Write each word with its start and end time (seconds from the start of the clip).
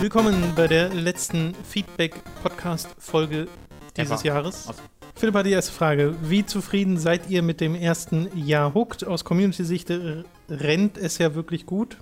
Willkommen 0.00 0.54
bei 0.54 0.66
der 0.66 0.90
letzten 0.90 1.54
Feedback-Podcast-Folge 1.64 3.48
dieses. 3.96 4.22
Jahres. 4.22 4.68
Philipp 5.16 5.34
hat 5.34 5.46
die 5.46 5.50
erste 5.50 5.72
Frage. 5.72 6.14
Wie 6.22 6.44
zufrieden 6.44 6.98
seid 6.98 7.30
ihr 7.30 7.40
mit 7.42 7.62
dem 7.62 7.74
ersten 7.74 8.28
Jahr 8.36 8.74
Hooked? 8.74 9.06
Aus 9.06 9.24
Community-Sicht 9.24 9.88
äh, 9.88 10.24
rennt 10.50 10.98
es 10.98 11.16
ja 11.16 11.34
wirklich 11.34 11.64
gut. 11.64 11.96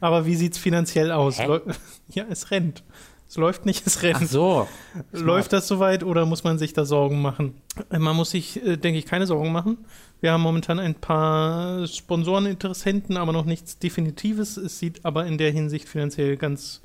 Aber 0.00 0.24
wie 0.24 0.36
sieht 0.36 0.52
es 0.52 0.58
finanziell 0.58 1.10
aus? 1.10 1.38
Hä? 1.38 1.60
Ja, 2.14 2.24
es 2.28 2.50
rennt. 2.50 2.84
Es 3.28 3.36
läuft 3.36 3.64
nicht, 3.64 3.86
es 3.86 4.02
rennt. 4.02 4.18
Ach 4.20 4.26
so. 4.26 4.68
Läuft 5.12 5.52
das 5.54 5.66
soweit 5.66 6.04
oder 6.04 6.26
muss 6.26 6.44
man 6.44 6.58
sich 6.58 6.74
da 6.74 6.84
Sorgen 6.84 7.22
machen? 7.22 7.54
Äh, 7.90 7.98
Man 7.98 8.14
muss 8.14 8.30
sich, 8.30 8.64
äh, 8.64 8.76
denke 8.76 8.98
ich, 8.98 9.06
keine 9.06 9.26
Sorgen 9.26 9.50
machen. 9.50 9.78
Wir 10.20 10.30
haben 10.32 10.42
momentan 10.42 10.78
ein 10.78 10.94
paar 10.94 11.86
Sponsoreninteressenten, 11.88 13.16
aber 13.16 13.32
noch 13.32 13.46
nichts 13.46 13.78
Definitives. 13.78 14.58
Es 14.58 14.78
sieht 14.78 15.04
aber 15.04 15.26
in 15.26 15.38
der 15.38 15.50
Hinsicht 15.50 15.88
finanziell 15.88 16.36
ganz 16.36 16.82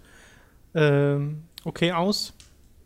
ähm, 0.73 1.44
okay 1.63 1.91
aus. 1.91 2.33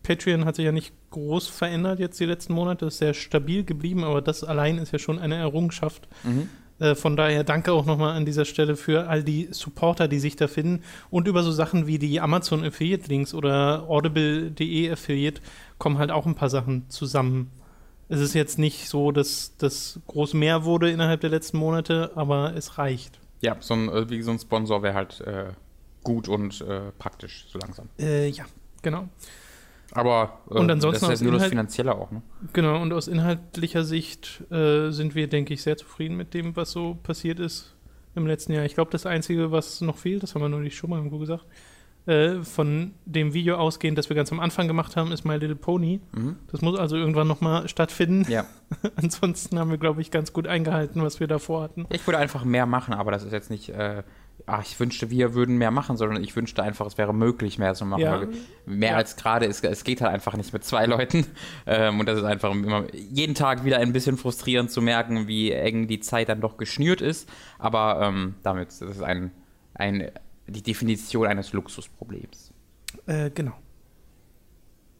Patreon 0.03 0.45
hat 0.45 0.55
sich 0.55 0.65
ja 0.65 0.71
nicht 0.71 0.93
groß 1.11 1.47
verändert 1.47 1.99
jetzt 1.99 2.19
die 2.19 2.25
letzten 2.25 2.53
Monate, 2.53 2.87
ist 2.87 2.97
sehr 2.97 3.13
stabil 3.13 3.63
geblieben, 3.63 4.03
aber 4.03 4.21
das 4.21 4.43
allein 4.43 4.77
ist 4.77 4.91
ja 4.91 4.99
schon 4.99 5.19
eine 5.19 5.35
Errungenschaft. 5.35 6.07
Mhm. 6.23 6.49
Äh, 6.79 6.95
von 6.95 7.15
daher 7.15 7.43
danke 7.43 7.71
auch 7.71 7.85
nochmal 7.85 8.15
an 8.15 8.25
dieser 8.25 8.45
Stelle 8.45 8.75
für 8.75 9.07
all 9.07 9.23
die 9.23 9.49
Supporter, 9.51 10.08
die 10.08 10.19
sich 10.19 10.35
da 10.35 10.47
finden. 10.47 10.83
Und 11.11 11.27
über 11.27 11.43
so 11.43 11.52
Sachen 11.52 11.85
wie 11.85 11.99
die 11.99 12.19
Amazon 12.19 12.63
Affiliate 12.63 13.08
Links 13.08 13.33
oder 13.33 13.85
Audible.de 13.88 14.91
Affiliate 14.91 15.41
kommen 15.77 15.99
halt 15.99 16.11
auch 16.11 16.25
ein 16.25 16.36
paar 16.36 16.49
Sachen 16.49 16.89
zusammen. 16.89 17.52
Es 18.09 18.19
ist 18.19 18.33
jetzt 18.33 18.58
nicht 18.58 18.89
so, 18.89 19.11
dass 19.11 19.55
das 19.58 19.99
groß 20.08 20.33
mehr 20.33 20.65
wurde 20.65 20.89
innerhalb 20.89 21.21
der 21.21 21.30
letzten 21.30 21.58
Monate, 21.58 22.11
aber 22.15 22.55
es 22.55 22.77
reicht. 22.77 23.19
Ja, 23.41 23.58
so 23.59 23.75
ein, 23.75 23.89
äh, 23.89 24.09
wie 24.09 24.21
so 24.21 24.31
ein 24.31 24.39
Sponsor 24.39 24.81
wäre 24.81 24.95
halt 24.95 25.21
äh, 25.21 25.52
gut 26.03 26.27
und 26.27 26.61
äh, 26.61 26.91
praktisch, 26.97 27.45
so 27.52 27.59
langsam. 27.59 27.89
Äh, 27.99 28.30
ja, 28.30 28.45
genau. 28.81 29.08
Aber 29.94 30.39
äh, 30.50 30.53
Und 30.53 30.72
ansonsten 30.72 31.06
das 31.06 31.16
ist 31.16 31.22
ja 31.22 31.30
nur 31.30 31.39
das 31.39 31.50
Finanzielle 31.50 31.95
auch, 31.95 32.11
ne? 32.11 32.22
Genau, 32.53 32.81
und 32.81 32.94
aus 32.94 33.08
inhaltlicher 33.08 33.84
Sicht 33.84 34.44
äh, 34.52 34.89
sind 34.92 35.16
wir, 35.16 35.28
denke 35.28 35.53
ich, 35.53 35.61
sehr 35.61 35.78
zufrieden 35.78 36.16
mit 36.16 36.33
dem, 36.33 36.56
was 36.56 36.72
so 36.72 36.98
passiert 37.03 37.39
ist 37.39 37.75
im 38.16 38.28
letzten 38.28 38.53
Jahr. 38.53 38.66
Ich 38.66 38.73
glaube, 38.73 38.92
das 38.92 39.06
Einzige, 39.06 39.52
was 39.52 39.81
noch 39.81 39.98
fehlt, 39.98 40.23
das 40.23 40.36
haben 40.36 40.42
wir 40.42 40.50
nur 40.50 40.59
nicht 40.59 40.75
schon 40.75 40.89
mal 40.89 40.98
irgendwo 40.98 41.17
gesagt, 41.17 41.45
äh, 42.08 42.42
von 42.44 42.94
dem 43.06 43.33
Video 43.33 43.58
ausgehend, 43.58 43.98
das 43.98 44.09
wir 44.09 44.16
ganz 44.16 44.31
am 44.31 44.39
Anfang 44.39 44.67
gemacht 44.67 44.95
haben, 44.95 45.11
ist 45.11 45.23
My 45.23 45.36
Little 45.36 45.56
Pony. 45.56 46.02
Mhm. 46.14 46.38
Das 46.52 46.61
muss 46.61 46.78
also 46.80 46.95
irgendwann 46.95 47.28
nochmal 47.28 47.67
stattfinden. 47.67 48.30
Ja. 48.31 48.45
Ansonsten 48.95 49.59
haben 49.59 49.70
wir, 49.70 49.78
glaube 49.78 50.02
ich, 50.02 50.09
ganz 50.09 50.33
gut 50.33 50.48
eingehalten, 50.48 51.03
was 51.03 51.20
wir 51.20 51.28
davor 51.28 51.61
hatten. 51.61 51.86
Ich 51.89 52.05
würde 52.08 52.17
einfach 52.17 52.44
mehr 52.44 52.66
machen, 52.66 52.94
aber 52.94 53.11
das 53.11 53.23
ist 53.23 53.33
jetzt 53.33 53.52
nicht, 53.52 53.70
äh, 53.70 54.03
ach, 54.45 54.64
ich 54.66 54.80
wünschte, 54.80 55.09
wir 55.09 55.34
würden 55.34 55.58
mehr 55.58 55.72
machen, 55.72 55.97
sondern 55.97 56.23
ich 56.23 56.36
wünschte 56.36 56.64
einfach, 56.64 56.86
es 56.86 56.97
wäre 56.97 57.14
möglich, 57.14 57.58
mehr 57.59 57.73
zu 57.73 57.86
machen. 57.86 58.02
Ja. 58.02 58.28
Mehr 58.66 58.92
Ja. 58.92 58.95
als 58.98 59.16
gerade 59.16 59.45
ist, 59.45 59.64
es 59.64 59.83
geht 59.83 60.02
halt 60.02 60.14
einfach 60.14 60.36
nicht 60.36 60.52
mit 60.53 60.64
zwei 60.64 60.86
Leuten. 60.86 61.25
Ähm, 61.67 62.00
und 62.00 62.08
das 62.08 62.17
ist 62.17 62.23
einfach 62.23 62.52
immer 62.52 62.86
jeden 62.94 63.36
Tag 63.36 63.64
wieder 63.66 63.78
ein 63.78 63.94
bisschen 63.94 64.17
frustrierend 64.17 64.72
zu 64.72 64.81
merken, 64.81 65.28
wie 65.28 65.52
eng 65.52 65.88
die 65.88 66.00
Zeit 66.00 66.28
dann 66.30 66.42
doch 66.42 66.58
geschnürt 66.58 67.02
ist. 67.02 67.30
Aber 67.59 68.02
ähm, 68.02 68.36
damit, 68.44 68.70
das 68.70 68.81
ist 68.81 69.02
ein, 69.03 69.31
ein, 69.75 70.09
die 70.48 70.64
Definition 70.64 71.28
eines 71.28 71.53
Luxusproblems. 71.53 72.52
Äh, 73.05 73.30
genau. 73.30 73.53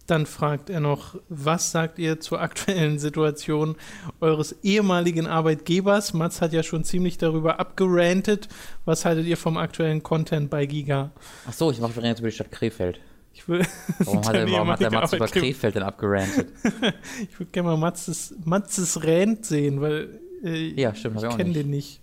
Dann 0.08 0.26
fragt 0.26 0.70
er 0.70 0.80
noch, 0.80 1.16
was 1.30 1.72
sagt 1.72 2.00
ihr 2.00 2.20
zur 2.20 2.42
aktuellen 2.42 3.00
Situation 3.00 3.76
eures 4.20 4.56
ehemaligen 4.64 5.28
Arbeitgebers? 5.28 6.14
Mats 6.14 6.42
hat 6.42 6.54
ja 6.54 6.64
schon 6.64 6.84
ziemlich 6.84 7.18
darüber 7.18 7.60
abgerantet. 7.60 8.50
Was 8.86 9.06
haltet 9.06 9.26
ihr 9.26 9.38
vom 9.38 9.58
aktuellen 9.58 10.04
Content 10.04 10.50
bei 10.50 10.66
Giga? 10.66 11.12
Ach 11.48 11.54
so, 11.54 11.72
ich 11.72 11.80
mache 11.80 12.02
jetzt 12.02 12.20
über 12.20 12.30
die 12.30 12.36
Stadt 12.36 12.52
Krefeld. 12.52 13.00
Ich 13.34 13.48
will, 13.48 13.66
Warum 14.00 14.26
hat, 14.26 14.36
er, 14.36 14.52
warum 14.52 14.70
hat 14.70 14.80
der 14.82 14.92
Mats 14.92 15.14
über. 15.14 15.28
Krefeld 15.28 15.76
denn 15.76 15.84
abgerantet? 15.84 16.50
ich 16.64 17.40
würde 17.40 17.52
gerne 17.52 17.70
mal 17.70 17.78
Matzes, 17.78 18.36
Matzes 18.44 19.04
Rant 19.04 19.46
sehen, 19.46 19.82
weil 19.82 20.20
äh, 20.44 20.80
Ja, 20.80 20.94
stimmt, 20.94 21.24
ich 21.24 21.38
kenne 21.38 21.54
den 21.54 21.70
nicht. 21.70 22.02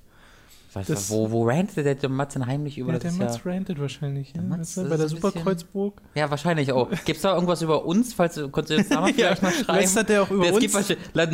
Was, 0.75 0.87
Das- 0.87 1.11
wo, 1.11 1.31
wo 1.31 1.47
rantet 1.49 1.85
der, 1.87 1.95
der 1.95 2.09
Mats 2.11 2.35
denn 2.35 2.47
heimlich 2.47 2.77
über 2.77 2.93
Ja, 2.93 2.99
das 2.99 3.17
der 3.17 3.25
Mats 3.27 3.41
ja, 3.45 3.51
rantet 3.53 3.81
wahrscheinlich. 3.81 4.29
Ja, 4.29 4.35
Der 4.35 4.43
du, 4.77 4.81
das 4.83 4.91
bei 4.91 4.97
der 4.99 5.09
Superkreuzburg. 5.09 6.01
ja, 6.15 6.31
wahrscheinlich 6.31 6.73
auch. 6.73 6.91
Gibt 7.07 7.17
es 7.17 7.23
da 7.23 7.35
irgendwas 7.35 7.63
über 7.63 7.85
uns? 7.87 8.13
Falls 8.13 8.35
du, 8.35 8.49
kannst 8.51 8.71
du 8.71 8.75
jetzt 8.75 8.91
da 8.91 9.01
mal 9.01 9.13
vielleicht 9.15 9.43
mal 9.43 9.53
schreiben? 9.53 9.79
lästert 9.81 10.09
der 10.11 10.23
auch 10.23 10.31
über 10.31 10.45
es 10.47 10.53
uns? 10.53 10.61
gibt 10.61 10.75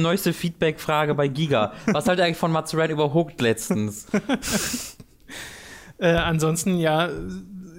neueste 0.02 0.32
Feedback-Frage 0.32 1.14
bei 1.14 1.26
Giga. 1.28 1.72
Was 1.86 2.06
haltet 2.06 2.22
ihr 2.22 2.26
eigentlich 2.26 2.36
von 2.38 2.52
Mats 2.52 2.76
Rand 2.76 2.90
über 2.92 3.12
Hooked 3.12 3.40
letztens? 3.40 4.06
Äh, 5.98 6.08
ansonsten, 6.08 6.76
ja, 6.78 7.08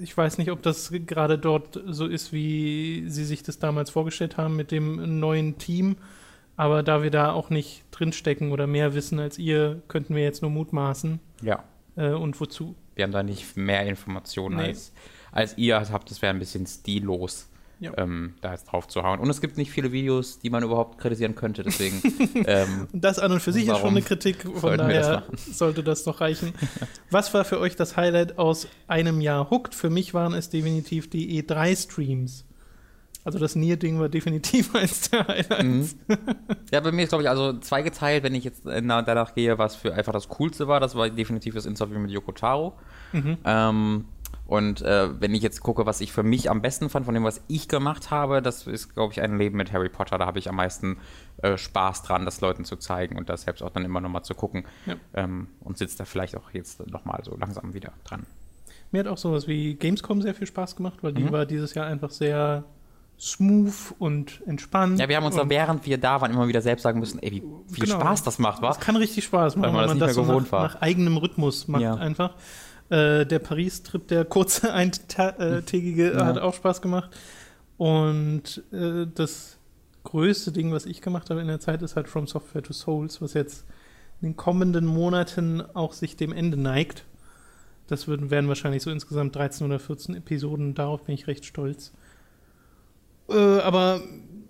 ich 0.02 0.16
weiß 0.16 0.38
nicht, 0.38 0.50
ob 0.52 0.62
das 0.62 0.92
gerade 1.06 1.38
dort 1.38 1.82
so 1.86 2.06
ist, 2.08 2.32
wie 2.32 3.04
Sie 3.08 3.26
sich 3.26 3.44
das 3.44 3.60
damals 3.60 3.90
vorgestellt 3.90 4.38
haben 4.38 4.56
mit 4.56 4.72
dem 4.72 5.20
neuen 5.20 5.58
Team. 5.58 5.98
Aber 6.58 6.84
da 6.84 7.04
wir 7.04 7.12
da 7.12 7.32
auch 7.34 7.50
nicht 7.50 7.84
drinstecken 7.92 8.52
oder 8.52 8.66
mehr 8.68 8.94
wissen 8.94 9.20
als 9.20 9.38
ihr, 9.38 9.82
könnten 9.88 10.16
wir 10.16 10.24
jetzt 10.24 10.42
nur 10.42 10.52
mutmaßen. 10.52 11.20
ja, 11.42 11.64
Äh, 11.98 12.12
und 12.12 12.40
wozu? 12.40 12.76
wir 12.96 13.04
haben 13.04 13.12
da 13.12 13.24
nicht 13.24 13.58
mehr 13.58 13.86
Informationen 13.86 14.56
Nee. 14.58 14.64
als, 14.68 14.94
als 15.34 15.58
ihr 15.58 15.78
habt. 15.80 16.10
Das 16.12 16.22
wäre 16.22 16.34
ein 16.34 16.40
bisschen 16.40 16.66
stillos. 16.66 17.50
Ja. 17.82 17.92
Ähm, 17.98 18.36
da 18.40 18.54
jetzt 18.54 18.72
drauf 18.72 18.88
zu 18.88 19.04
hauen. 19.04 19.20
Und 19.20 19.30
es 19.30 19.42
gibt 19.42 19.58
nicht 19.58 19.70
viele 19.70 19.92
Videos, 19.92 20.40
die 20.40 20.50
man 20.50 20.64
überhaupt 20.64 20.98
kritisieren 20.98 21.36
könnte, 21.36 21.62
deswegen 21.64 22.02
ähm, 22.48 22.88
das 22.94 23.20
an 23.20 23.34
und 23.34 23.42
für 23.42 23.52
sich 23.52 23.68
ist 23.68 23.78
schon 23.80 23.90
eine 23.90 24.02
Kritik, 24.02 24.44
von 24.44 24.78
das 24.78 24.88
daher 24.88 25.10
machen? 25.20 25.38
sollte 25.54 25.84
das 25.84 26.06
doch 26.06 26.22
reichen. 26.22 26.54
Was 27.12 27.34
war 27.34 27.44
für 27.44 27.60
euch 27.60 27.76
das 27.76 27.98
Highlight 27.98 28.38
aus 28.40 28.70
einem 28.88 29.20
Jahr 29.20 29.50
Hooked? 29.50 29.76
Für 29.76 29.90
mich 29.90 30.14
waren 30.14 30.34
es 30.34 30.50
definitiv 30.50 31.10
die 31.10 31.44
E3-Streams. 31.44 32.46
Also 33.26 33.40
das 33.40 33.56
Nier-Ding 33.56 34.00
war 34.00 34.08
definitiv 34.08 34.74
eins 34.76 35.10
der 35.10 35.28
Highlights. 35.28 35.98
Ja, 36.72 36.80
bei 36.80 36.92
mir 36.92 37.04
ist, 37.04 37.10
glaube 37.10 37.24
ich, 37.24 37.30
also 37.30 37.54
zweigeteilt, 37.60 38.24
wenn 38.24 38.36
ich 38.36 38.44
jetzt 38.44 38.66
äh, 38.66 38.82
na- 38.82 39.02
danach 39.02 39.34
gehe, 39.36 39.58
was 39.58 39.76
für 39.76 39.94
einfach 39.94 40.14
das 40.14 40.30
Coolste 40.30 40.68
war. 40.68 40.80
Das 40.80 40.96
war 40.96 41.10
definitiv 41.10 41.56
das 41.56 41.66
Interview 41.66 42.00
mit 42.00 42.12
Yoko 42.12 42.32
Taro. 42.32 42.74
Mhm. 43.14 43.38
Ähm, 43.44 44.06
und 44.48 44.84
äh, 44.84 45.20
wenn 45.20 45.34
ich 45.34 45.42
jetzt 45.42 45.62
gucke, 45.62 45.88
was 45.88 46.02
ich 46.02 46.12
für 46.12 46.22
mich 46.22 46.52
am 46.52 46.62
besten 46.62 46.88
fand, 46.90 47.06
von 47.08 47.16
dem, 47.16 47.24
was 47.24 47.42
ich 47.48 47.68
gemacht 47.68 48.12
habe, 48.12 48.44
das 48.44 48.68
ist, 48.68 48.94
glaube 48.94 49.12
ich, 49.12 49.20
ein 49.22 49.40
Leben 49.40 49.58
mit 49.58 49.74
Harry 49.74 49.90
Potter. 49.90 50.20
Da 50.20 50.28
habe 50.28 50.38
ich 50.38 50.48
am 50.48 50.56
meisten 50.58 50.98
äh, 51.42 51.58
Spaß 51.58 52.04
dran, 52.04 52.26
das 52.26 52.42
Leuten 52.42 52.64
zu 52.64 52.76
zeigen 52.76 53.18
und 53.18 53.28
das 53.28 53.42
selbst 53.42 53.64
auch 53.64 53.72
dann 53.72 53.84
immer 53.86 54.02
nochmal 54.02 54.24
zu 54.24 54.36
gucken. 54.36 54.66
Ja. 54.86 54.96
Ähm, 55.16 55.48
und 55.62 55.80
sitzt 55.80 56.00
da 56.00 56.06
vielleicht 56.06 56.38
auch 56.38 56.52
jetzt 56.54 56.86
nochmal 56.92 57.22
so 57.24 57.36
langsam 57.36 57.74
wieder 57.74 57.92
dran. 58.04 58.28
Mir 58.92 59.00
hat 59.00 59.08
auch 59.08 59.18
sowas 59.18 59.48
wie 59.48 59.74
Gamescom 59.74 60.22
sehr 60.22 60.36
viel 60.36 60.46
Spaß 60.46 60.76
gemacht, 60.76 61.00
weil 61.02 61.14
die 61.14 61.24
Mhm. 61.24 61.32
war 61.32 61.48
dieses 61.48 61.74
Jahr 61.74 61.88
einfach 61.88 62.12
sehr 62.12 62.66
smooth 63.20 63.74
und 64.00 64.42
entspannt. 64.46 65.00
Ja, 65.00 65.08
wir 65.10 65.16
haben 65.18 65.26
uns 65.26 65.36
da, 65.36 65.44
und 65.44 65.50
während 65.50 65.86
wir 65.86 65.98
da 65.98 66.20
waren, 66.22 66.32
immer 66.32 66.48
wieder 66.48 66.62
selbst 66.62 66.84
sagen 66.84 67.00
müssen, 67.00 67.20
ey, 67.24 67.32
wie 67.32 67.44
viel 67.74 67.86
Genau. 67.86 68.00
Spaß 68.00 68.24
das 68.24 68.40
macht, 68.40 68.62
wa? 68.62 68.68
Das 68.68 68.80
kann 68.80 68.96
richtig 68.96 69.24
Spaß 69.26 69.56
machen, 69.56 69.74
Weil 69.74 69.88
man 69.88 69.90
wenn 69.92 70.00
das 70.00 70.08
nicht 70.08 70.08
das 70.10 70.16
so 70.16 70.22
mehr 70.24 70.30
gewohnt 70.32 70.48
nach, 70.48 70.52
war. 70.52 70.64
nach 70.68 70.82
eigenem 70.82 71.18
Rhythmus 71.18 71.68
macht 71.68 71.82
Ja. 71.82 71.96
einfach. 71.96 72.36
Äh, 72.90 73.26
der 73.26 73.40
Paris-Trip, 73.40 74.08
der 74.08 74.26
kurze 74.26 74.72
eintägige, 74.74 76.14
Ja. 76.14 76.26
hat 76.26 76.38
auch 76.38 76.54
Spaß 76.54 76.82
gemacht. 76.82 77.10
Und 77.78 78.64
äh, 78.72 79.06
das 79.14 79.58
größte 80.04 80.52
Ding, 80.52 80.72
was 80.72 80.86
ich 80.86 81.02
gemacht 81.02 81.30
habe 81.30 81.42
in 81.42 81.48
der 81.48 81.60
Zeit, 81.60 81.82
ist 81.82 81.96
halt 81.96 82.08
From 82.08 82.28
Software 82.28 82.62
to 82.64 82.74
Souls, 82.74 83.22
was 83.22 83.34
jetzt 83.34 83.66
in 84.22 84.30
den 84.30 84.38
kommenden 84.38 84.86
Monaten 84.86 85.62
auch 85.74 85.94
sich 85.94 86.16
dem 86.16 86.32
Ende 86.32 86.58
neigt. 86.58 87.06
Das 87.88 88.08
werden 88.08 88.48
wahrscheinlich 88.48 88.82
so 88.84 88.92
insgesamt 88.92 89.36
13 89.36 89.66
oder 89.68 89.80
14 89.80 90.16
Episoden. 90.16 90.74
Darauf 90.74 91.04
bin 91.04 91.16
ich 91.16 91.28
recht 91.28 91.46
stolz. 91.46 91.92
Äh, 93.30 93.60
aber 93.60 94.02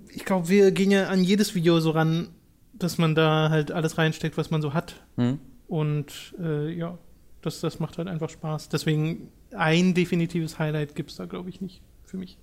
ich 0.10 0.26
glaube, 0.26 0.50
wir 0.50 0.72
gehen 0.72 0.92
ja 0.92 1.08
an 1.08 1.24
jedes 1.24 1.56
Video 1.56 1.80
so 1.80 1.92
ran, 1.92 2.30
dass 2.74 2.98
man 2.98 3.16
da 3.16 3.50
halt 3.50 3.72
alles 3.72 3.98
reinsteckt, 3.98 4.38
was 4.38 4.52
man 4.52 4.62
so 4.62 4.74
hat. 4.74 4.96
Hm? 5.18 5.40
Und 5.68 6.36
äh, 6.40 6.72
ja, 6.72 6.98
das, 7.42 7.62
das 7.62 7.80
macht 7.80 7.98
halt 7.98 8.08
einfach 8.08 8.30
Spaß. 8.30 8.70
Deswegen 8.70 9.32
ein 9.56 9.94
definitives 9.94 10.60
Highlight 10.60 10.96
gibt 10.96 11.12
es 11.12 11.18
da, 11.18 11.26
glaube 11.26 11.50
ich, 11.50 11.62
nicht 11.62 11.82
für 12.04 12.18
mich. 12.18 12.38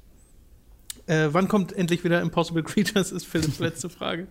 Äh, 1.06 1.28
wann 1.32 1.48
kommt 1.48 1.72
endlich 1.72 2.04
wieder 2.04 2.20
Impossible 2.20 2.62
Creatures, 2.64 3.12
ist 3.12 3.26
Philipps 3.26 3.58
letzte 3.60 3.90
Frage. 3.90 4.28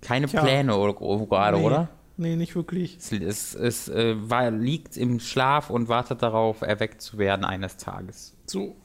Keine 0.00 0.26
Tja. 0.26 0.42
Pläne 0.42 0.76
oder, 0.76 0.94
gerade, 0.94 1.58
Nee. 1.58 1.64
oder? 1.64 1.88
Nee, 2.18 2.36
nicht 2.36 2.54
wirklich. 2.56 2.96
Es, 2.96 3.12
es, 3.12 3.54
es 3.54 3.88
äh, 3.88 4.14
war, 4.18 4.50
liegt 4.50 4.96
im 4.96 5.20
Schlaf 5.20 5.68
und 5.68 5.88
wartet 5.88 6.22
darauf, 6.22 6.62
erweckt 6.62 7.02
zu 7.02 7.18
werden 7.18 7.44
eines 7.44 7.76
Tages. 7.76 8.34
So. 8.46 8.76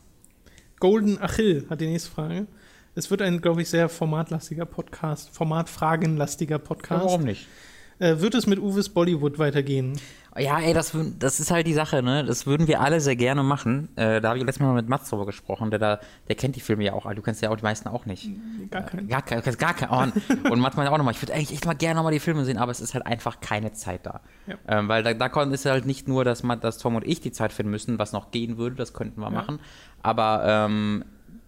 Golden 0.81 1.21
Achill 1.21 1.65
hat 1.69 1.79
die 1.79 1.87
nächste 1.87 2.11
Frage. 2.11 2.47
Es 2.95 3.09
wird 3.09 3.21
ein, 3.21 3.39
glaube 3.39 3.61
ich, 3.61 3.69
sehr 3.69 3.87
formatlastiger 3.87 4.65
Podcast, 4.65 5.29
formatfragenlastiger 5.29 6.59
Podcast. 6.59 7.05
Warum 7.05 7.23
nicht? 7.23 7.47
Äh, 8.01 8.19
wird 8.19 8.33
es 8.33 8.47
mit 8.47 8.57
Uwes 8.57 8.89
Bollywood 8.89 9.37
weitergehen? 9.37 9.99
Ja, 10.37 10.59
ey, 10.59 10.73
das, 10.73 10.97
das 11.19 11.39
ist 11.39 11.51
halt 11.51 11.67
die 11.67 11.73
Sache, 11.73 12.01
ne? 12.01 12.23
Das 12.25 12.47
würden 12.47 12.67
wir 12.67 12.81
alle 12.81 12.99
sehr 13.01 13.15
gerne 13.15 13.43
machen. 13.43 13.89
Äh, 13.97 14.21
da 14.21 14.29
habe 14.29 14.39
ich 14.39 14.45
letztes 14.45 14.61
Mal 14.65 14.73
mit 14.73 14.87
Mats 14.89 15.09
drüber 15.09 15.25
gesprochen, 15.25 15.69
der 15.69 15.79
da, 15.79 15.99
der 16.29 16.35
kennt 16.35 16.55
die 16.55 16.61
Filme 16.61 16.83
ja 16.85 16.93
auch. 16.93 17.13
Du 17.13 17.21
kennst 17.21 17.41
ja 17.41 17.49
auch 17.51 17.57
die 17.57 17.63
meisten 17.63 17.89
auch 17.89 18.05
nicht. 18.05 18.29
Gar 18.71 18.83
keinen. 18.83 19.05
Äh, 19.07 19.09
gar, 19.11 19.21
gar, 19.21 19.41
gar 19.41 19.73
keinen. 19.75 20.13
Oh, 20.45 20.49
und 20.51 20.59
Mats 20.61 20.77
meinte 20.77 20.91
auch 20.91 20.97
nochmal, 20.97 21.13
ich 21.13 21.21
würde 21.21 21.33
eigentlich 21.33 21.51
echt 21.51 21.65
mal 21.65 21.73
gerne 21.73 21.95
nochmal 21.95 22.13
die 22.13 22.19
Filme 22.19 22.43
sehen, 22.45 22.57
aber 22.57 22.71
es 22.71 22.79
ist 22.81 22.93
halt 22.93 23.05
einfach 23.05 23.39
keine 23.39 23.73
Zeit 23.73 24.05
da. 24.05 24.21
Ja. 24.47 24.55
Ähm, 24.67 24.87
weil 24.87 25.03
da, 25.03 25.13
da 25.13 25.43
ist 25.43 25.65
halt 25.65 25.85
nicht 25.85 26.07
nur, 26.07 26.23
dass, 26.23 26.43
man, 26.43 26.59
dass 26.59 26.77
Tom 26.79 26.95
und 26.95 27.05
ich 27.05 27.19
die 27.21 27.31
Zeit 27.31 27.53
finden 27.53 27.71
müssen, 27.71 27.99
was 27.99 28.13
noch 28.13 28.31
gehen 28.31 28.57
würde, 28.57 28.77
das 28.77 28.93
könnten 28.93 29.19
wir 29.19 29.25
Ja. 29.27 29.31
machen. 29.31 29.59
Aber 30.01 30.43
ähm, 30.47 31.03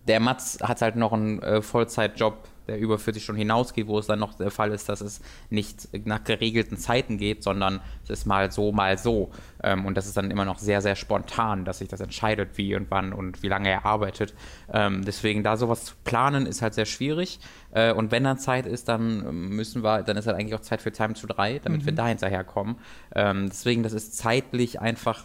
der 0.07 0.19
Mats 0.19 0.59
hat 0.61 0.81
halt 0.81 0.97
noch 0.97 1.13
einen 1.13 1.41
äh, 1.41 1.61
Vollzeitjob, 1.61 2.49
der 2.67 2.79
über 2.79 2.97
40 2.97 3.23
Stunden 3.23 3.39
hinausgeht, 3.39 3.87
wo 3.87 3.99
es 3.99 4.07
dann 4.07 4.19
noch 4.19 4.35
der 4.35 4.51
Fall 4.51 4.71
ist, 4.71 4.89
dass 4.89 5.01
es 5.01 5.21
nicht 5.49 5.89
nach 6.05 6.23
geregelten 6.23 6.77
Zeiten 6.77 7.17
geht, 7.17 7.43
sondern 7.43 7.81
es 8.03 8.09
ist 8.09 8.25
mal 8.25 8.51
so, 8.51 8.71
mal 8.71 8.97
so. 8.97 9.31
Ähm, 9.63 9.85
und 9.85 9.95
das 9.95 10.07
ist 10.07 10.17
dann 10.17 10.31
immer 10.31 10.45
noch 10.45 10.59
sehr, 10.59 10.81
sehr 10.81 10.95
spontan, 10.95 11.65
dass 11.65 11.79
sich 11.79 11.87
das 11.87 11.99
entscheidet, 11.99 12.57
wie 12.57 12.75
und 12.75 12.89
wann 12.89 13.13
und 13.13 13.43
wie 13.43 13.47
lange 13.47 13.69
er 13.69 13.85
arbeitet. 13.85 14.33
Ähm, 14.71 15.03
deswegen 15.05 15.43
da 15.43 15.57
sowas 15.57 15.85
zu 15.85 15.95
planen, 16.03 16.45
ist 16.45 16.61
halt 16.61 16.73
sehr 16.73 16.85
schwierig. 16.85 17.39
Äh, 17.71 17.93
und 17.93 18.11
wenn 18.11 18.23
dann 18.23 18.37
Zeit 18.37 18.65
ist, 18.65 18.87
dann 18.87 19.49
müssen 19.49 19.83
wir, 19.83 20.03
dann 20.03 20.17
ist 20.17 20.27
halt 20.27 20.37
eigentlich 20.37 20.55
auch 20.55 20.61
Zeit 20.61 20.81
für 20.81 20.91
Time 20.91 21.13
to 21.13 21.27
3, 21.27 21.59
damit 21.59 21.85
wir 21.85 21.93
da 21.93 22.07
hinterherkommen. 22.07 22.77
Ähm, 23.15 23.47
deswegen, 23.47 23.83
das 23.83 23.93
ist 23.93 24.17
zeitlich 24.17 24.79
einfach 24.79 25.23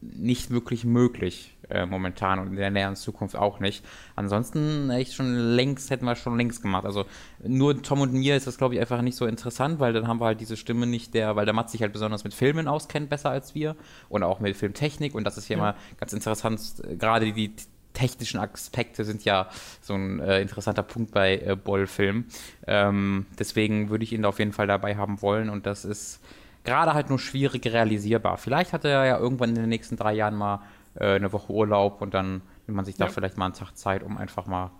nicht 0.00 0.50
wirklich 0.50 0.84
möglich 0.84 1.55
äh, 1.70 1.86
momentan 1.86 2.38
und 2.38 2.48
in 2.48 2.56
der 2.56 2.70
näheren 2.70 2.96
Zukunft 2.96 3.36
auch 3.36 3.60
nicht. 3.60 3.84
Ansonsten 4.14 4.90
echt 4.90 5.14
schon 5.14 5.34
längst, 5.34 5.90
hätten 5.90 6.04
wir 6.04 6.16
schon 6.16 6.36
längst 6.36 6.62
gemacht. 6.62 6.84
Also 6.84 7.04
nur 7.44 7.82
Tom 7.82 8.00
und 8.00 8.12
mir 8.12 8.36
ist 8.36 8.46
das, 8.46 8.58
glaube 8.58 8.74
ich, 8.74 8.80
einfach 8.80 9.02
nicht 9.02 9.16
so 9.16 9.26
interessant, 9.26 9.78
weil 9.80 9.92
dann 9.92 10.08
haben 10.08 10.20
wir 10.20 10.26
halt 10.26 10.40
diese 10.40 10.56
Stimme 10.56 10.86
nicht 10.86 11.14
der, 11.14 11.36
weil 11.36 11.44
der 11.44 11.54
Matt 11.54 11.70
sich 11.70 11.82
halt 11.82 11.92
besonders 11.92 12.24
mit 12.24 12.34
Filmen 12.34 12.68
auskennt, 12.68 13.10
besser 13.10 13.30
als 13.30 13.54
wir 13.54 13.76
und 14.08 14.22
auch 14.22 14.40
mit 14.40 14.56
Filmtechnik 14.56 15.14
und 15.14 15.24
das 15.24 15.38
ist 15.38 15.46
hier 15.46 15.56
Ja. 15.56 15.62
mal 15.62 15.74
ganz 15.98 16.12
interessant, 16.12 16.60
äh, 16.88 16.96
gerade 16.96 17.32
die 17.32 17.52
technischen 17.92 18.38
Aspekte 18.38 19.04
sind 19.04 19.24
ja 19.24 19.48
so 19.80 19.94
ein 19.94 20.20
äh, 20.20 20.42
interessanter 20.42 20.82
Punkt 20.82 21.12
bei 21.12 21.38
äh, 21.38 21.56
Boll-Filmen. 21.56 22.26
Ähm, 22.66 23.24
deswegen 23.38 23.88
würde 23.88 24.04
ich 24.04 24.12
ihn 24.12 24.22
da 24.22 24.28
auf 24.28 24.38
jeden 24.38 24.52
Fall 24.52 24.66
dabei 24.66 24.96
haben 24.96 25.22
wollen 25.22 25.48
und 25.48 25.64
das 25.64 25.84
ist 25.86 26.20
gerade 26.64 26.92
halt 26.94 27.08
nur 27.08 27.18
schwierig 27.18 27.64
realisierbar. 27.64 28.36
Vielleicht 28.36 28.72
hat 28.74 28.84
er 28.84 29.06
ja 29.06 29.18
irgendwann 29.18 29.50
in 29.50 29.54
den 29.54 29.68
nächsten 29.70 29.96
drei 29.96 30.12
Jahren 30.12 30.34
mal 30.34 30.60
äh, 30.98 31.14
eine 31.14 31.32
Woche 31.32 31.52
Urlaub 31.52 32.00
und 32.02 32.14
dann 32.14 32.42
nimmt 32.66 32.76
man 32.76 32.84
sich 32.84 32.96
da 32.96 33.06
Ja. 33.06 33.10
vielleicht 33.10 33.36
mal 33.36 33.46
einen 33.46 33.54
Tag 33.54 33.72
Zeit, 33.76 34.02
um 34.02 34.16
einfach 34.16 34.46
mal 34.46 34.70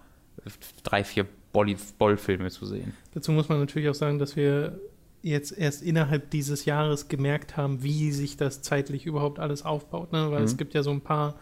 drei, 0.82 1.04
vier 1.04 1.26
Boll-Filme 1.52 2.50
zu 2.50 2.66
sehen. 2.66 2.92
Dazu 3.14 3.32
muss 3.32 3.48
man 3.48 3.58
natürlich 3.60 3.88
auch 3.88 3.94
sagen, 3.94 4.18
dass 4.18 4.36
wir 4.36 4.78
jetzt 5.22 5.56
erst 5.56 5.82
innerhalb 5.82 6.30
dieses 6.30 6.66
Jahres 6.66 7.08
gemerkt 7.08 7.56
haben, 7.56 7.82
wie 7.82 8.12
sich 8.12 8.36
das 8.36 8.62
zeitlich 8.62 9.06
überhaupt 9.06 9.38
alles 9.40 9.64
aufbaut. 9.64 10.12
Ne? 10.12 10.30
Weil 10.30 10.40
Mhm. 10.40 10.44
es 10.44 10.56
gibt 10.56 10.74
ja 10.74 10.82
so 10.82 10.90
ein 10.90 11.00
paar 11.00 11.34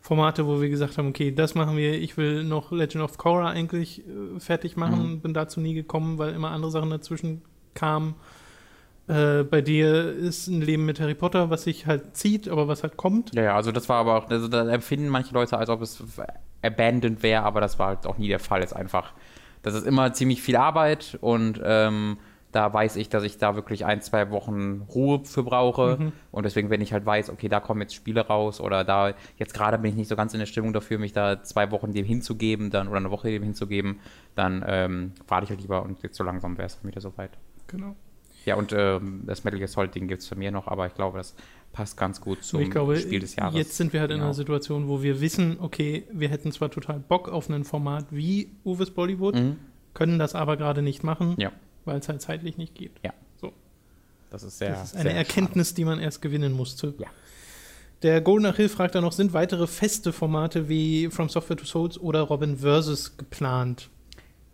Formate, 0.00 0.46
wo 0.46 0.60
wir 0.60 0.68
gesagt 0.70 0.96
haben, 0.96 1.08
okay, 1.08 1.32
das 1.32 1.54
machen 1.54 1.76
wir, 1.76 2.00
ich 2.00 2.16
will 2.16 2.42
noch 2.44 2.72
Legend 2.72 3.04
of 3.04 3.18
Korra 3.18 3.50
eigentlich 3.50 4.00
äh, 4.06 4.40
fertig 4.40 4.76
machen, 4.76 5.12
Mhm. 5.14 5.20
bin 5.20 5.34
dazu 5.34 5.60
nie 5.60 5.74
gekommen, 5.74 6.18
weil 6.18 6.32
immer 6.34 6.50
andere 6.50 6.70
Sachen 6.70 6.90
dazwischen 6.90 7.42
kamen. 7.74 8.14
Äh, 9.08 9.44
bei 9.44 9.62
dir 9.62 10.12
ist 10.12 10.48
ein 10.48 10.60
Leben 10.60 10.84
mit 10.84 11.00
Harry 11.00 11.14
Potter, 11.14 11.48
was 11.48 11.64
sich 11.64 11.86
halt 11.86 12.16
zieht, 12.16 12.48
aber 12.48 12.68
was 12.68 12.82
halt 12.82 12.96
kommt. 12.96 13.34
Ja, 13.34 13.42
ja, 13.42 13.56
also 13.56 13.72
das 13.72 13.88
war 13.88 13.96
aber 13.96 14.16
auch, 14.16 14.30
also 14.30 14.48
da 14.48 14.68
empfinden 14.68 15.08
manche 15.08 15.32
Leute, 15.32 15.56
als 15.56 15.70
ob 15.70 15.80
es 15.80 16.02
abandoned 16.62 17.22
wäre, 17.22 17.42
aber 17.42 17.60
das 17.60 17.78
war 17.78 17.88
halt 17.88 18.06
auch 18.06 18.18
nie 18.18 18.28
der 18.28 18.38
Fall. 18.38 18.60
Es 18.60 18.72
ist 18.72 18.76
einfach, 18.76 19.12
das 19.62 19.74
ist 19.74 19.86
immer 19.86 20.12
ziemlich 20.12 20.42
viel 20.42 20.56
Arbeit 20.56 21.16
und 21.22 21.60
ähm, 21.64 22.18
da 22.52 22.72
weiß 22.72 22.96
ich, 22.96 23.08
dass 23.08 23.24
ich 23.24 23.38
da 23.38 23.54
wirklich 23.54 23.84
ein, 23.84 24.00
zwei 24.00 24.30
Wochen 24.30 24.82
Ruhe 24.94 25.20
für 25.24 25.42
brauche. 25.42 25.98
Mhm. 25.98 26.12
Und 26.30 26.44
deswegen, 26.44 26.70
wenn 26.70 26.80
ich 26.80 26.92
halt 26.92 27.04
weiß, 27.04 27.30
okay, 27.30 27.48
da 27.48 27.60
kommen 27.60 27.82
jetzt 27.82 27.94
Spiele 27.94 28.26
raus 28.26 28.60
oder 28.60 28.84
da, 28.84 29.14
jetzt 29.36 29.52
gerade 29.54 29.78
bin 29.78 29.90
ich 29.90 29.96
nicht 29.96 30.08
so 30.08 30.16
ganz 30.16 30.32
in 30.32 30.38
der 30.38 30.46
Stimmung 30.46 30.72
dafür, 30.72 30.98
mich 30.98 31.12
da 31.12 31.42
zwei 31.42 31.70
Wochen 31.70 31.92
dem 31.92 32.06
hinzugeben 32.06 32.70
dann 32.70 32.88
oder 32.88 32.98
eine 32.98 33.10
Woche 33.10 33.28
dem 33.28 33.42
hinzugeben, 33.42 34.00
dann 34.34 34.64
ähm, 34.66 35.12
warte 35.26 35.44
ich 35.44 35.50
halt 35.50 35.60
lieber 35.60 35.82
und 35.82 36.02
jetzt 36.02 36.16
so 36.16 36.24
langsam 36.24 36.56
wäre 36.56 36.66
es 36.66 36.82
wieder 36.82 37.00
soweit. 37.00 37.30
Genau. 37.66 37.96
Ja, 38.48 38.56
und 38.56 38.72
ähm, 38.76 39.22
das 39.26 39.44
Metal 39.44 39.58
Gear 39.58 39.68
Solid 39.68 39.94
Ding 39.94 40.08
gibt 40.08 40.22
es 40.22 40.28
von 40.28 40.38
mir 40.38 40.50
noch, 40.50 40.66
aber 40.66 40.86
ich 40.86 40.94
glaube, 40.94 41.18
das 41.18 41.34
passt 41.72 41.96
ganz 41.96 42.20
gut 42.20 42.42
zum 42.42 42.68
glaube, 42.70 42.96
Spiel 42.98 43.20
des 43.20 43.36
Jahres. 43.36 43.54
jetzt 43.56 43.76
sind 43.76 43.92
wir 43.92 44.00
halt 44.00 44.10
in 44.10 44.16
Genau. 44.16 44.26
einer 44.26 44.34
Situation, 44.34 44.88
wo 44.88 45.02
wir 45.02 45.20
wissen, 45.20 45.58
okay, 45.60 46.04
wir 46.12 46.28
hätten 46.30 46.50
zwar 46.52 46.70
total 46.70 46.98
Bock 46.98 47.28
auf 47.28 47.48
ein 47.50 47.64
Format 47.64 48.06
wie 48.10 48.50
Uwe's 48.64 48.90
Bollywood, 48.90 49.34
Mhm. 49.36 49.56
können 49.94 50.18
das 50.18 50.34
aber 50.34 50.56
gerade 50.56 50.82
nicht 50.82 51.04
machen, 51.04 51.34
Ja. 51.38 51.52
weil 51.84 51.98
es 51.98 52.08
halt 52.08 52.22
zeitlich 52.22 52.56
nicht 52.58 52.74
geht. 52.74 52.92
Das 54.30 54.42
ist 54.42 54.58
sehr. 54.58 54.70
das 54.72 54.92
ist 54.92 54.96
eine 54.96 55.14
Erkenntnis, 55.14 55.72
die 55.72 55.86
man 55.86 55.98
erst 56.00 56.20
gewinnen 56.20 56.52
musste. 56.52 56.92
Ja. 56.98 57.06
Der 58.02 58.20
Golden 58.20 58.54
Hill 58.54 58.68
fragt 58.68 58.94
dann 58.94 59.02
noch, 59.02 59.12
sind 59.12 59.32
weitere 59.32 59.66
feste 59.66 60.12
Formate 60.12 60.68
wie 60.68 61.08
From 61.08 61.30
Software 61.30 61.56
to 61.56 61.64
Souls 61.64 61.98
oder 61.98 62.20
Robin 62.20 62.58
Versus 62.58 63.16
geplant? 63.16 63.88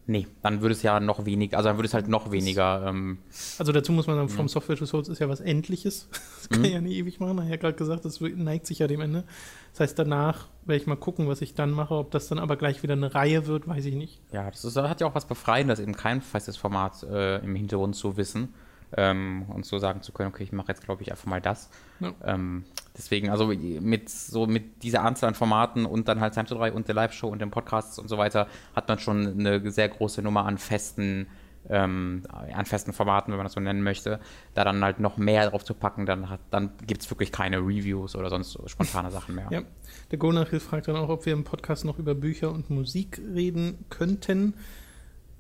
Nee, 0.07 0.27
dann 0.43 0.61
würde 0.61 0.75
es 0.75 0.83
ja 0.83 1.01
noch 1.01 1.25
weniger, 1.25 1.57
also 1.57 1.71
dann 1.71 1.79
würde 1.79 1.87
es 1.87 1.95
halt 1.95 2.09
noch 2.09 2.31
weniger. 2.31 2.85
Ähm, 2.89 3.19
Also 3.59 3.73
dazu 3.73 3.91
muss 3.91 4.07
man 4.07 4.17
sagen, 4.17 4.27
Mhm. 4.29 4.33
From 4.37 4.49
Software 4.49 4.77
to 4.77 4.85
Souls 4.85 5.09
ist 5.09 5.19
ja 5.19 5.29
was 5.31 5.41
Endliches. 5.41 6.09
Das 6.45 6.49
kann 6.51 6.59
Mhm. 6.61 6.65
ja 6.67 6.81
nie 6.83 6.95
ewig 6.99 7.21
machen. 7.21 7.39
Ich 7.39 7.45
habe 7.47 7.57
gerade 7.59 7.77
gesagt, 7.77 8.05
das 8.05 8.21
neigt 8.21 8.67
sich 8.67 8.81
ja 8.81 8.87
dem 8.87 9.01
Ende. 9.01 9.25
Das 9.73 9.81
heißt, 9.81 9.99
danach 9.99 10.49
werde 10.67 10.81
ich 10.83 10.87
mal 10.87 10.97
gucken, 10.97 11.27
was 11.27 11.41
ich 11.41 11.55
dann 11.55 11.71
mache. 11.71 11.95
Ob 11.95 12.11
das 12.11 12.29
dann 12.29 12.39
aber 12.39 12.57
gleich 12.57 12.83
wieder 12.83 12.93
eine 12.93 13.15
Reihe 13.15 13.47
wird, 13.47 13.67
weiß 13.67 13.87
ich 13.87 13.95
nicht. 13.95 14.21
ja, 14.31 14.51
das 14.51 14.63
ist, 14.65 14.77
hat 14.77 15.01
ja 15.01 15.07
auch 15.07 15.15
was 15.15 15.27
Befreiendes, 15.27 15.81
eben 15.81 15.95
kein 15.97 16.21
festes 16.21 16.59
Format 16.59 17.03
äh, 17.05 17.39
im 17.39 17.55
Hintergrund 17.57 17.97
zu 17.97 18.19
wissen 18.19 18.53
ähm, 18.97 19.45
und 19.49 19.67
so 19.67 19.79
sagen 19.79 20.03
zu 20.03 20.13
können, 20.13 20.29
okay, 20.31 20.43
ich 20.45 20.53
mache 20.53 20.69
jetzt, 20.69 20.85
glaube 20.85 21.03
ich, 21.03 21.11
einfach 21.11 21.27
mal 21.27 21.41
das. 21.41 21.71
Ja. 22.01 22.13
Ähm, 22.25 22.65
deswegen, 22.97 23.31
also 23.31 23.47
mit 23.47 24.09
so 24.09 24.47
mit 24.47 24.83
dieser 24.83 25.03
Anzahl 25.03 25.29
an 25.29 25.35
Formaten 25.35 25.85
und 25.87 26.09
dann 26.09 26.21
halt 26.21 26.35
Time 26.35 26.47
to 26.47 26.55
3 26.55 26.73
und 26.73 26.87
der 26.89 26.95
Live-Show 26.95 27.29
und 27.29 27.41
den 27.41 27.51
Podcasts 27.51 27.99
und 27.99 28.09
so 28.09 28.19
weiter, 28.19 28.47
hat 28.75 28.89
man 28.89 28.99
schon 28.99 29.39
eine 29.39 29.71
sehr 29.71 29.89
große 29.89 30.23
Nummer 30.23 30.47
an 30.47 30.59
festen 30.59 31.27
ähm, 31.71 32.25
an 32.31 32.67
festen 32.67 32.93
Formaten, 32.93 33.33
wenn 33.33 33.39
man 33.39 33.47
das 33.47 33.55
so 33.55 33.61
nennen 33.61 33.83
möchte, 33.83 34.21
da 34.53 34.65
dann 34.65 34.85
halt 34.85 35.01
noch 35.01 35.17
mehr 35.17 35.49
drauf 35.49 35.65
zu 35.65 35.73
packen, 35.73 36.05
dann, 36.05 36.29
hat- 36.29 36.41
dann 36.51 36.73
gibt 36.87 37.01
es 37.01 37.11
wirklich 37.11 37.33
keine 37.33 37.57
Reviews 37.57 38.17
oder 38.17 38.29
sonst 38.29 38.59
spontane 38.67 39.11
Sachen 39.11 39.35
mehr. 39.35 39.47
Ja. 39.51 39.63
Der 40.11 40.19
Golden 40.19 40.47
Hill 40.47 40.61
fragt 40.61 40.89
dann 40.89 40.97
auch, 40.97 41.09
ob 41.09 41.25
wir 41.25 41.33
im 41.33 41.45
Podcast 41.45 41.87
noch 41.87 41.99
über 41.99 42.15
Bücher 42.15 42.53
und 42.53 42.69
Musik 42.69 43.19
reden 43.35 43.87
könnten. 43.89 44.53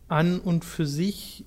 An 0.09 0.39
und 0.41 0.65
für 0.65 0.87
sich 0.87 1.45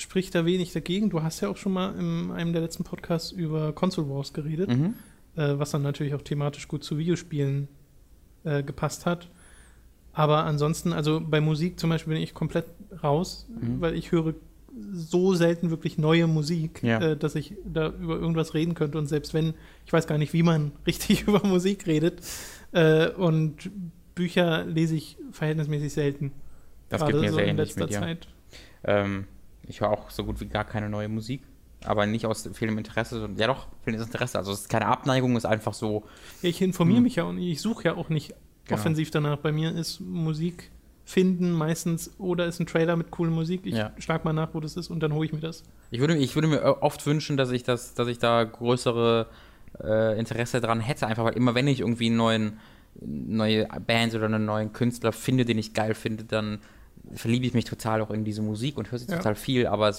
spricht 0.00 0.34
da 0.34 0.44
wenig 0.44 0.72
dagegen. 0.72 1.10
Du 1.10 1.22
hast 1.22 1.40
ja 1.40 1.48
auch 1.48 1.56
schon 1.56 1.72
mal 1.72 1.94
in 1.98 2.30
einem 2.30 2.52
der 2.52 2.62
letzten 2.62 2.84
Podcasts 2.84 3.30
über 3.32 3.72
Console 3.72 4.08
Wars 4.08 4.32
geredet. 4.32 4.70
Mhm. 4.70 4.94
äh, 5.36 5.58
was 5.58 5.70
dann 5.70 5.82
natürlich 5.82 6.14
auch 6.14 6.22
thematisch 6.22 6.66
gut 6.66 6.82
zu 6.82 6.98
Videospielen 6.98 7.68
äh, 8.44 8.62
gepasst 8.64 9.06
hat. 9.06 9.28
Aber 10.12 10.44
ansonsten, 10.44 10.92
also 10.92 11.20
bei 11.24 11.40
Musik 11.40 11.78
zum 11.78 11.88
Beispiel 11.90 12.14
bin 12.14 12.22
ich 12.22 12.34
komplett 12.34 12.64
raus, 13.02 13.46
Mhm. 13.48 13.80
weil 13.80 13.94
ich 13.94 14.10
höre 14.10 14.34
so 14.92 15.34
selten 15.34 15.70
wirklich 15.70 15.98
neue 15.98 16.26
Musik, 16.26 16.82
Ja. 16.82 17.00
äh, 17.00 17.16
dass 17.16 17.34
ich 17.36 17.54
da 17.64 17.88
über 17.90 18.16
irgendwas 18.16 18.54
reden 18.54 18.74
könnte. 18.74 18.98
Und 18.98 19.06
selbst 19.06 19.32
wenn, 19.34 19.54
ich 19.86 19.92
weiß 19.92 20.06
gar 20.08 20.18
nicht, 20.18 20.32
wie 20.32 20.42
man 20.42 20.72
richtig 20.86 21.22
über 21.28 21.46
Musik 21.46 21.86
redet. 21.86 22.20
Äh, 22.72 23.10
und 23.10 23.70
Bücher 24.16 24.64
lese 24.64 24.96
ich 24.96 25.16
verhältnismäßig 25.30 25.92
selten. 25.92 26.32
Das 26.88 27.00
Gerade 27.00 27.12
geht 27.12 27.20
mir 27.22 27.30
so 27.30 27.36
sehr 27.36 27.46
in 27.46 27.56
letzter 27.56 27.82
mit 27.82 27.90
dir. 27.90 28.00
Zeit. 28.00 28.28
Ähm, 28.82 29.26
ich 29.70 29.80
höre 29.80 29.90
auch 29.90 30.10
so 30.10 30.24
gut 30.24 30.40
wie 30.40 30.46
gar 30.46 30.64
keine 30.64 30.88
neue 30.90 31.08
Musik. 31.08 31.42
Aber 31.84 32.04
nicht 32.04 32.26
aus 32.26 32.42
fehlendem 32.52 32.78
Interesse. 32.78 33.20
sondern- 33.20 33.38
Ja 33.40 33.46
doch, 33.46 33.66
fehlendes 33.84 34.06
Interesse. 34.08 34.36
Also 34.38 34.52
es 34.52 34.60
ist 34.62 34.68
keine 34.68 34.86
Abneigung, 34.86 35.32
es 35.36 35.44
ist 35.44 35.50
einfach 35.50 35.72
so. 35.72 36.04
Ja, 36.42 36.50
ich 36.50 36.60
informiere 36.60 36.98
Hm. 36.98 37.04
mich 37.04 37.16
ja 37.16 37.24
auch 37.24 37.32
nicht. 37.32 37.50
Ich 37.50 37.60
suche 37.62 37.84
ja 37.84 37.94
auch 37.96 38.10
nicht 38.10 38.34
Genau. 38.66 38.78
offensiv 38.78 39.10
danach. 39.10 39.38
Bei 39.38 39.50
mir 39.50 39.74
ist 39.74 39.98
Musik 40.00 40.70
finden 41.06 41.52
meistens 41.52 42.12
oder 42.18 42.44
ist 42.46 42.60
ein 42.60 42.66
Trailer 42.66 42.96
mit 42.96 43.10
cooler 43.10 43.30
Musik. 43.30 43.62
Ich 43.64 43.74
Ja. 43.74 43.92
schlag 43.98 44.24
mal 44.26 44.32
nach, 44.34 44.50
wo 44.52 44.60
das 44.60 44.76
ist 44.76 44.90
und 44.90 45.00
dann 45.00 45.14
hole 45.14 45.24
ich 45.26 45.32
mir 45.32 45.40
das. 45.40 45.62
Ich 45.90 46.00
würde, 46.00 46.16
ich 46.18 46.34
würde 46.34 46.48
mir 46.48 46.82
oft 46.82 47.04
wünschen, 47.06 47.36
dass 47.38 47.50
ich 47.50 47.62
das, 47.64 47.94
dass 47.94 48.06
ich 48.08 48.18
da 48.18 48.44
größere 48.44 49.26
äh, 49.82 50.18
Interesse 50.18 50.60
dran 50.60 50.80
hätte. 50.80 51.06
Einfach 51.06 51.24
weil 51.24 51.34
immer 51.36 51.54
wenn 51.54 51.66
ich 51.66 51.80
irgendwie 51.80 52.06
einen 52.08 52.16
neuen, 52.16 52.58
neue 53.00 53.66
Band 53.86 54.14
oder 54.14 54.26
einen 54.26 54.44
neuen 54.44 54.72
Künstler 54.72 55.12
finde, 55.12 55.44
den 55.44 55.58
ich 55.58 55.72
geil 55.74 55.94
finde, 55.94 56.24
dann 56.24 56.58
verliebe 57.14 57.46
ich 57.46 57.54
mich 57.54 57.64
total 57.64 58.00
auch 58.02 58.10
in 58.10 58.24
diese 58.24 58.42
Musik 58.42 58.76
und 58.78 58.90
höre 58.90 58.98
sie 58.98 59.10
Ja. 59.10 59.16
total 59.18 59.34
viel, 59.34 59.66
aber 59.66 59.92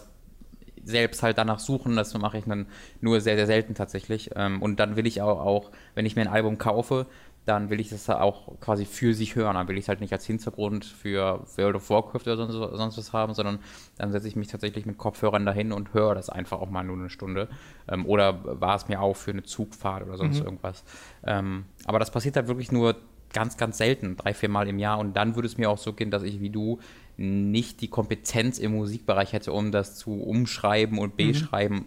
selbst 0.84 1.22
halt 1.22 1.38
danach 1.38 1.60
suchen, 1.60 1.96
das 1.96 2.17
mache 2.17 2.39
ich 2.39 2.46
dann 2.46 2.65
nur 3.01 3.22
sehr, 3.22 3.36
sehr 3.36 3.46
selten 3.46 3.75
tatsächlich. 3.75 4.31
Ähm, 4.36 4.62
und 4.62 4.79
dann 4.79 4.96
will 4.96 5.05
ich 5.05 5.22
auch, 5.22 5.39
auch, 5.39 5.72
wenn 5.93 6.05
ich 6.05 6.15
mir 6.15 6.24
ein 6.24 6.27
Album 6.27 6.58
kaufe, 6.58 7.05
dann 7.46 7.70
will 7.72 7.79
ich 7.79 7.89
das 7.89 8.08
auch 8.10 8.60
quasi 8.60 8.86
für 8.86 9.13
sich 9.15 9.36
hören. 9.36 9.55
Dann 9.55 9.67
will 9.67 9.77
ich 9.77 9.86
es 9.86 9.89
halt 9.89 10.00
nicht 10.00 10.13
als 10.13 10.25
Hintergrund 10.25 10.86
für 10.86 11.43
World 11.55 11.75
of 11.75 11.89
Warcraft 11.89 12.22
oder 12.22 12.38
sonst, 12.38 12.53
sonst 12.53 12.98
was 12.98 13.13
haben, 13.13 13.34
sondern 13.34 13.60
dann 13.98 14.12
setze 14.12 14.27
ich 14.27 14.36
mich 14.36 14.48
tatsächlich 14.48 14.86
mit 14.86 14.98
Kopfhörern 15.00 15.46
dahin 15.46 15.72
und 15.72 15.93
höre 15.93 16.13
das 16.15 16.29
einfach 16.29 16.60
auch 16.62 16.70
mal 16.70 16.84
nur 16.84 16.98
eine 16.98 17.10
Stunde. 17.10 17.48
Ähm, 17.88 18.05
oder 18.05 18.62
war 18.62 18.75
es 18.75 18.88
mir 18.88 19.01
auch 19.01 19.15
für 19.15 19.31
eine 19.31 19.43
Zugfahrt 19.43 20.03
oder 20.03 20.17
sonst 20.17 20.39
Mhm. 20.39 20.46
irgendwas. 20.46 20.84
Ähm, 21.24 21.65
aber 21.86 21.98
das 22.00 22.12
passiert 22.12 22.36
halt 22.36 22.48
wirklich 22.48 22.72
nur 22.72 22.96
ganz, 23.33 23.57
ganz 23.57 23.77
selten, 23.77 24.15
drei, 24.17 24.33
vier 24.33 24.50
Mal 24.50 24.67
im 24.67 24.79
Jahr. 24.79 25.00
Und 25.00 25.15
dann 25.15 25.35
würde 25.35 25.47
es 25.47 25.57
mir 25.57 25.69
auch 25.69 25.77
so 25.77 25.93
gehen, 25.93 26.11
dass 26.11 26.23
ich 26.23 26.41
wie 26.41 26.50
du 26.50 26.79
nicht 27.17 27.81
die 27.81 27.88
Kompetenz 27.88 28.57
im 28.57 28.73
Musikbereich 28.73 29.33
hätte, 29.33 29.51
um 29.51 29.71
das 29.71 29.95
zu 29.95 30.11
umschreiben 30.21 30.97
und 30.97 31.17
beschreiben 31.17 31.75
mhm. 31.75 31.85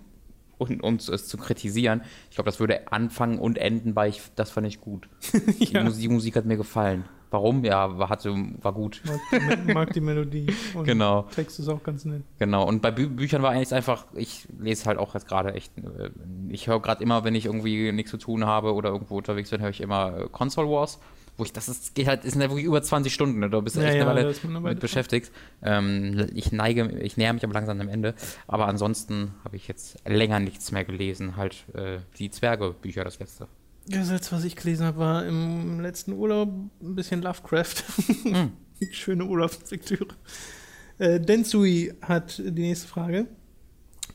und, 0.59 0.83
und 0.83 1.09
es 1.09 1.27
zu 1.27 1.37
kritisieren. 1.37 2.03
Ich 2.31 2.37
glaube, 2.37 2.49
das 2.49 2.61
würde 2.61 2.93
anfangen 2.93 3.39
und 3.39 3.59
enden 3.59 3.95
bei, 3.95 4.09
ich, 4.09 4.23
das 4.37 4.51
fand 4.51 4.67
ich 4.67 4.81
gut. 4.81 5.09
ja. 5.59 5.81
die, 5.81 5.85
Musik, 5.85 6.01
die 6.03 6.09
Musik 6.09 6.37
hat 6.37 6.45
mir 6.45 6.57
gefallen. 6.57 7.05
Warum? 7.31 7.65
Ja, 7.65 7.99
war, 7.99 8.11
hatte, 8.11 8.33
war 8.63 8.73
gut. 8.73 9.03
Mag 9.05 9.67
die, 9.67 9.75
mag 9.75 9.93
die 9.93 10.01
Melodie. 10.01 10.47
Und 10.75 10.85
genau. 10.85 11.23
Text 11.35 11.59
ist 11.59 11.67
auch 11.67 11.83
ganz 11.83 12.05
nett. 12.05 12.23
Genau. 12.39 12.65
Und 12.65 12.81
bei 12.81 12.93
Bü 12.93 13.09
Büchern 13.09 13.43
war 13.43 13.51
eigentlich 13.51 13.75
einfach, 13.75 14.07
ich 14.15 14.47
lese 14.61 14.85
halt 14.85 14.99
auch 14.99 15.15
jetzt 15.15 15.27
gerade 15.27 15.53
echt, 15.53 15.77
äh, 15.79 16.11
ich 16.49 16.69
höre 16.69 16.81
gerade 16.81 17.03
immer, 17.03 17.25
wenn 17.25 17.35
ich 17.35 17.47
irgendwie 17.47 17.91
nichts 17.91 18.13
zu 18.13 18.19
tun 18.19 18.47
habe 18.47 18.73
oder 18.73 18.91
irgendwo 18.91 19.17
unterwegs 19.17 19.51
bin, 19.51 19.61
höre 19.61 19.71
ich 19.71 19.81
immer 19.81 20.29
Console 20.29 20.69
Wars 20.69 21.01
wo 21.37 21.45
ich 21.45 21.53
das 21.53 21.69
ist, 21.69 21.95
geht 21.95 22.07
halt, 22.07 22.25
ist 22.25 22.37
ja 22.37 22.43
wirklich 22.43 22.65
über 22.65 22.83
20 22.83 23.13
Stunden, 23.13 23.41
ne? 23.41 23.51
da 23.51 23.61
bist 23.61 23.77
du 23.77 23.81
ja, 23.81 23.89
echt 23.89 23.97
ja, 23.97 24.09
eine 24.09 24.35
Weile 24.63 24.71
mit 24.71 24.81
beschäftigt. 24.81 25.33
Ähm, 25.63 26.29
ich 26.35 26.53
neige, 26.53 26.89
ich 27.01 27.17
näher 27.17 27.33
mich 27.33 27.45
aber 27.45 27.55
langsam 27.55 27.81
am 27.81 27.89
Ende. 27.89 28.15
Aber 28.47 28.69
ansonsten 28.69 29.33
habe 29.45 29.57
ich 29.57 29.67
jetzt 29.67 29.97
länger 30.07 30.39
nichts 30.41 30.71
mehr 30.71 30.85
gelesen. 30.85 31.37
Halt 31.37 31.65
äh, 31.75 31.99
die 32.19 32.31
Zwerge-Bücher, 32.31 33.05
das 33.05 33.19
letzte. 33.19 33.49
Das 33.87 34.11
letzte, 34.11 34.37
was 34.37 34.45
ich 34.45 34.57
gelesen 34.57 34.87
habe, 34.87 34.99
war 34.99 35.27
im 35.27 35.81
letzten 35.81 36.13
Urlaub 36.13 36.49
ein 36.49 36.95
bisschen 36.95 37.23
Lovecraft. 37.23 37.75
Hm. 38.23 38.53
Schöne 38.93 39.25
Urlaubslektüre. 39.25 40.09
Äh, 40.99 41.21
Densui 41.21 41.93
hat 42.01 42.39
die 42.39 42.63
nächste 42.63 42.87
Frage. 42.87 43.27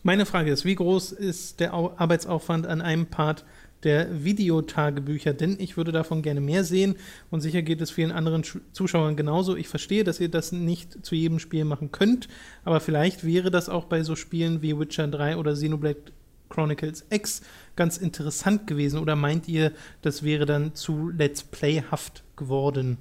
Meine 0.04 0.26
Frage 0.26 0.52
ist, 0.52 0.64
wie 0.64 0.76
groß 0.76 1.12
ist 1.12 1.60
der 1.60 1.74
Arbeitsaufwand 1.74 2.66
an 2.66 2.82
einem 2.82 3.08
Part 3.08 3.44
der 3.84 4.24
Videotagebücher, 4.24 5.34
denn 5.34 5.58
ich 5.60 5.78
würde 5.78 5.92
davon 5.92 6.22
gerne 6.22 6.42
mehr 6.42 6.64
sehen 6.64 6.96
und 7.30 7.42
sicher 7.42 7.62
geht 7.62 7.82
es 7.82 7.92
vielen 7.92 8.12
anderen 8.12 8.44
Zuschauern 8.74 9.16
genauso. 9.16 9.56
Ich 9.56 9.68
verstehe, 9.68 10.04
dass 10.04 10.20
ihr 10.20 10.30
das 10.30 10.52
nicht 10.52 11.06
zu 11.06 11.16
jedem 11.16 11.40
Spiel 11.40 11.66
machen 11.66 11.92
könnt, 11.92 12.28
aber 12.64 12.80
vielleicht 12.80 13.26
wäre 13.26 13.52
das 13.52 13.70
auch 13.70 13.86
bei 13.86 14.04
so 14.04 14.16
Spielen 14.16 14.62
wie 14.62 14.78
Witcher 14.78 15.08
3 15.08 15.38
oder 15.38 15.54
Xenoblade 15.54 16.12
Chronicles 16.50 17.06
X 17.10 17.42
ganz 17.76 17.98
interessant 17.98 18.68
gewesen 18.68 19.00
oder 19.00 19.16
meint 19.16 19.48
ihr, 19.48 19.72
das 20.02 20.24
wäre 20.24 20.46
dann 20.46 20.76
zu 20.76 21.10
Let's 21.10 21.44
Playhaft 21.44 22.24
geworden? 22.36 22.98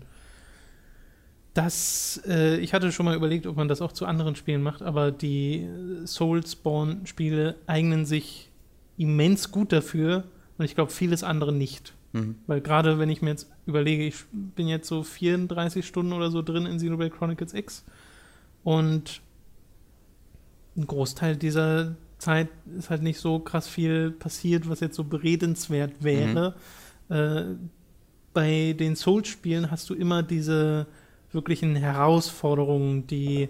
Das, 1.55 2.23
äh, 2.29 2.59
ich 2.59 2.73
hatte 2.73 2.93
schon 2.93 3.07
mal 3.07 3.17
überlegt, 3.17 3.47
ob 3.47 3.57
man 3.57 3.67
das 3.67 3.83
auch 3.83 3.93
zu 3.93 4.07
anderen 4.07 4.37
Spielen 4.37 4.63
macht, 4.63 4.83
aber 4.83 5.11
die 5.11 5.67
Soulspawn-Spiele 6.05 7.57
eignen 7.67 8.07
sich 8.07 8.51
immens 8.97 9.51
gut 9.51 9.73
dafür, 9.73 10.25
und 10.59 10.65
ich 10.65 10.75
glaube, 10.75 10.91
vieles 10.91 11.23
andere 11.25 11.53
nicht. 11.53 11.95
Mhm. 12.13 12.37
Weil 12.47 12.61
gerade 12.61 12.99
wenn 12.99 13.09
ich 13.09 13.23
mir 13.23 13.31
jetzt 13.31 13.51
überlege, 13.67 14.05
ich 14.05 14.17
bin 14.33 14.69
jetzt 14.69 14.89
so 14.89 15.03
34 15.03 15.87
Stunden 15.87 16.13
oder 16.13 16.31
so 16.31 16.43
drin 16.43 16.67
in 16.67 16.77
Xenoblade 16.77 17.11
Chronicles 17.11 17.55
X 17.55 17.85
und 18.65 19.21
ein 20.77 20.87
Großteil 20.87 21.37
dieser 21.37 21.97
Zeit 22.19 22.49
ist 22.77 22.91
halt 22.91 23.03
nicht 23.03 23.19
so 23.21 23.39
krass 23.39 23.69
viel 23.69 24.11
passiert, 24.11 24.69
was 24.69 24.81
jetzt 24.81 24.97
so 24.97 25.05
beredenswert 25.05 26.03
wäre. 26.03 26.55
Mhm. 27.09 27.15
Äh, 27.15 27.45
bei 28.33 28.75
den 28.79 28.97
Souls-Spielen 28.97 29.71
hast 29.71 29.89
du 29.91 29.95
immer 29.95 30.23
diese 30.23 30.87
wirklichen 31.33 31.77
Herausforderungen, 31.77 33.07
die 33.07 33.49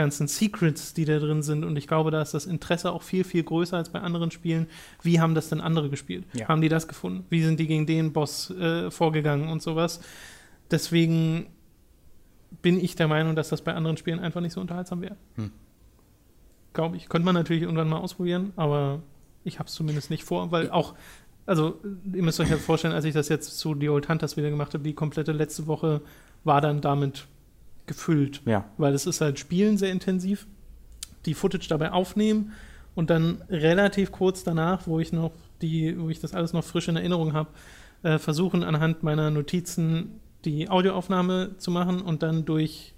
ganzen 0.00 0.28
Secrets, 0.28 0.94
die 0.94 1.04
da 1.04 1.18
drin 1.18 1.42
sind. 1.42 1.64
Und 1.64 1.76
ich 1.76 1.86
glaube, 1.86 2.10
da 2.10 2.22
ist 2.22 2.32
das 2.32 2.46
Interesse 2.46 2.90
auch 2.90 3.02
viel, 3.02 3.22
viel 3.22 3.42
größer 3.42 3.76
als 3.76 3.90
bei 3.90 4.00
anderen 4.00 4.30
Spielen. 4.30 4.66
Wie 5.02 5.20
haben 5.20 5.34
das 5.34 5.50
denn 5.50 5.60
andere 5.60 5.90
gespielt? 5.90 6.24
Ja. 6.32 6.48
Haben 6.48 6.62
die 6.62 6.70
das 6.70 6.88
gefunden? 6.88 7.24
Wie 7.28 7.42
sind 7.42 7.60
die 7.60 7.66
gegen 7.66 7.86
den 7.86 8.12
Boss 8.12 8.50
äh, 8.50 8.90
vorgegangen 8.90 9.48
und 9.48 9.62
sowas? 9.62 10.00
Deswegen 10.70 11.46
bin 12.62 12.82
ich 12.82 12.96
der 12.96 13.08
Meinung, 13.08 13.36
dass 13.36 13.50
das 13.50 13.62
bei 13.62 13.74
anderen 13.74 13.96
Spielen 13.98 14.20
einfach 14.20 14.40
nicht 14.40 14.52
so 14.52 14.60
unterhaltsam 14.60 15.02
wäre. 15.02 15.16
Hm. 15.36 15.50
Glaube 16.72 16.96
ich. 16.96 17.08
Könnte 17.08 17.26
man 17.26 17.34
natürlich 17.34 17.62
irgendwann 17.62 17.88
mal 17.88 17.98
ausprobieren, 17.98 18.52
aber 18.56 19.00
ich 19.44 19.58
habe 19.58 19.68
es 19.68 19.74
zumindest 19.74 20.10
nicht 20.10 20.24
vor, 20.24 20.50
weil 20.50 20.70
auch, 20.70 20.94
also 21.46 21.78
ihr 22.12 22.22
müsst 22.22 22.40
euch 22.40 22.50
halt 22.50 22.60
vorstellen, 22.60 22.94
als 22.94 23.04
ich 23.04 23.14
das 23.14 23.28
jetzt 23.28 23.58
zu 23.58 23.76
The 23.78 23.88
Old 23.90 24.08
Hunters 24.08 24.36
wieder 24.36 24.50
gemacht 24.50 24.72
habe, 24.72 24.84
die 24.84 24.94
komplette 24.94 25.32
letzte 25.32 25.66
Woche 25.66 26.00
war 26.44 26.60
dann 26.60 26.80
damit 26.80 27.26
gefüllt. 27.90 28.40
Ja. 28.46 28.70
Weil 28.78 28.94
es 28.94 29.04
ist 29.04 29.20
halt 29.20 29.40
Spielen 29.40 29.76
sehr 29.76 29.90
intensiv, 29.90 30.46
die 31.26 31.34
Footage 31.34 31.68
dabei 31.68 31.90
aufnehmen 31.90 32.52
und 32.94 33.10
dann 33.10 33.42
relativ 33.50 34.12
kurz 34.12 34.44
danach, 34.44 34.86
wo 34.86 35.00
ich 35.00 35.12
noch 35.12 35.32
die, 35.60 35.98
wo 35.98 36.08
ich 36.08 36.20
das 36.20 36.32
alles 36.32 36.52
noch 36.52 36.64
frisch 36.64 36.86
in 36.86 36.94
Erinnerung 36.96 37.32
habe, 37.32 37.50
äh, 38.04 38.18
versuchen 38.18 38.62
anhand 38.62 39.02
meiner 39.02 39.30
Notizen 39.30 40.20
die 40.44 40.70
Audioaufnahme 40.70 41.56
zu 41.58 41.72
machen 41.72 42.00
und 42.00 42.22
dann 42.22 42.44
durch 42.44 42.94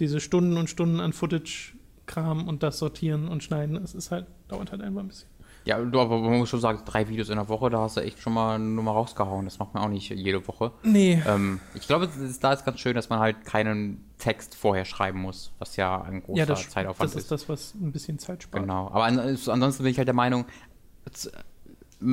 diese 0.00 0.18
Stunden 0.18 0.56
und 0.56 0.68
Stunden 0.68 0.98
an 0.98 1.12
Footage-Kram 1.12 2.48
und 2.48 2.64
das 2.64 2.78
sortieren 2.78 3.28
und 3.28 3.44
schneiden. 3.44 3.76
Es 3.76 3.94
ist 3.94 4.10
halt, 4.10 4.26
dauert 4.48 4.72
halt 4.72 4.82
einfach 4.82 5.00
ein 5.02 5.08
bisschen. 5.08 5.28
Ja, 5.64 5.78
du, 5.78 6.00
aber 6.00 6.18
man 6.18 6.38
muss 6.38 6.48
schon 6.48 6.60
sagen, 6.60 6.80
drei 6.84 7.08
Videos 7.08 7.28
in 7.28 7.36
der 7.36 7.48
Woche, 7.48 7.70
da 7.70 7.80
hast 7.80 7.96
du 7.96 8.00
echt 8.00 8.18
schon 8.18 8.32
mal 8.32 8.56
eine 8.56 8.64
Nummer 8.64 8.92
rausgehauen. 8.92 9.44
Das 9.44 9.58
macht 9.58 9.74
man 9.74 9.84
auch 9.84 9.88
nicht 9.88 10.10
jede 10.10 10.46
Woche. 10.48 10.72
Nee. 10.82 11.22
Ähm, 11.26 11.60
ich 11.74 11.86
glaube, 11.86 12.08
da 12.40 12.52
ist 12.52 12.64
ganz 12.64 12.80
schön, 12.80 12.94
dass 12.94 13.08
man 13.08 13.20
halt 13.20 13.44
keinen 13.44 14.04
Text 14.18 14.54
vorher 14.54 14.84
schreiben 14.84 15.20
muss, 15.20 15.52
was 15.58 15.76
ja 15.76 16.02
ein 16.02 16.22
großer 16.22 16.38
ja, 16.38 16.46
das, 16.46 16.68
Zeitaufwand 16.68 17.08
ist. 17.10 17.14
Das 17.14 17.22
ist 17.22 17.30
das, 17.30 17.48
was 17.48 17.74
ein 17.74 17.92
bisschen 17.92 18.18
Zeit 18.18 18.42
spart. 18.42 18.62
Genau. 18.62 18.88
Aber 18.88 19.04
ansonsten 19.04 19.82
bin 19.82 19.92
ich 19.92 19.98
halt 19.98 20.08
der 20.08 20.14
Meinung, 20.14 20.46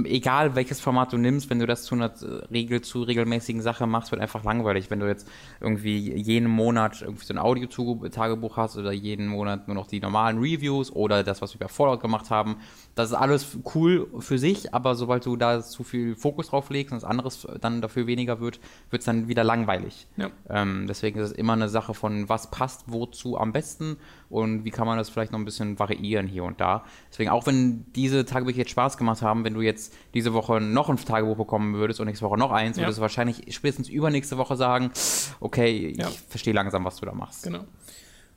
egal 0.06 0.56
welches 0.56 0.80
Format 0.80 1.14
du 1.14 1.18
nimmst, 1.18 1.50
wenn 1.50 1.60
du 1.60 1.66
das 1.66 1.84
zu 1.84 1.96
einer 1.96 2.12
Regel, 2.52 2.82
zu 2.82 3.04
regelmäßigen 3.04 3.62
Sache 3.62 3.88
machst, 3.88 4.12
wird 4.12 4.22
einfach 4.22 4.44
langweilig. 4.44 4.90
Wenn 4.90 5.00
du 5.00 5.08
jetzt 5.08 5.28
irgendwie 5.60 5.98
jeden 5.98 6.50
Monat 6.50 7.02
irgendwie 7.02 7.26
so 7.26 7.34
ein 7.34 7.38
Audio-Tagebuch 7.38 8.58
hast 8.58 8.78
oder 8.78 8.92
jeden 8.92 9.28
Monat 9.28 9.68
nur 9.68 9.76
noch 9.76 9.88
die 9.88 10.00
normalen 10.00 10.38
Reviews 10.40 10.92
oder 10.92 11.24
das, 11.24 11.42
was 11.42 11.54
wir 11.54 11.60
bei 11.60 11.68
Fallout 11.68 12.02
gemacht 12.02 12.30
haben, 12.30 12.58
das 12.96 13.12
ist 13.12 13.16
alles 13.16 13.58
cool 13.76 14.08
für 14.20 14.38
sich, 14.38 14.74
aber 14.74 14.96
sobald 14.96 15.26
du 15.26 15.36
da 15.36 15.62
zu 15.62 15.84
viel 15.84 16.16
Fokus 16.16 16.50
drauf 16.50 16.70
legst 16.70 16.92
und 16.92 17.02
das 17.02 17.10
anderes 17.10 17.48
dann 17.62 17.82
dafür 17.82 18.08
weniger 18.08 18.40
wird, 18.40 18.60
wird 18.90 19.02
es 19.02 19.06
dann 19.06 19.28
wieder 19.28 19.44
langweilig. 19.44 20.08
Ja. 20.18 20.30
Ähm, 20.50 20.86
deswegen 20.88 21.20
ist 21.20 21.32
es 21.32 21.38
immer 21.38 21.54
eine 21.54 21.70
Sache 21.70 21.94
von, 21.94 22.30
was 22.30 22.52
passt 22.52 22.84
wozu 22.88 23.38
am 23.38 23.52
besten 23.52 23.98
und 24.30 24.66
wie 24.66 24.72
kann 24.72 24.86
man 24.86 24.98
das 24.98 25.10
vielleicht 25.10 25.32
noch 25.32 25.40
ein 25.40 25.46
bisschen 25.46 25.80
variieren 25.80 26.28
hier 26.28 26.44
und 26.44 26.62
da. 26.62 26.84
Deswegen, 27.12 27.30
auch 27.30 27.46
wenn 27.48 27.86
diese 27.94 28.26
Tagebücher 28.26 28.60
jetzt 28.60 28.72
Spaß 28.72 28.98
gemacht 28.98 29.22
haben, 29.22 29.44
wenn 29.44 29.54
du 29.54 29.62
jetzt 29.62 29.79
diese 30.14 30.34
Woche 30.34 30.62
noch 30.62 30.90
ein 30.90 30.98
Tagebuch 30.98 31.38
bekommen 31.38 31.76
würdest 31.76 32.00
und 32.00 32.08
nächste 32.08 32.26
Woche 32.26 32.38
noch 32.38 32.52
eins, 32.52 32.78
ja. 32.78 32.84
würdest 32.84 33.00
du 33.00 33.02
wahrscheinlich 33.02 33.54
spätestens 33.54 33.90
übernächste 33.90 34.38
Woche 34.38 34.56
sagen, 34.56 34.92
okay, 35.40 35.94
ja. 35.98 36.08
ich 36.08 36.20
verstehe 36.20 36.54
langsam, 36.54 36.86
was 36.86 36.98
du 36.98 37.06
da 37.06 37.14
machst. 37.14 37.44
Genau. 37.44 37.66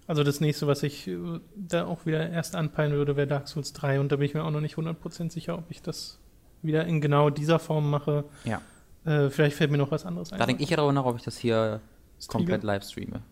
Also 0.07 0.25
das 0.25 0.41
nächste, 0.41 0.67
was 0.67 0.83
ich 0.83 1.09
äh, 1.09 1.17
da 1.55 1.87
auch 1.87 2.07
wieder 2.07 2.29
erst 2.31 2.57
anpeilen 2.57 2.93
würde, 2.93 3.17
wäre 3.17 3.27
Dark 3.27 3.49
Souls 3.49 3.73
3 3.73 4.01
und 4.01 4.11
da 4.11 4.17
bin 4.17 4.27
ich 4.27 4.35
mir 4.35 4.45
auch 4.45 4.51
noch 4.51 4.61
nicht 4.61 4.77
100% 4.77 5.31
sicher, 5.31 5.57
ob 5.57 5.71
ich 5.71 5.83
das 5.83 6.19
wieder 6.63 6.85
in 6.87 7.01
genau 7.01 7.31
dieser 7.31 7.59
Form 7.59 7.91
mache. 7.91 8.25
Ja. 8.45 8.61
Äh, 9.05 9.31
vielleicht 9.31 9.57
fällt 9.57 9.71
mir 9.71 9.79
noch 9.79 9.91
was 9.91 10.05
anderes 10.05 10.33
ein. 10.33 10.39
Da 10.39 10.47
denke 10.47 10.63
ich 10.63 10.71
ja 10.71 10.77
darüber 10.77 10.93
nach, 10.93 11.05
ob 11.05 11.17
ich 11.17 11.23
das 11.23 11.37
hier 11.37 11.81
komplett 12.29 12.63
live 12.63 12.85
streame 12.85 13.23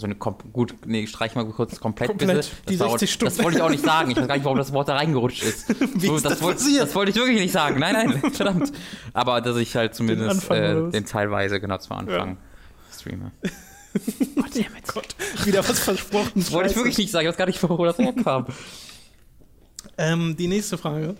so 0.00 0.06
eine 0.06 0.16
gut, 0.16 0.74
nee, 0.86 1.06
streich 1.06 1.34
mal 1.34 1.44
kurz 1.46 1.78
komplett, 1.80 2.08
komplett 2.08 2.36
bitte. 2.36 2.48
Die 2.68 2.76
60 2.76 3.12
Stunden. 3.12 3.34
Das 3.36 3.44
wollte 3.44 3.58
ich 3.58 3.62
auch 3.62 3.70
nicht 3.70 3.84
sagen. 3.84 4.10
Ich 4.10 4.16
weiß 4.16 4.26
gar 4.26 4.34
nicht, 4.34 4.44
warum 4.44 4.58
das 4.58 4.72
Wort 4.72 4.88
da 4.88 4.96
reingerutscht 4.96 5.42
ist. 5.42 5.68
Wie 6.00 6.06
so, 6.06 6.16
ist 6.16 6.24
das, 6.24 6.34
das, 6.34 6.42
wollte, 6.42 6.64
das 6.78 6.94
wollte 6.94 7.10
ich 7.10 7.16
wirklich 7.16 7.40
nicht 7.40 7.52
sagen. 7.52 7.78
Nein, 7.78 7.94
nein, 7.94 8.32
verdammt. 8.32 8.72
Aber 9.12 9.40
dass 9.40 9.56
ich 9.56 9.76
halt 9.76 9.94
zumindest 9.94 10.50
den, 10.50 10.88
äh, 10.88 10.90
den 10.90 11.04
teilweise 11.04 11.60
genau 11.60 11.78
zum 11.78 11.96
Anfang 11.96 12.30
ja. 12.30 12.36
streame. 12.94 13.32
oh, 14.36 14.42
Gott, 14.92 15.16
wieder 15.44 15.68
was 15.68 15.78
versprochen. 15.80 16.32
Das 16.34 16.50
wollte 16.52 16.70
ich 16.70 16.76
wirklich 16.76 16.98
nicht 16.98 17.10
sagen. 17.10 17.26
Ich 17.26 17.30
weiß 17.30 17.36
gar 17.36 17.46
nicht, 17.46 17.62
wo 17.62 17.84
das 17.84 17.98
herkam. 17.98 18.46
ähm, 19.98 20.36
die 20.36 20.48
nächste 20.48 20.78
Frage 20.78 21.16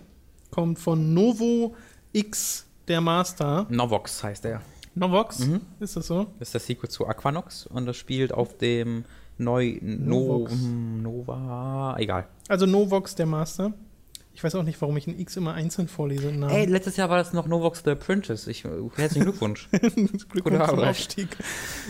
kommt 0.50 0.78
von 0.78 1.14
Novo 1.14 1.74
X 2.12 2.66
der 2.88 3.00
Master. 3.00 3.66
Novox 3.68 4.22
heißt 4.22 4.44
er. 4.46 4.62
Novox? 4.94 5.40
Mhm. 5.40 5.60
Ist 5.78 5.96
das 5.96 6.06
so? 6.06 6.26
Das 6.38 6.48
ist 6.48 6.54
das 6.54 6.66
Sequel 6.66 6.90
zu 6.90 7.06
Aquanox 7.06 7.66
und 7.66 7.86
das 7.86 7.96
spielt 7.96 8.32
auf 8.32 8.56
dem 8.56 9.04
Neu 9.38 9.78
no, 9.80 10.46
Nova. 11.02 11.96
Egal. 11.98 12.26
Also 12.48 12.66
Novox 12.66 13.14
der 13.14 13.26
Master. 13.26 13.72
Ich 14.32 14.44
weiß 14.44 14.54
auch 14.54 14.62
nicht, 14.62 14.80
warum 14.80 14.96
ich 14.96 15.06
ein 15.06 15.18
X 15.18 15.36
immer 15.36 15.54
einzeln 15.54 15.88
vorlese. 15.88 16.32
Ey, 16.48 16.64
letztes 16.64 16.96
Jahr 16.96 17.10
war 17.10 17.18
das 17.18 17.32
noch 17.32 17.46
Novox 17.46 17.82
the 17.84 17.90
Apprentice. 17.90 18.46
Ich, 18.46 18.64
herzlichen 18.96 19.24
Glückwunsch. 19.24 19.68
Glückwunsch 20.30 20.66
zum 20.68 20.78
Aufstieg. 20.78 21.28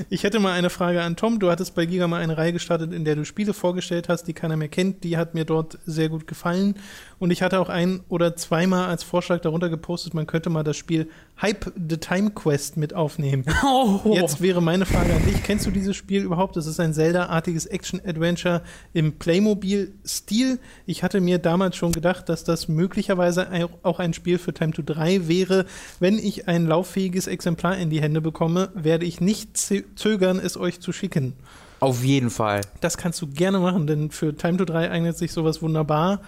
Ich 0.09 0.25
hätte 0.25 0.41
mal 0.41 0.55
eine 0.55 0.71
Frage 0.71 1.03
an 1.03 1.17
Tom. 1.17 1.39
Du 1.39 1.51
hattest 1.51 1.75
bei 1.75 1.87
Giga 1.87 2.09
mal 2.09 2.21
eine 2.21 2.39
Reihe 2.39 2.53
gestartet, 2.53 2.93
in 2.93 3.05
der 3.05 3.15
du 3.15 3.25
Spiele 3.25 3.53
vorgestellt 3.53 4.09
hast, 4.09 4.25
die 4.25 4.33
keiner 4.33 4.57
mehr 4.57 4.69
kennt. 4.69 5.05
Die 5.05 5.17
hat 5.17 5.35
mir 5.35 5.45
dort 5.45 5.79
sehr 5.87 6.09
gut 6.09 6.27
gefallen. 6.27 6.75
Und 7.19 7.31
ich 7.31 7.43
hatte 7.43 7.61
auch 7.61 7.69
ein 7.69 8.01
oder 8.09 8.35
zweimal 8.35 8.89
als 8.89 9.05
Vorschlag 9.05 9.43
darunter 9.43 9.69
gepostet, 9.69 10.15
man 10.15 10.27
könnte 10.27 10.51
mal 10.51 10.65
das 10.65 10.77
Spiel 10.77 11.09
Hype 11.43 11.73
the 11.89 11.97
Time 11.97 12.31
Quest 12.31 12.77
mit 12.77 12.95
aufnehmen. 12.95 13.45
Oh. 13.63 14.15
Jetzt 14.15 14.41
wäre 14.41 14.61
meine 14.61 14.87
Frage 14.87 15.15
an 15.15 15.25
dich: 15.25 15.43
Kennst 15.43 15.67
du 15.67 15.71
dieses 15.71 15.95
Spiel 15.97 16.23
überhaupt? 16.23 16.57
Das 16.57 16.67
ist 16.67 16.81
ein 16.81 16.93
Zelda-artiges 16.93 17.67
Action-Adventure 17.67 18.63
im 18.93 19.13
Playmobil-Stil. 19.19 20.59
Ich 20.87 21.03
hatte 21.03 21.21
mir 21.21 21.39
damals 21.39 21.77
schon 21.77 21.93
gedacht, 21.93 22.29
dass 22.29 22.43
das 22.43 22.69
möglicherweise 22.69 23.49
auch 23.83 23.99
ein 23.99 24.13
Spiel 24.13 24.39
für 24.39 24.53
Time 24.53 24.73
to 24.73 24.83
3 24.83 25.29
wäre. 25.29 25.67
Wenn 25.99 26.19
ich 26.19 26.49
ein 26.49 26.67
lauffähiges 26.67 27.27
Exemplar 27.27 27.77
in 27.77 27.91
die 27.91 28.01
Hände 28.01 28.21
bekomme, 28.21 28.71
werde 28.75 29.05
ich 29.05 29.21
nicht 29.21 29.57
zögern, 29.57 30.41
es 30.43 30.57
euch 30.57 30.81
zu 30.81 30.93
schicken. 30.93 31.35
Auf 31.81 32.05
jeden 32.05 32.31
Fall. 32.31 32.63
Das 32.81 32.99
kannst 32.99 33.21
du 33.23 33.27
gerne 33.27 33.59
machen, 33.59 33.87
denn 33.87 34.11
für 34.11 34.35
Time 34.35 34.59
to 34.59 34.65
3 34.65 34.91
eignet 34.91 35.17
sich 35.17 35.33
sowas 35.33 35.63
wunderbar. 35.63 36.21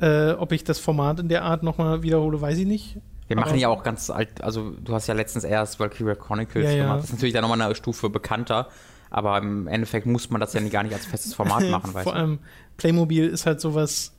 Äh, 0.00 0.32
ob 0.32 0.52
ich 0.52 0.64
das 0.64 0.78
Format 0.78 1.20
in 1.20 1.28
der 1.28 1.42
Art 1.42 1.62
nochmal 1.62 2.02
wiederhole, 2.02 2.40
weiß 2.40 2.58
ich 2.58 2.66
nicht. 2.66 2.98
Wir 3.28 3.36
machen 3.36 3.58
ja 3.58 3.68
auch 3.68 3.82
ganz 3.82 4.10
alt, 4.10 4.42
also 4.42 4.70
du 4.70 4.94
hast 4.94 5.06
ja 5.06 5.14
letztens 5.14 5.44
erst 5.44 5.78
Valkyria 5.78 6.14
Chronicles 6.14 6.64
Ja, 6.72 6.82
gemacht. 6.82 6.98
Das 6.98 7.04
ist 7.06 7.12
natürlich 7.12 7.34
dann 7.34 7.42
nochmal 7.42 7.60
eine 7.60 7.74
Stufe 7.74 8.08
bekannter, 8.10 8.68
aber 9.10 9.38
im 9.38 9.66
Endeffekt 9.68 10.06
muss 10.06 10.30
man 10.30 10.40
das 10.40 10.54
ja 10.54 10.60
gar 10.68 10.82
nicht 10.82 10.94
als 10.94 11.06
festes 11.06 11.34
Format 11.34 11.62
machen, 11.70 11.92
weißt 11.94 12.04
Vor 12.04 12.12
du? 12.14 12.18
allem 12.18 12.38
Playmobil 12.78 13.26
ist 13.28 13.46
halt 13.46 13.60
sowas. 13.60 14.14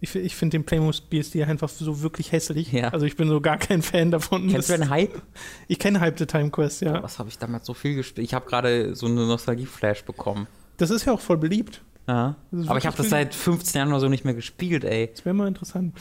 Ich, 0.00 0.14
ich 0.14 0.36
finde 0.36 0.58
den 0.58 0.64
Playmobil-Stil 0.64 1.42
einfach 1.44 1.68
so 1.68 2.02
wirklich 2.02 2.30
hässlich. 2.30 2.70
Ja. 2.70 2.88
Also 2.90 3.04
ich 3.04 3.16
bin 3.16 3.28
so 3.28 3.40
gar 3.40 3.58
kein 3.58 3.82
Fan 3.82 4.12
davon. 4.12 4.48
Kennst 4.48 4.68
du 4.68 4.78
den 4.78 4.90
Hype? 4.90 5.20
ich 5.66 5.78
kenne 5.80 5.98
Hype 5.98 6.18
the 6.18 6.26
Time 6.26 6.50
Quest, 6.50 6.82
ja. 6.82 7.02
Was 7.02 7.18
habe 7.18 7.28
ich 7.28 7.38
damals 7.38 7.66
so 7.66 7.74
viel 7.74 7.96
gespielt? 7.96 8.24
Ich 8.24 8.32
habe 8.32 8.46
gerade 8.48 8.94
so 8.94 9.06
eine 9.06 9.26
Nostalgie-Flash 9.26 10.04
bekommen. 10.04 10.46
Das 10.76 10.90
ist 10.90 11.04
ja 11.04 11.12
auch 11.12 11.20
voll 11.20 11.36
beliebt. 11.36 11.82
Ja. 12.06 12.36
Aber 12.68 12.78
ich 12.78 12.86
habe 12.86 12.96
das 12.96 13.10
seit 13.10 13.34
15 13.34 13.78
Jahren 13.80 13.88
oder 13.90 14.00
so 14.00 14.08
nicht 14.08 14.24
mehr 14.24 14.34
gespielt, 14.34 14.84
ey. 14.84 15.10
Das 15.12 15.24
wäre 15.24 15.34
mal 15.34 15.48
interessant. 15.48 15.94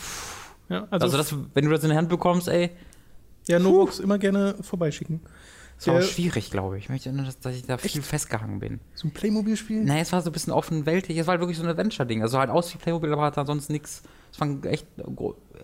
Ja, 0.70 0.88
also, 0.90 1.06
Also, 1.06 1.18
das, 1.18 1.36
wenn 1.54 1.66
du 1.66 1.72
das 1.72 1.84
in 1.84 1.90
die 1.92 1.96
Hand 1.96 2.10
bekommst, 2.10 2.48
ey, 2.48 2.72
ja, 3.48 3.60
Novox 3.60 4.00
immer 4.00 4.18
gerne 4.18 4.56
vorbeischicken. 4.62 5.22
ist 5.78 5.88
auch 5.88 5.94
Der- 5.94 6.02
schwierig, 6.02 6.52
glaube 6.52 6.78
ich. 6.78 6.86
Ich 6.86 6.90
möchte 6.90 7.12
nur, 7.14 7.26
dass, 7.26 7.40
dass 7.40 7.56
ich 7.56 7.66
da 7.66 7.78
viel 7.78 8.02
festgehangen 8.02 8.60
bin. 8.60 8.80
So 8.96 9.08
ein 9.08 9.12
Playmobil-Spiel? 9.12 9.84
Nein, 9.86 10.00
es 10.00 10.12
war 10.12 10.22
so 10.22 10.30
ein 10.30 10.34
bisschen 10.34 10.52
offen 10.52 10.86
weltlich. 10.86 11.18
Es 11.18 11.28
war 11.28 11.34
halt 11.34 11.42
wirklich 11.42 11.58
so 11.58 11.64
ein 11.64 11.70
Adventure-Ding. 11.70 12.22
Also 12.24 12.40
halt 12.40 12.50
aus 12.50 12.74
wie 12.74 12.78
Playmobil, 12.78 13.14
aber 13.14 13.22
hat 13.24 13.38
ansonsten 13.38 13.72
nichts. 13.74 14.02
Es 14.34 14.40
war 14.42 14.50
echt. 14.66 14.86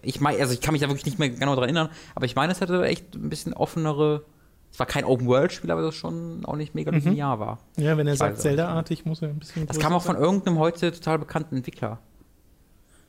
Ich 0.01 0.22
meine, 0.22 0.39
also 0.39 0.53
ich 0.53 0.62
kann 0.62 0.72
mich 0.74 0.81
da 0.81 0.88
wirklich 0.88 1.05
nicht 1.05 1.19
mehr 1.19 1.29
genau 1.29 1.55
daran 1.55 1.63
erinnern, 1.69 1.89
aber 2.15 2.25
ich 2.25 2.36
meine, 2.36 2.51
es 2.53 2.62
hätte 2.62 2.81
echt 2.86 3.15
ein 3.15 3.29
bisschen 3.29 3.53
offenere. 3.53 4.24
Es 4.72 4.79
war 4.79 4.86
kein 4.88 5.03
Open-World-Spiel, 5.03 5.69
aber 5.69 5.81
das 5.81 5.93
schon 5.95 6.45
auch 6.45 6.55
nicht 6.55 6.74
mega 6.75 6.89
linear 6.91 7.39
war. 7.39 7.60
Ja, 7.77 7.98
wenn 7.98 8.07
er 8.07 8.13
Ich 8.13 8.19
sagt 8.19 8.39
Zelda-artig, 8.39 9.05
muss 9.05 9.22
er 9.22 9.29
ein 9.29 9.39
bisschen. 9.39 9.67
Das 9.67 9.77
kam 9.79 9.93
auch 9.93 10.01
von 10.03 10.15
irgendeinem 10.15 10.57
heute 10.60 10.91
total 10.91 11.19
bekannten 11.19 11.57
Entwickler. 11.57 12.00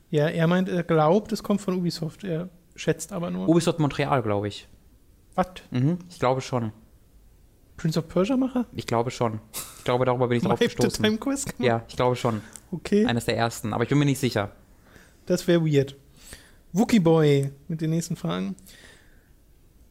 Ja, 0.09 0.27
er 0.27 0.47
meint, 0.47 0.69
er 0.69 0.83
glaubt, 0.83 1.31
es 1.31 1.43
kommt 1.43 1.61
von 1.61 1.75
Ubisoft. 1.75 2.23
Er 2.23 2.49
schätzt 2.75 3.11
aber 3.11 3.31
nur. 3.31 3.49
Ubisoft 3.49 3.79
Montreal, 3.79 4.21
glaube 4.21 4.47
ich. 4.47 4.67
Was? 5.35 5.47
Mhm, 5.71 5.99
ich 6.09 6.19
glaube 6.19 6.41
schon. 6.41 6.71
Prince 7.77 7.99
of 7.99 8.07
Persia-Macher? 8.07 8.65
Ich 8.73 8.87
glaube 8.87 9.11
schon. 9.11 9.41
Ich 9.77 9.83
glaube, 9.83 10.05
darüber 10.05 10.27
bin 10.27 10.37
ich 10.37 10.43
drauf 10.43 10.59
the 10.59 10.67
Time 10.67 10.87
gestoßen. 10.87 11.19
Quest? 11.19 11.55
Ja, 11.59 11.83
ich 11.87 11.95
glaube 11.95 12.15
schon. 12.15 12.41
Okay. 12.71 13.05
Eines 13.05 13.25
der 13.25 13.37
ersten, 13.37 13.73
aber 13.73 13.83
ich 13.83 13.89
bin 13.89 13.97
mir 13.97 14.05
nicht 14.05 14.19
sicher. 14.19 14.51
Das 15.25 15.47
wäre 15.47 15.65
weird. 15.65 15.95
Wookie 16.71 16.99
Boy 16.99 17.51
mit 17.67 17.81
den 17.81 17.89
nächsten 17.89 18.15
Fragen. 18.15 18.55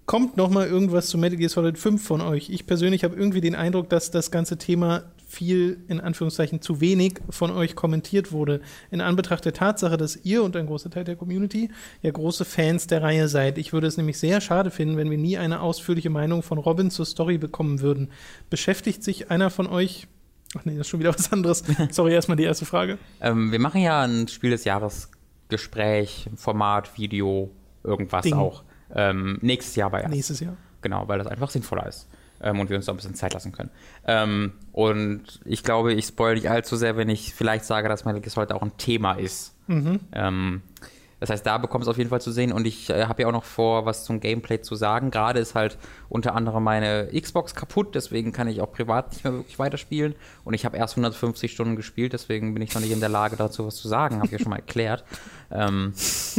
Kommt 0.07 0.37
noch 0.37 0.51
mal 0.51 0.67
irgendwas 0.67 1.09
zu 1.09 1.17
Metal 1.17 1.39
Gear 1.39 1.49
Solid 1.49 1.79
5 1.79 2.05
von 2.05 2.21
euch? 2.21 2.51
Ich 2.51 2.67
persönlich 2.67 3.05
habe 3.05 3.17
irgendwie 3.17 3.41
den 3.41 3.55
Eindruck, 3.55 3.89
dass 3.89 4.11
das 4.11 4.31
ganze 4.31 4.59
Thema 4.59 5.05
viel, 5.35 5.85
in 5.89 6.01
Anführungszeichen, 6.01 6.61
zu 6.61 6.81
wenig 6.81 7.21
von 7.29 7.51
euch 7.51 7.75
kommentiert 7.75 8.33
wurde. 8.33 8.61
In 8.91 9.01
Anbetracht 9.01 9.45
der 9.45 9.53
Tatsache, 9.53 9.97
dass 9.97 10.17
ihr 10.25 10.43
und 10.43 10.57
ein 10.57 10.67
großer 10.67 10.91
Teil 10.91 11.05
der 11.05 11.17
Community 11.17 11.71
ja 12.03 12.11
große 12.11 12.45
Fans 12.45 12.87
der 12.87 13.03
Reihe 13.03 13.29
seid. 13.29 13.59
Ich 13.59 13.73
würde 13.73 13.87
es 13.87 13.97
nämlich 13.97 14.19
sehr 14.19 14.41
schade 14.41 14.71
finden, 14.71 14.97
wenn 14.97 15.11
wir 15.11 15.19
nie 15.19 15.37
eine 15.37 15.61
ausführliche 15.61 16.11
Meinung 16.11 16.43
von 16.43 16.59
Robin 16.59 16.91
zur 16.91 17.07
Story 17.07 17.39
bekommen 17.39 17.81
würden. 17.81 18.11
Beschäftigt 18.51 19.03
sich 19.03 19.31
einer 19.31 19.51
von 19.51 19.67
euch. 19.67 20.07
Ach 20.57 20.65
nee, 20.65 20.73
das 20.73 20.83
ist 20.83 20.89
schon 20.89 21.01
wieder 21.01 21.13
was 21.15 21.33
anderes. 21.33 21.65
Sorry, 21.91 22.13
erstmal 22.13 22.37
die 22.37 22.45
erste 22.45 22.65
Frage. 22.65 22.99
Ähm, 23.21 23.51
wir 23.51 23.59
machen 23.59 23.81
ja 23.81 24.03
ein 24.03 24.29
Spiel 24.29 24.51
des 24.51 24.65
Jahres 24.65 25.11
Gespräch, 25.49 26.29
Format, 26.37 26.97
Video, 26.97 27.51
irgendwas 27.83 28.23
Ding. 28.23 28.35
auch. 28.35 28.63
Ähm, 28.95 29.39
nächstes 29.43 29.77
Jahr 29.77 29.93
erst. 29.93 30.15
Nächstes 30.15 30.41
Jahr. 30.41 30.57
Genau, 30.81 31.09
weil 31.09 31.19
das 31.19 31.27
einfach 31.27 31.51
sinnvoller 31.51 31.87
ist. 31.87 32.09
Ähm, 32.45 32.61
und 32.61 32.69
wir 32.69 32.77
uns 32.77 32.87
da 32.87 32.93
ein 32.93 32.97
bisschen 32.97 33.15
Zeit 33.15 33.33
lassen 33.33 33.53
können. 33.53 33.71
Ähm, 34.07 34.53
und 34.73 35.41
ich 35.45 35.65
glaube, 35.65 35.95
ich 35.95 36.05
spoil 36.05 36.35
nicht 36.35 36.51
allzu 36.51 36.77
sehr, 36.77 36.97
wenn 36.97 37.09
ich 37.09 37.35
vielleicht 37.35 37.65
sage, 37.65 37.89
dass 37.89 38.05
Metal 38.05 38.21
Gear 38.21 38.31
Solid 38.31 38.53
auch 38.53 38.63
ein 38.63 38.77
Thema 38.77 39.15
ist. 39.15 39.57
Mhm. 39.67 40.01
Ähm, 40.13 40.63
das 41.25 41.31
heißt, 41.31 41.47
da 41.47 41.57
bekommst 41.57 41.87
du 41.87 41.91
es 41.91 41.95
auf 41.95 41.99
jeden 41.99 42.11
Fall 42.11 42.21
zu 42.21 42.31
sehen. 42.31 42.53
Und 42.53 42.67
ich 42.67 42.91
äh, 42.91 43.07
habe 43.07 43.23
ja 43.23 43.29
auch 43.29 43.33
noch 43.33 43.45
vor, 43.45 43.87
was 43.87 44.05
zum 44.05 44.21
Gameplay 44.21 44.61
zu 44.61 44.75
sagen. 44.75 45.11
Gerade 45.11 45.39
ist 45.41 45.55
halt 45.55 45.79
unter 46.11 46.35
anderem 46.35 46.63
meine 46.63 47.09
Xbox 47.19 47.55
kaputt, 47.55 47.95
deswegen 47.95 48.31
kann 48.31 48.47
ich 48.47 48.61
auch 48.61 48.71
privat 48.71 49.11
nicht 49.13 49.25
mehr 49.25 49.33
wirklich 49.33 49.59
weiterspielen. 49.59 50.15
Und 50.45 50.53
ich 50.53 50.67
habe 50.67 50.77
erst 50.77 50.99
150 50.99 51.51
Stunden 51.51 51.77
gespielt, 51.77 52.13
deswegen 52.13 52.53
bin 52.53 52.63
ich 52.63 52.75
noch 52.75 52.83
nicht 52.83 52.91
in 52.91 53.01
der 53.01 53.09
Lage, 53.09 53.37
dazu 53.37 53.67
was 53.67 53.77
zu 53.77 53.89
sagen. 53.89 54.17
Habe 54.17 54.27
ich 54.27 54.33
ja 54.33 54.39
schon 54.39 54.51
mal 54.51 54.57
erklärt. 54.57 55.05
Ähm, 55.51 55.93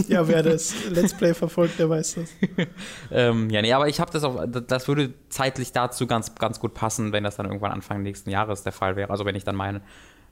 Ja, 0.10 0.28
wer 0.28 0.44
das 0.44 0.74
Let's 0.90 1.14
Play 1.14 1.34
verfolgt, 1.34 1.80
der 1.80 1.90
weiß 1.90 2.16
das. 2.16 2.30
ähm, 3.12 3.50
ja, 3.50 3.62
nee, 3.62 3.72
aber 3.72 3.88
ich 3.88 4.02
habe 4.02 4.12
das 4.12 4.24
auch, 4.24 4.44
das 4.46 4.88
würde 4.90 5.14
zeitlich 5.30 5.72
dazu 5.72 6.06
ganz, 6.06 6.36
ganz 6.36 6.60
gut 6.60 6.74
passen, 6.74 7.14
wenn 7.14 7.24
das 7.24 7.38
dann 7.38 7.46
irgendwann 7.46 7.72
Anfang 7.72 8.02
nächsten 8.02 8.30
Jahres 8.32 8.64
der 8.64 8.74
Fall 8.74 8.98
wäre. 8.98 9.12
Also 9.12 9.24
wenn 9.24 9.36
ich 9.36 9.46
dann 9.46 9.56
meine, 9.56 9.82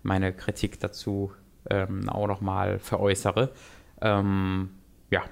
meine 0.02 0.34
Kritik 0.34 0.80
dazu 0.80 1.32
ähm, 1.70 2.10
auch 2.10 2.28
nochmal 2.28 2.80
veräußere. 2.80 3.52
Ähm, 4.04 4.70
ja. 5.10 5.24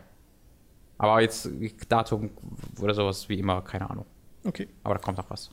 Aber 0.97 1.21
jetzt 1.21 1.49
Datum 1.89 2.31
oder 2.79 2.93
sowas 2.93 3.27
wie 3.27 3.39
immer, 3.39 3.61
keine 3.61 3.89
Ahnung. 3.89 4.05
Okay, 4.43 4.67
Aber 4.83 4.95
da 4.95 5.01
kommt 5.01 5.17
noch 5.17 5.29
was. 5.29 5.51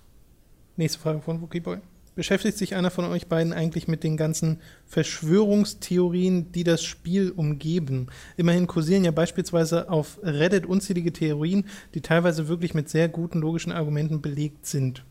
nächste 0.77 0.99
Frage 0.99 1.21
von 1.21 1.43
Wookie 1.43 1.61
Boy. 1.61 1.79
Beschäftigt 2.15 2.59
sich 2.59 2.75
einer 2.75 2.91
von 2.91 3.05
euch 3.05 3.29
beiden 3.29 3.53
eigentlich 3.53 3.87
mit 3.87 4.03
den 4.03 4.17
ganzen 4.17 4.61
Verschwörungstheorien, 4.87 6.51
die 6.51 6.65
das 6.65 6.83
Spiel 6.83 7.31
umgeben? 7.31 8.09
Immerhin 8.37 8.67
kursieren 8.67 9.05
ja 9.05 9.13
beispielsweise 9.13 9.89
auf 9.89 10.19
Reddit 10.23 10.67
unzählige 10.67 11.13
Theorien, 11.13 11.67
die 11.95 12.01
teilweise 12.01 12.49
wirklich 12.49 12.75
mit 12.75 12.89
sehr 12.89 13.09
guten 13.09 13.39
logischen 13.39 13.71
Argumenten 13.71 14.21
belegt 14.21 14.67
sind. 14.67 15.05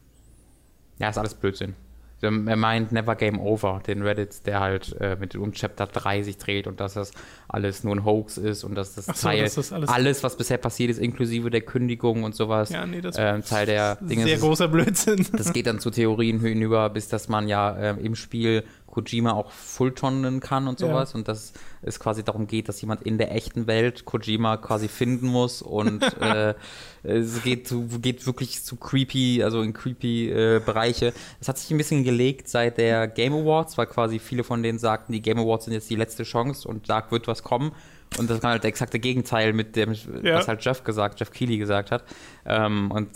Ja, 1.00 1.10
ist 1.10 1.17
alles 1.17 1.34
Blödsinn. 1.34 1.76
Er 2.21 2.32
meint 2.32 2.91
Never 2.91 3.15
Game 3.15 3.39
Over, 3.39 3.82
den 3.86 4.01
Reddit, 4.01 4.45
der 4.47 4.60
halt 4.60 4.95
äh, 4.99 5.15
mit 5.19 5.36
um 5.36 5.51
Chapter 5.51 5.86
3 5.86 6.23
sich 6.23 6.38
dreht 6.38 6.65
und 6.65 6.80
dass 6.80 6.95
das 6.95 7.12
alles 7.47 7.84
nur 7.84 7.95
ein 7.95 8.06
Hoax 8.06 8.38
ist 8.39 8.63
und 8.63 8.73
dass 8.75 8.95
das 8.95 9.06
so, 9.06 9.13
Teil, 9.13 9.43
das 9.43 9.71
alles- 9.71 9.89
alles, 9.89 10.23
was 10.23 10.36
bisher 10.36 10.58
passiert 10.58 10.89
ist, 10.89 10.97
inklusive 10.99 11.51
der 11.51 11.62
Kündigung 11.62 12.23
und 12.23 12.34
sowas, 12.36 12.69
Ja, 12.71 12.86
nee, 12.88 13.01
ähm, 13.17 13.43
Teil 13.43 13.67
der 13.67 13.97
Dinge 13.97 14.23
Sehr 14.23 14.36
ist. 14.36 14.41
großer 14.41 14.67
Blödsinn. 14.67 15.27
Das 15.34 15.53
geht 15.53 15.67
dann 15.67 15.80
zu 15.80 15.91
Theorien 15.91 16.39
hinüber, 16.39 16.89
bis 16.89 17.08
dass 17.08 17.27
man 17.30 17.47
ja 17.47 17.75
äh, 17.77 17.89
im 18.03 18.15
Spiel 18.15 18.63
Kojima 18.88 19.34
auch 19.34 19.52
Fulltonnen 19.52 20.39
kann 20.39 20.67
und 20.67 20.80
Ja. 20.82 20.88
sowas 20.88 21.13
und 21.13 21.28
dass 21.28 21.54
es 21.84 22.00
quasi 22.00 22.23
darum 22.23 22.47
geht, 22.47 22.67
dass 22.67 22.82
jemand 22.82 23.04
in 23.04 23.17
der 23.19 23.36
echten 23.36 23.67
Welt 23.67 24.06
Kojima 24.06 24.58
quasi 24.58 24.88
finden 24.88 25.28
muss 25.28 25.62
und 25.62 26.02
äh, 26.21 26.56
es 27.04 27.43
geht, 27.43 27.67
zu, 27.67 27.86
geht 28.02 28.26
wirklich 28.26 28.63
zu 28.63 28.76
creepy, 28.76 29.43
also 29.43 29.62
in 29.62 29.73
creepy 29.73 30.30
äh, 30.32 30.62
Bereiche. 30.65 31.13
Es 31.39 31.47
hat 31.47 31.58
sich 31.58 31.69
ein 31.71 31.78
bisschen 31.78 32.04
gelegt 32.04 32.50
seit 32.50 32.78
der 32.78 33.08
Game 33.08 33.34
Awards, 33.34 33.78
weil 33.78 33.86
quasi 33.88 34.19
viele 34.19 34.43
von 34.43 34.63
denen 34.63 34.80
sagten, 34.80 35.13
die 35.13 35.21
Game 35.21 35.38
Awards 35.39 35.65
sind 35.65 35.73
jetzt 35.73 35.89
die 35.89 35.95
letzte 35.95 36.23
Chance 36.23 36.67
und 36.67 36.89
da 36.89 37.04
wird 37.12 37.28
was 37.28 37.43
kommen. 37.43 37.71
Und 38.17 38.30
das 38.30 38.41
war 38.41 38.52
halt 38.52 38.63
der 38.63 38.69
exakte 38.69 39.00
Gegenteil 39.00 39.52
mit 39.54 39.76
dem, 39.76 39.93
Ja. 40.23 40.36
was 40.36 40.47
halt 40.47 40.63
Jeff 40.63 40.84
gesagt, 40.86 41.19
Jeff 41.19 41.30
Keighley 41.32 41.58
gesagt 41.58 41.91
hat. 41.91 42.04
Ähm, 42.45 42.89
und 42.89 43.10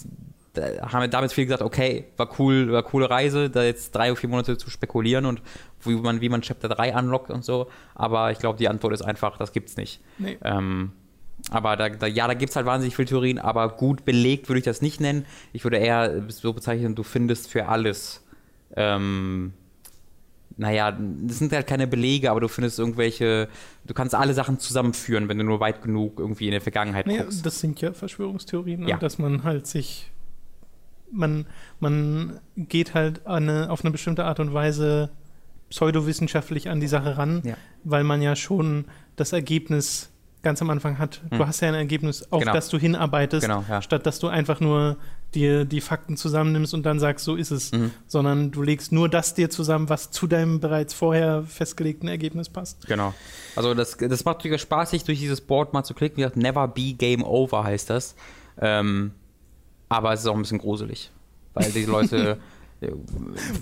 haben 0.57 1.01
wir 1.01 1.07
damit 1.07 1.31
viel 1.31 1.45
gesagt, 1.45 1.61
okay, 1.61 2.05
war 2.17 2.29
cool, 2.39 2.71
war 2.71 2.83
coole 2.83 3.09
Reise, 3.09 3.49
da 3.49 3.63
jetzt 3.63 3.95
drei 3.95 4.11
oder 4.11 4.19
vier 4.19 4.29
Monate 4.29 4.57
zu 4.57 4.69
spekulieren 4.69 5.25
und 5.25 5.41
wie 5.83 5.95
man, 5.95 6.19
wie 6.21 6.29
man 6.29 6.41
Chapter 6.41 6.67
3 6.69 6.93
unlockt 6.97 7.31
und 7.31 7.45
so. 7.45 7.67
Aber 7.95 8.31
ich 8.31 8.39
glaube, 8.39 8.57
die 8.57 8.67
Antwort 8.67 8.93
ist 8.93 9.01
einfach, 9.01 9.37
das 9.37 9.53
gibt's 9.53 9.77
nicht. 9.77 10.01
Nee. 10.17 10.37
Ähm, 10.43 10.91
aber 11.49 11.75
da, 11.77 11.89
da, 11.89 12.05
ja, 12.05 12.27
da 12.27 12.33
gibt 12.33 12.49
es 12.51 12.55
halt 12.55 12.65
wahnsinnig 12.65 12.95
viele 12.95 13.07
Theorien, 13.07 13.39
aber 13.39 13.69
gut 13.69 14.05
belegt 14.05 14.47
würde 14.49 14.59
ich 14.59 14.65
das 14.65 14.81
nicht 14.81 14.99
nennen. 15.01 15.25
Ich 15.53 15.63
würde 15.63 15.77
eher 15.77 16.21
so 16.29 16.53
bezeichnen, 16.53 16.95
du 16.95 17.03
findest 17.03 17.49
für 17.49 17.67
alles. 17.67 18.23
Ähm, 18.75 19.53
naja, 20.57 20.91
das 20.91 21.39
sind 21.39 21.53
halt 21.53 21.65
keine 21.65 21.87
Belege, 21.87 22.29
aber 22.29 22.41
du 22.41 22.47
findest 22.47 22.77
irgendwelche, 22.77 23.47
du 23.85 23.93
kannst 23.93 24.13
alle 24.13 24.33
Sachen 24.33 24.59
zusammenführen, 24.59 25.29
wenn 25.29 25.37
du 25.37 25.43
nur 25.43 25.59
weit 25.59 25.81
genug 25.81 26.19
irgendwie 26.19 26.45
in 26.45 26.51
der 26.51 26.61
Vergangenheit 26.61 27.07
Nee, 27.07 27.17
guckst. 27.17 27.45
das 27.45 27.59
sind 27.59 27.81
ja 27.81 27.93
Verschwörungstheorien, 27.93 28.81
ne? 28.81 28.89
Ja. 28.89 28.97
dass 28.97 29.17
man 29.17 29.43
halt 29.43 29.65
sich, 29.65 30.11
man, 31.11 31.45
man 31.79 32.39
geht 32.57 32.93
halt 32.93 33.25
eine, 33.27 33.69
auf 33.69 33.81
eine 33.83 33.91
bestimmte 33.91 34.25
Art 34.25 34.39
und 34.39 34.53
Weise 34.53 35.09
pseudowissenschaftlich 35.69 36.69
an 36.69 36.79
die 36.79 36.87
Sache 36.87 37.17
ran, 37.17 37.41
Ja. 37.45 37.55
weil 37.83 38.03
man 38.03 38.21
ja 38.21 38.35
schon 38.35 38.85
das 39.15 39.33
Ergebnis 39.33 40.09
ganz 40.43 40.61
am 40.61 40.69
Anfang 40.71 40.97
hat. 40.97 41.21
Du 41.29 41.37
Hm. 41.39 41.47
hast 41.47 41.61
ja 41.61 41.67
ein 41.67 41.75
Ergebnis, 41.75 42.25
auf 42.31 42.39
Genau. 42.41 42.53
das 42.53 42.67
du 42.69 42.77
hinarbeitest, 42.79 43.43
Genau, 43.47 43.63
ja. 43.69 43.81
statt 43.81 44.05
dass 44.07 44.19
du 44.19 44.27
einfach 44.27 44.59
nur 44.59 44.97
dir 45.35 45.63
die 45.65 45.79
Fakten 45.81 46.17
zusammennimmst 46.17 46.73
und 46.73 46.83
dann 46.83 46.99
sagst, 46.99 47.23
so 47.23 47.35
ist 47.35 47.51
es. 47.51 47.71
Mhm. 47.71 47.91
Sondern 48.07 48.51
du 48.51 48.63
legst 48.63 48.91
nur 48.91 49.07
das 49.07 49.33
dir 49.33 49.49
zusammen, 49.49 49.87
was 49.87 50.11
zu 50.11 50.27
deinem 50.27 50.59
bereits 50.59 50.93
vorher 50.93 51.43
festgelegten 51.43 52.09
Ergebnis 52.09 52.49
passt. 52.49 52.85
Genau. 52.87 53.13
Also 53.55 53.73
das, 53.75 53.95
das 53.97 54.25
macht 54.25 54.39
natürlich 54.39 54.61
spaßig, 54.61 55.03
durch 55.05 55.19
dieses 55.19 55.39
Board 55.39 55.73
mal 55.73 55.83
zu 55.83 55.93
klicken. 55.93 56.17
Wie 56.17 56.21
gesagt, 56.21 56.37
Never 56.37 56.67
be 56.67 56.93
Game 56.93 57.23
Over 57.23 57.63
heißt 57.63 57.89
das. 57.91 58.15
Ähm, 58.59 59.11
aber 59.91 60.13
es 60.13 60.21
ist 60.21 60.27
auch 60.27 60.35
ein 60.35 60.41
bisschen 60.41 60.59
gruselig, 60.59 61.11
weil 61.53 61.69
die 61.71 61.85
Leute 61.85 62.37
äh, 62.81 62.91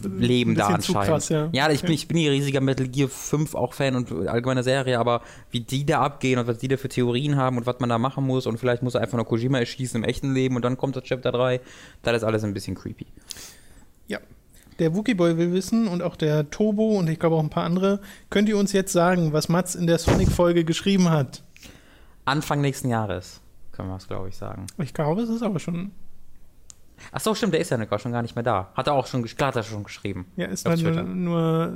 leben 0.04 0.52
Ein 0.52 0.56
da 0.56 0.68
anscheinend. 0.68 1.08
krass, 1.08 1.30
ja. 1.30 1.50
ich 1.72 1.82
bin, 1.82 1.92
ich 1.92 2.08
bin 2.08 2.18
hier 2.18 2.32
riesiger 2.32 2.62
Metal 2.62 2.88
Gear 2.88 3.10
5 3.10 3.56
auch 3.56 3.74
Fan 3.74 3.96
und 3.96 4.12
allgemeiner 4.28 4.62
Serie, 4.62 5.00
aber 5.00 5.22
wie 5.50 5.62
die 5.62 5.86
da 5.86 6.02
abgehen 6.02 6.40
und 6.40 6.48
was 6.48 6.60
die 6.60 6.68
da 6.68 6.78
für 6.78 6.88
Theorien 6.88 7.36
haben 7.36 7.58
und 7.58 7.66
was 7.66 7.80
man 7.80 7.90
da 7.90 7.98
machen 7.98 8.26
muss 8.26 8.46
und 8.46 8.60
vielleicht 8.60 8.84
muss 8.84 8.94
er 8.94 9.02
einfach 9.02 9.18
nur 9.18 9.26
Kojima 9.26 9.58
erschießen 9.58 10.02
im 10.02 10.08
echten 10.08 10.34
Leben 10.34 10.56
und 10.56 10.64
dann 10.64 10.78
kommt 10.78 10.96
das 10.96 11.04
Chapter 11.04 11.32
3, 11.32 11.60
das 12.04 12.18
ist 12.18 12.24
alles 12.24 12.44
ein 12.44 12.54
bisschen 12.54 12.76
creepy. 12.76 13.08
Ja. 14.08 14.20
Der 14.78 14.96
Wookie-Boy 14.96 15.36
will 15.38 15.52
wissen 15.52 15.88
und 15.88 16.04
auch 16.04 16.16
der 16.16 16.52
Turbo 16.52 16.98
und 17.00 17.10
ich 17.10 17.20
glaube 17.20 17.36
auch 17.36 17.44
ein 17.44 17.50
paar 17.50 17.66
andere. 17.66 18.00
Könnt 18.30 18.48
ihr 18.48 18.58
uns 18.58 18.72
jetzt 18.72 18.94
sagen, 18.94 19.34
was 19.34 19.50
Mats 19.50 19.74
in 19.74 19.88
der 19.88 19.98
Sonic-Folge 19.98 20.64
geschrieben 20.64 21.10
hat? 21.10 21.44
Anfang 22.24 22.62
nächsten 22.62 22.88
Jahres, 22.88 23.42
können 23.72 23.90
wir 23.90 23.98
es, 23.98 24.08
glaube 24.08 24.30
ich, 24.30 24.38
sagen. 24.38 24.68
Ich 24.78 24.94
glaube, 24.94 25.24
es 25.24 25.30
ist 25.30 25.42
aber 25.42 25.60
schon. 25.60 25.92
Ach 27.12 27.20
so, 27.20 27.36
stimmt, 27.36 27.54
der 27.54 27.62
ist 27.62 27.72
ja 27.72 27.78
gar 27.78 28.00
schon 28.00 28.12
gar 28.12 28.22
nicht 28.22 28.36
mehr 28.36 28.44
da. 28.44 28.70
Hat 28.76 28.88
er 28.88 28.94
auch 28.94 29.08
schon, 29.08 29.24
klar 29.24 29.50
hat 29.50 29.56
er 29.56 29.64
schon 29.64 29.84
geschrieben. 29.84 30.26
Ja, 30.36 30.48
ist 30.48 30.66
dann 30.66 30.80
nur, 30.80 30.92
Twitter. 30.92 31.04
nur. 31.04 31.74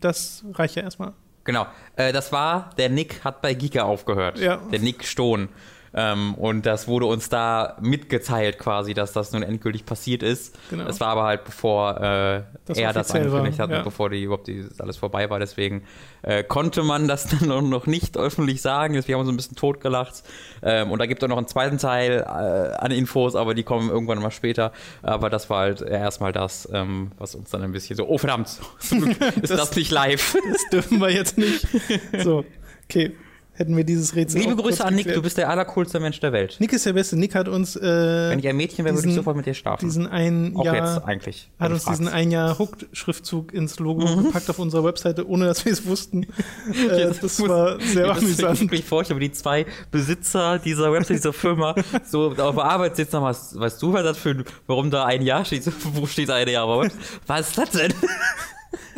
Das 0.00 0.44
reicht 0.54 0.76
ja 0.76 0.82
erstmal. 0.82 1.12
Genau, 1.44 1.66
äh, 1.96 2.12
das 2.12 2.32
war, 2.32 2.70
der 2.78 2.90
Nick 2.90 3.24
hat 3.24 3.42
bei 3.42 3.54
Giga 3.54 3.82
aufgehört. 3.84 4.38
Ja. 4.38 4.58
Der 4.70 4.78
Nick 4.78 5.04
Stohn. 5.04 5.48
Ähm, 5.92 6.34
und 6.34 6.66
das 6.66 6.86
wurde 6.86 7.06
uns 7.06 7.28
da 7.28 7.76
mitgeteilt 7.80 8.58
quasi, 8.58 8.94
dass 8.94 9.12
das 9.12 9.32
nun 9.32 9.42
endgültig 9.42 9.84
passiert 9.84 10.22
ist. 10.22 10.56
Genau. 10.70 10.84
Das 10.84 11.00
war 11.00 11.08
aber 11.08 11.24
halt 11.24 11.44
bevor 11.44 11.96
äh, 12.00 12.42
Das 12.66 12.78
er 12.78 12.92
das 12.92 13.10
angekündigt 13.10 13.58
hat 13.58 13.70
ja. 13.70 13.82
bevor 13.82 14.08
die, 14.08 14.22
überhaupt 14.22 14.46
die, 14.46 14.64
alles 14.78 14.96
vorbei 14.98 15.28
war. 15.30 15.40
Deswegen 15.40 15.82
äh, 16.22 16.44
konnte 16.44 16.84
man 16.84 17.08
das 17.08 17.26
dann 17.40 17.68
noch- 17.68 17.86
nicht 17.86 18.16
öffentlich 18.16 18.62
sagen. 18.62 18.94
Wir 18.94 19.14
haben 19.14 19.22
uns 19.22 19.30
ein 19.30 19.36
bisschen 19.36 19.56
totgelacht. 19.56 20.22
Ähm, 20.62 20.92
und 20.92 21.00
da 21.00 21.06
gibt 21.06 21.22
es 21.22 21.26
auch 21.26 21.30
noch 21.30 21.38
einen 21.38 21.48
zweiten 21.48 21.78
Teil 21.78 22.20
äh, 22.20 22.76
an 22.76 22.92
Infos, 22.92 23.34
aber 23.34 23.54
die 23.54 23.64
kommen 23.64 23.90
irgendwann 23.90 24.20
mal 24.22 24.30
später. 24.30 24.72
Aber 25.02 25.28
das 25.28 25.50
war 25.50 25.60
halt 25.62 25.82
erstmal 25.82 26.30
das, 26.30 26.68
ähm, 26.72 27.10
was 27.18 27.34
uns 27.34 27.50
dann 27.50 27.62
ein 27.62 27.72
bisschen 27.72 27.96
so, 27.96 28.06
oh 28.06 28.16
verdammt, 28.18 28.48
ist 28.80 29.50
das, 29.50 29.58
Das- 29.58 29.76
nicht 29.76 29.90
live. 29.90 30.36
Das 30.52 30.68
dürfen 30.70 31.00
wir 31.00 31.10
jetzt 31.10 31.36
nicht. 31.36 31.66
So, 32.22 32.44
okay. 32.84 33.12
Hätten 33.60 33.76
wir 33.76 33.84
dieses 33.84 34.16
Rätsel. 34.16 34.40
Liebe 34.40 34.54
auch 34.54 34.64
Grüße 34.64 34.82
an 34.82 34.94
Nick, 34.94 35.04
geklärt. 35.04 35.18
du 35.18 35.22
bist 35.22 35.36
der 35.36 35.50
allercoolste 35.50 36.00
Mensch 36.00 36.18
der 36.18 36.32
Welt. 36.32 36.56
Nick 36.60 36.72
ist 36.72 36.86
der 36.86 36.94
Beste. 36.94 37.14
Nick 37.16 37.34
hat 37.34 37.46
uns 37.46 37.76
äh, 37.76 37.82
Wenn 38.30 38.38
ich 38.38 38.48
ein 38.48 38.56
Mädchen 38.56 38.86
wäre, 38.86 38.94
würde 38.96 39.06
ich 39.06 39.14
sofort 39.14 39.36
mit 39.36 39.44
dir 39.44 39.52
schlafen. 39.52 39.84
diesen 39.84 40.06
ein 40.06 40.54
Auch 40.56 40.64
Jahr. 40.64 40.76
jetzt 40.76 41.04
eigentlich. 41.06 41.50
Hat 41.60 41.70
uns 41.70 41.84
diesen 41.84 42.08
ein 42.08 42.30
Jahr 42.30 42.58
Hooked-Schriftzug 42.58 43.52
ins 43.52 43.78
Logo 43.78 44.06
Mhm. 44.06 44.24
gepackt 44.24 44.48
auf 44.48 44.58
unserer 44.58 44.82
Webseite, 44.84 45.28
ohne 45.28 45.44
dass 45.44 45.62
wir 45.66 45.72
es 45.72 45.84
wussten. 45.84 46.26
Äh, 46.90 47.12
das 47.20 47.38
muss- 47.38 47.48
war 47.50 47.78
sehr 47.82 48.06
euch 48.08 48.16
amüsant. 48.16 48.60
wirklich 48.62 48.82
vorstellen, 48.84 49.20
wie 49.20 49.28
die 49.28 49.32
zwei 49.34 49.66
Besitzer 49.90 50.58
dieser 50.58 50.90
Website, 50.90 51.18
dieser 51.18 51.34
Firma, 51.34 51.74
so 52.06 52.28
auf 52.28 52.34
der 52.36 52.64
Arbeit 52.64 52.96
sitzen 52.96 53.16
und 53.16 53.24
was, 53.24 53.58
weißt 53.60 53.82
du, 53.82 53.92
was 53.92 54.04
das 54.04 54.16
für 54.16 54.30
ein, 54.30 54.44
warum 54.68 54.90
da 54.90 55.04
ein 55.04 55.20
Jahr 55.20 55.44
steht, 55.44 55.64
wo 55.92 56.06
steht 56.06 56.30
ein 56.30 56.48
Jahr? 56.48 56.66
Was 57.26 57.48
ist 57.50 57.58
das 57.58 57.70
denn? 57.72 57.92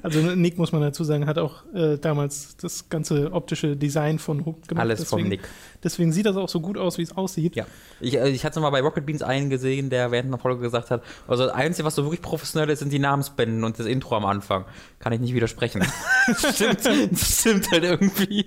Also 0.02 0.20
Nick, 0.20 0.58
muss 0.58 0.72
man 0.72 0.82
dazu 0.82 1.04
sagen, 1.04 1.26
hat 1.26 1.38
auch 1.38 1.62
äh, 1.74 1.96
damals 1.96 2.56
das 2.56 2.88
ganze 2.88 3.32
optische 3.32 3.76
Design 3.76 4.18
von 4.18 4.44
Hooked 4.44 4.66
gemacht. 4.66 4.82
Alles 4.82 5.04
vom 5.04 5.18
deswegen, 5.18 5.28
Nick. 5.28 5.48
Deswegen 5.84 6.12
sieht 6.12 6.26
das 6.26 6.36
auch 6.36 6.48
so 6.48 6.60
gut 6.60 6.76
aus, 6.76 6.98
wie 6.98 7.02
es 7.02 7.16
aussieht. 7.16 7.54
Ja. 7.54 7.66
Ich, 8.00 8.16
äh, 8.18 8.28
ich 8.28 8.44
hatte 8.44 8.58
mal 8.58 8.70
bei 8.70 8.80
Rocket 8.80 9.06
Beans 9.06 9.22
einen 9.22 9.48
gesehen, 9.48 9.90
der 9.90 10.10
während 10.10 10.28
einer 10.28 10.38
Folge 10.38 10.60
gesagt 10.60 10.90
hat, 10.90 11.04
also 11.28 11.46
das 11.46 11.54
Einzige, 11.54 11.86
was 11.86 11.94
so 11.94 12.02
wirklich 12.04 12.20
professionell 12.22 12.68
ist, 12.70 12.80
sind 12.80 12.92
die 12.92 12.98
Namensbänden 12.98 13.62
und 13.62 13.78
das 13.78 13.86
Intro 13.86 14.16
am 14.16 14.24
Anfang. 14.24 14.64
Kann 14.98 15.12
ich 15.12 15.20
nicht 15.20 15.34
widersprechen. 15.34 15.82
stimmt, 16.36 16.84
das 16.84 17.40
stimmt 17.40 17.70
halt 17.70 17.84
irgendwie. 17.84 18.46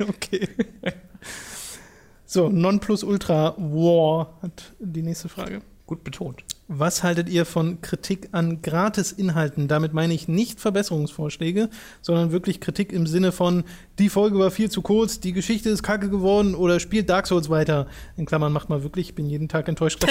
Okay. 0.00 0.48
So, 2.24 2.48
Nonplusultra 2.48 3.56
War 3.58 4.38
hat 4.40 4.72
die 4.78 5.02
nächste 5.02 5.28
Frage. 5.28 5.60
Gut 5.86 6.04
betont. 6.04 6.44
Was 6.72 7.02
haltet 7.02 7.28
ihr 7.28 7.46
von 7.46 7.80
Kritik 7.80 8.28
an 8.30 8.62
Gratis-Inhalten? 8.62 9.66
Damit 9.66 9.92
meine 9.92 10.14
ich 10.14 10.28
nicht 10.28 10.60
Verbesserungsvorschläge, 10.60 11.68
sondern 12.00 12.30
wirklich 12.30 12.60
Kritik 12.60 12.92
im 12.92 13.08
Sinne 13.08 13.32
von, 13.32 13.64
die 13.98 14.08
Folge 14.08 14.38
war 14.38 14.52
viel 14.52 14.70
zu 14.70 14.80
kurz, 14.80 15.18
die 15.18 15.32
Geschichte 15.32 15.68
ist 15.68 15.82
kacke 15.82 16.08
geworden 16.08 16.54
oder 16.54 16.78
spielt 16.78 17.10
Dark 17.10 17.26
Souls 17.26 17.50
weiter. 17.50 17.88
In 18.16 18.24
Klammern 18.24 18.52
macht 18.52 18.68
mal 18.68 18.84
wirklich, 18.84 19.08
ich 19.08 19.16
bin 19.16 19.26
jeden 19.26 19.48
Tag 19.48 19.66
enttäuscht. 19.66 20.00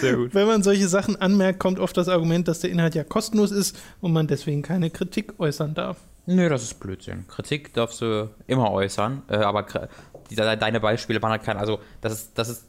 Sehr 0.00 0.14
gut. 0.14 0.32
Wenn 0.32 0.46
man 0.46 0.62
solche 0.62 0.86
Sachen 0.86 1.20
anmerkt, 1.20 1.58
kommt 1.58 1.80
oft 1.80 1.96
das 1.96 2.08
Argument, 2.08 2.46
dass 2.46 2.60
der 2.60 2.70
Inhalt 2.70 2.94
ja 2.94 3.02
kostenlos 3.02 3.50
ist 3.50 3.76
und 4.00 4.12
man 4.12 4.28
deswegen 4.28 4.62
keine 4.62 4.90
Kritik 4.90 5.40
äußern 5.40 5.74
darf. 5.74 5.96
Nö, 6.26 6.48
das 6.48 6.62
ist 6.62 6.78
Blödsinn. 6.78 7.26
Kritik 7.26 7.74
darfst 7.74 8.00
du 8.00 8.30
immer 8.46 8.70
äußern, 8.70 9.22
äh, 9.28 9.38
aber 9.38 9.66
deine 10.36 10.78
Beispiele 10.78 11.20
waren 11.20 11.32
halt 11.32 11.42
kein, 11.42 11.56
also 11.56 11.80
das 12.00 12.12
ist, 12.12 12.38
das 12.38 12.48
ist, 12.48 12.67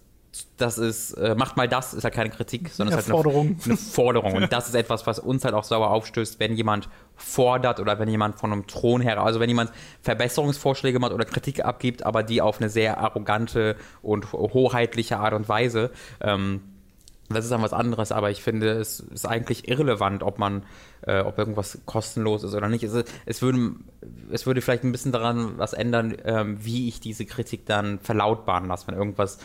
das 0.57 0.77
ist, 0.77 1.13
äh, 1.13 1.35
macht 1.35 1.57
mal 1.57 1.67
das, 1.67 1.93
ist 1.93 2.03
halt 2.03 2.13
keine 2.13 2.29
Kritik, 2.29 2.69
sondern 2.69 2.93
Ja, 2.93 2.99
ist 2.99 3.07
halt 3.07 3.15
eine, 3.15 3.23
Forderung. 3.23 3.59
eine 3.65 3.77
Forderung. 3.77 4.33
Und 4.33 4.53
das 4.53 4.67
ist 4.67 4.75
etwas, 4.75 5.07
was 5.07 5.19
uns 5.19 5.43
halt 5.43 5.55
auch 5.55 5.63
sauer 5.63 5.89
aufstößt, 5.89 6.39
wenn 6.39 6.55
jemand 6.55 6.89
fordert 7.15 7.79
oder 7.79 7.99
wenn 7.99 8.09
jemand 8.09 8.39
von 8.39 8.51
einem 8.51 8.67
Thron 8.67 9.01
her, 9.01 9.21
also 9.21 9.39
wenn 9.39 9.49
jemand 9.49 9.71
Verbesserungsvorschläge 10.01 10.99
macht 10.99 11.13
oder 11.13 11.25
Kritik 11.25 11.65
abgibt, 11.65 12.03
aber 12.03 12.23
die 12.23 12.41
auf 12.41 12.59
eine 12.59 12.69
sehr 12.69 12.99
arrogante 12.99 13.75
und 14.01 14.31
hoheitliche 14.31 15.17
Art 15.17 15.33
und 15.33 15.49
Weise. 15.49 15.91
Ähm, 16.21 16.61
das 17.29 17.45
ist 17.45 17.51
dann 17.51 17.61
was 17.61 17.73
anderes, 17.73 18.11
aber 18.11 18.31
ich 18.31 18.41
finde, 18.41 18.71
es 18.71 19.01
ist 19.01 19.27
eigentlich 19.27 19.67
irrelevant, 19.67 20.23
ob 20.23 20.39
man, 20.39 20.63
äh, 21.01 21.19
ob 21.21 21.37
irgendwas 21.37 21.79
kostenlos 21.85 22.43
ist 22.43 22.55
oder 22.55 22.69
nicht. 22.69 22.83
Es, 22.83 23.03
es, 23.27 23.41
würde, 23.43 23.75
es 24.31 24.47
würde 24.47 24.61
vielleicht 24.61 24.83
ein 24.83 24.91
bisschen 24.91 25.11
daran 25.11 25.57
was 25.57 25.73
ändern, 25.73 26.17
ähm, 26.25 26.57
wie 26.65 26.87
ich 26.87 26.99
diese 26.99 27.25
Kritik 27.25 27.67
dann 27.67 27.99
verlautbaren 27.99 28.67
lasse. 28.67 28.87
Wenn 28.87 28.95
irgendwas, 28.95 29.37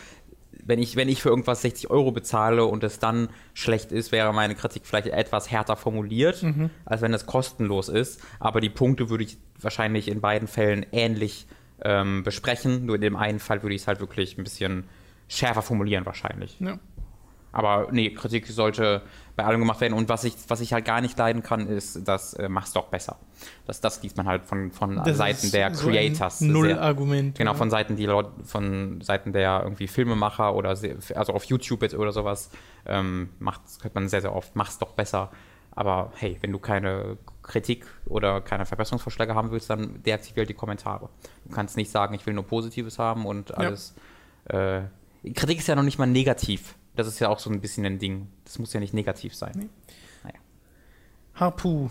wenn 0.63 0.79
ich, 0.79 0.95
wenn 0.95 1.09
ich 1.09 1.21
für 1.21 1.29
irgendwas 1.29 1.61
60 1.61 1.89
Euro 1.89 2.11
bezahle 2.11 2.65
und 2.65 2.83
es 2.83 2.99
dann 2.99 3.29
schlecht 3.53 3.91
ist, 3.91 4.11
wäre 4.11 4.33
meine 4.33 4.55
Kritik 4.55 4.85
vielleicht 4.85 5.07
etwas 5.07 5.51
härter 5.51 5.75
formuliert, 5.75 6.43
als 6.85 7.01
wenn 7.01 7.13
es 7.13 7.25
kostenlos 7.25 7.89
ist. 7.89 8.21
Aber 8.39 8.61
die 8.61 8.69
Punkte 8.69 9.09
würde 9.09 9.23
ich 9.23 9.37
wahrscheinlich 9.59 10.07
in 10.07 10.21
beiden 10.21 10.47
Fällen 10.47 10.85
ähnlich 10.91 11.47
ähm, 11.83 12.23
besprechen. 12.23 12.85
Nur 12.85 12.95
in 12.95 13.01
dem 13.01 13.15
einen 13.15 13.39
Fall 13.39 13.63
würde 13.63 13.75
ich 13.75 13.81
es 13.81 13.87
halt 13.87 13.99
wirklich 13.99 14.37
ein 14.37 14.43
bisschen 14.43 14.85
schärfer 15.27 15.61
formulieren 15.61 16.05
wahrscheinlich. 16.05 16.57
Ja. 16.59 16.79
Aber 17.51 17.87
nee, 17.91 18.09
Kritik 18.09 18.47
sollte 18.47 19.01
bei 19.35 19.43
allem 19.43 19.59
gemacht 19.59 19.81
werden. 19.81 19.93
Und 19.93 20.07
was 20.09 20.23
ich, 20.23 20.35
was 20.47 20.61
ich 20.61 20.71
halt 20.73 20.85
gar 20.85 21.01
nicht 21.01 21.17
leiden 21.17 21.43
kann, 21.43 21.67
ist, 21.67 22.07
das 22.07 22.33
äh, 22.35 22.47
mach's 22.47 22.71
doch 22.73 22.87
besser. 22.87 23.17
Das, 23.67 23.81
das 23.81 24.01
liest 24.01 24.15
man 24.17 24.27
halt 24.27 24.45
von, 24.45 24.71
von 24.71 24.95
Das 25.03 25.17
Seiten 25.17 25.51
der 25.51 25.73
so 25.75 25.87
Creators. 25.89 26.39
sehr- 26.39 26.49
Null-Argument. 26.51 27.37
Genau, 27.37 27.51
ja. 27.51 27.57
von 27.57 27.69
Seiten 27.69 27.95
die 27.97 28.05
Leute, 28.05 28.31
von 28.45 29.01
Seiten 29.01 29.33
der 29.33 29.61
irgendwie 29.63 29.87
Filmemacher 29.87 30.55
oder 30.55 30.75
se- 30.75 30.97
also 31.15 31.33
auf 31.33 31.43
YouTube 31.45 31.81
jetzt 31.81 31.95
oder 31.95 32.11
sowas, 32.11 32.49
ähm, 32.85 33.29
macht's, 33.39 33.79
hört 33.83 33.93
man 33.95 34.07
sehr, 34.07 34.21
sehr 34.21 34.33
oft, 34.35 34.55
mach's 34.55 34.77
doch 34.79 34.91
besser. 34.93 35.31
Aber 35.77 36.13
hey, 36.15 36.37
wenn 36.39 36.53
du 36.53 36.59
keine 36.59 37.17
Kritik 37.43 37.85
oder 38.05 38.39
keine 38.39 38.65
Verbesserungsvorschläge 38.65 39.35
haben 39.35 39.51
willst, 39.51 39.69
dann 39.69 40.01
deaktivier 40.03 40.41
halt 40.41 40.49
die 40.49 40.53
Kommentare. 40.53 41.09
Du 41.43 41.53
kannst 41.53 41.75
nicht 41.75 41.91
sagen, 41.91 42.13
ich 42.15 42.25
will 42.25 42.33
nur 42.33 42.45
Positives 42.47 42.97
haben 42.97 43.25
und 43.25 43.57
alles. 43.57 43.93
Äh, 44.45 44.83
Kritik 45.33 45.57
ist 45.59 45.67
ja 45.67 45.75
noch 45.75 45.83
nicht 45.83 45.97
mal 45.99 46.05
negativ. 46.05 46.75
Das 46.95 47.07
ist 47.07 47.19
ja 47.19 47.29
auch 47.29 47.39
so 47.39 47.49
ein 47.49 47.61
bisschen 47.61 47.85
ein 47.85 47.99
Ding. 47.99 48.27
Das 48.43 48.59
muss 48.59 48.73
ja 48.73 48.79
nicht 48.79 48.93
negativ 48.93 49.35
sein. 49.35 49.53
Nee. 49.55 49.69
Naja. 50.23 50.39
Harpu, 51.35 51.89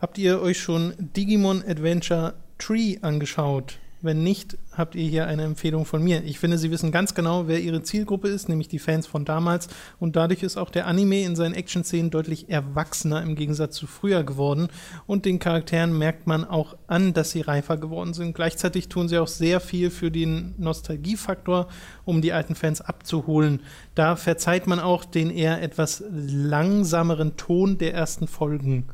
habt 0.00 0.18
ihr 0.18 0.40
euch 0.40 0.60
schon 0.60 0.94
Digimon 0.98 1.62
Adventure 1.66 2.34
Tree 2.58 2.98
angeschaut? 3.02 3.78
Wenn 4.04 4.22
nicht, 4.22 4.58
habt 4.72 4.96
ihr 4.96 5.08
hier 5.08 5.26
eine 5.26 5.44
Empfehlung 5.44 5.86
von 5.86 6.04
mir. 6.04 6.22
Ich 6.24 6.38
finde, 6.38 6.58
sie 6.58 6.70
wissen 6.70 6.92
ganz 6.92 7.14
genau, 7.14 7.48
wer 7.48 7.60
ihre 7.60 7.82
Zielgruppe 7.82 8.28
ist, 8.28 8.50
nämlich 8.50 8.68
die 8.68 8.78
Fans 8.78 9.06
von 9.06 9.24
damals. 9.24 9.68
Und 9.98 10.14
dadurch 10.14 10.42
ist 10.42 10.58
auch 10.58 10.68
der 10.68 10.86
Anime 10.86 11.22
in 11.22 11.36
seinen 11.36 11.54
Action-Szenen 11.54 12.10
deutlich 12.10 12.50
erwachsener 12.50 13.22
im 13.22 13.34
Gegensatz 13.34 13.76
zu 13.76 13.86
früher 13.86 14.22
geworden. 14.22 14.68
Und 15.06 15.24
den 15.24 15.38
Charakteren 15.38 15.96
merkt 15.96 16.26
man 16.26 16.44
auch 16.44 16.76
an, 16.86 17.14
dass 17.14 17.30
sie 17.30 17.40
reifer 17.40 17.78
geworden 17.78 18.12
sind. 18.12 18.34
Gleichzeitig 18.34 18.90
tun 18.90 19.08
sie 19.08 19.16
auch 19.16 19.26
sehr 19.26 19.58
viel 19.58 19.88
für 19.88 20.10
den 20.10 20.54
Nostalgiefaktor, 20.58 21.68
um 22.04 22.20
die 22.20 22.34
alten 22.34 22.56
Fans 22.56 22.82
abzuholen. 22.82 23.60
Da 23.94 24.16
verzeiht 24.16 24.66
man 24.66 24.80
auch 24.80 25.06
den 25.06 25.30
eher 25.30 25.62
etwas 25.62 26.04
langsameren 26.10 27.38
Ton 27.38 27.78
der 27.78 27.94
ersten 27.94 28.28
Folgen. 28.28 28.84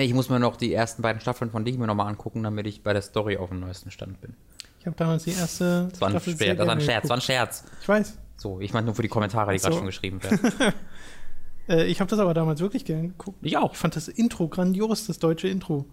Nee, 0.00 0.06
ich 0.06 0.14
muss 0.14 0.30
mir 0.30 0.40
noch 0.40 0.56
die 0.56 0.72
ersten 0.72 1.02
beiden 1.02 1.20
Staffeln 1.20 1.50
von 1.50 1.62
Digimon 1.62 1.86
nochmal 1.86 2.06
angucken, 2.06 2.42
damit 2.42 2.66
ich 2.66 2.82
bei 2.82 2.94
der 2.94 3.02
Story 3.02 3.36
auf 3.36 3.50
dem 3.50 3.60
neuesten 3.60 3.90
Stand 3.90 4.18
bin. 4.22 4.32
Ich 4.78 4.86
habe 4.86 4.96
damals 4.96 5.24
die 5.24 5.32
erste 5.32 5.88
Das 5.90 6.00
war 6.00 6.08
ein, 6.08 6.12
Staffel 6.12 6.36
sehr 6.38 6.54
das 6.54 6.66
war 6.66 6.74
ein 6.74 6.80
Scherz, 6.80 7.02
das 7.02 7.10
war 7.10 7.16
ein. 7.18 7.20
Scherz. 7.20 7.64
Ich 7.82 7.86
weiß. 7.86 8.16
So, 8.38 8.60
ich 8.60 8.72
meine 8.72 8.86
nur 8.86 8.94
für 8.94 9.02
die 9.02 9.08
Kommentare, 9.08 9.52
die 9.52 9.58
Ach 9.58 9.62
gerade 9.62 9.74
so. 9.74 9.78
schon 9.80 9.86
geschrieben 9.86 10.22
werden. 10.22 10.52
Äh, 11.68 11.84
ich 11.84 12.00
habe 12.00 12.08
das 12.08 12.18
aber 12.18 12.32
damals 12.32 12.60
wirklich 12.60 12.86
gerne 12.86 13.08
geguckt. 13.08 13.38
Ich 13.42 13.56
auch. 13.58 13.72
Ich 13.72 13.78
fand 13.78 13.94
das 13.94 14.08
Intro 14.08 14.48
grandios, 14.48 15.06
das 15.06 15.18
deutsche 15.18 15.46
Intro. 15.46 15.84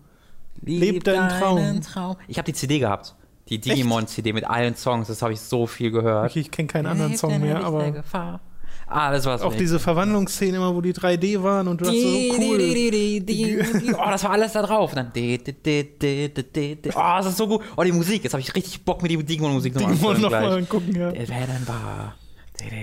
Leb 0.62 1.04
deinen 1.04 1.30
Traum. 1.30 2.15
Ich 2.30 2.38
habe 2.38 2.46
die 2.46 2.54
CD 2.54 2.80
gehabt. 2.80 3.13
Die 3.50 3.60
Digimon-CD 3.60 4.32
mit 4.32 4.46
allen 4.46 4.76
Songs, 4.76 5.10
das 5.10 5.22
habe 5.22 5.34
ich 5.34 5.41
so 5.41 5.67
viel 5.67 5.91
gehört. 5.91 6.32
Okay, 6.32 6.39
ich 6.39 6.50
kenne 6.52 6.67
keinen 6.67 6.86
anderen 6.86 7.17
Song 7.17 7.41
mehr, 7.41 7.63
aber 7.63 8.02
Ah, 8.89 9.12
das 9.12 9.26
war's. 9.26 9.41
Auch 9.41 9.54
diese 9.54 9.80
Verwandlungsszene 9.80 10.56
immer, 10.58 10.73
wo 10.73 10.80
die 10.80 10.93
3D 10.93 11.43
waren 11.43 11.67
und 11.67 11.82
du 11.82 11.86
hast 11.86 12.02
so 12.02 12.08
cool. 12.08 13.93
Oh, 13.93 14.10
das 14.10 14.23
war 14.23 14.32
alles 14.32 14.54
da 14.54 14.62
drauf. 14.62 14.93
Und 14.93 14.97
dann. 14.97 15.12
Oh, 16.95 17.17
das 17.17 17.26
ist 17.26 17.38
so 17.38 17.47
gut. 17.47 17.62
Oh, 17.76 17.84
die 17.84 17.91
Musik. 17.91 18.23
Jetzt 18.23 18.32
habe 18.34 18.41
ich 18.41 18.56
richtig 18.56 18.86
Bock, 18.86 19.02
mir 19.02 19.10
die 19.10 19.21
Digimon-Musik 19.21 19.76
nochmal 19.76 19.93
Digimon 19.93 20.21
noch 20.21 20.32
mal 20.32 20.63
gucken, 20.65 20.95
ja. 20.95 21.12
Wer 21.12 21.26
denn 21.26 21.67
war? 21.67 22.15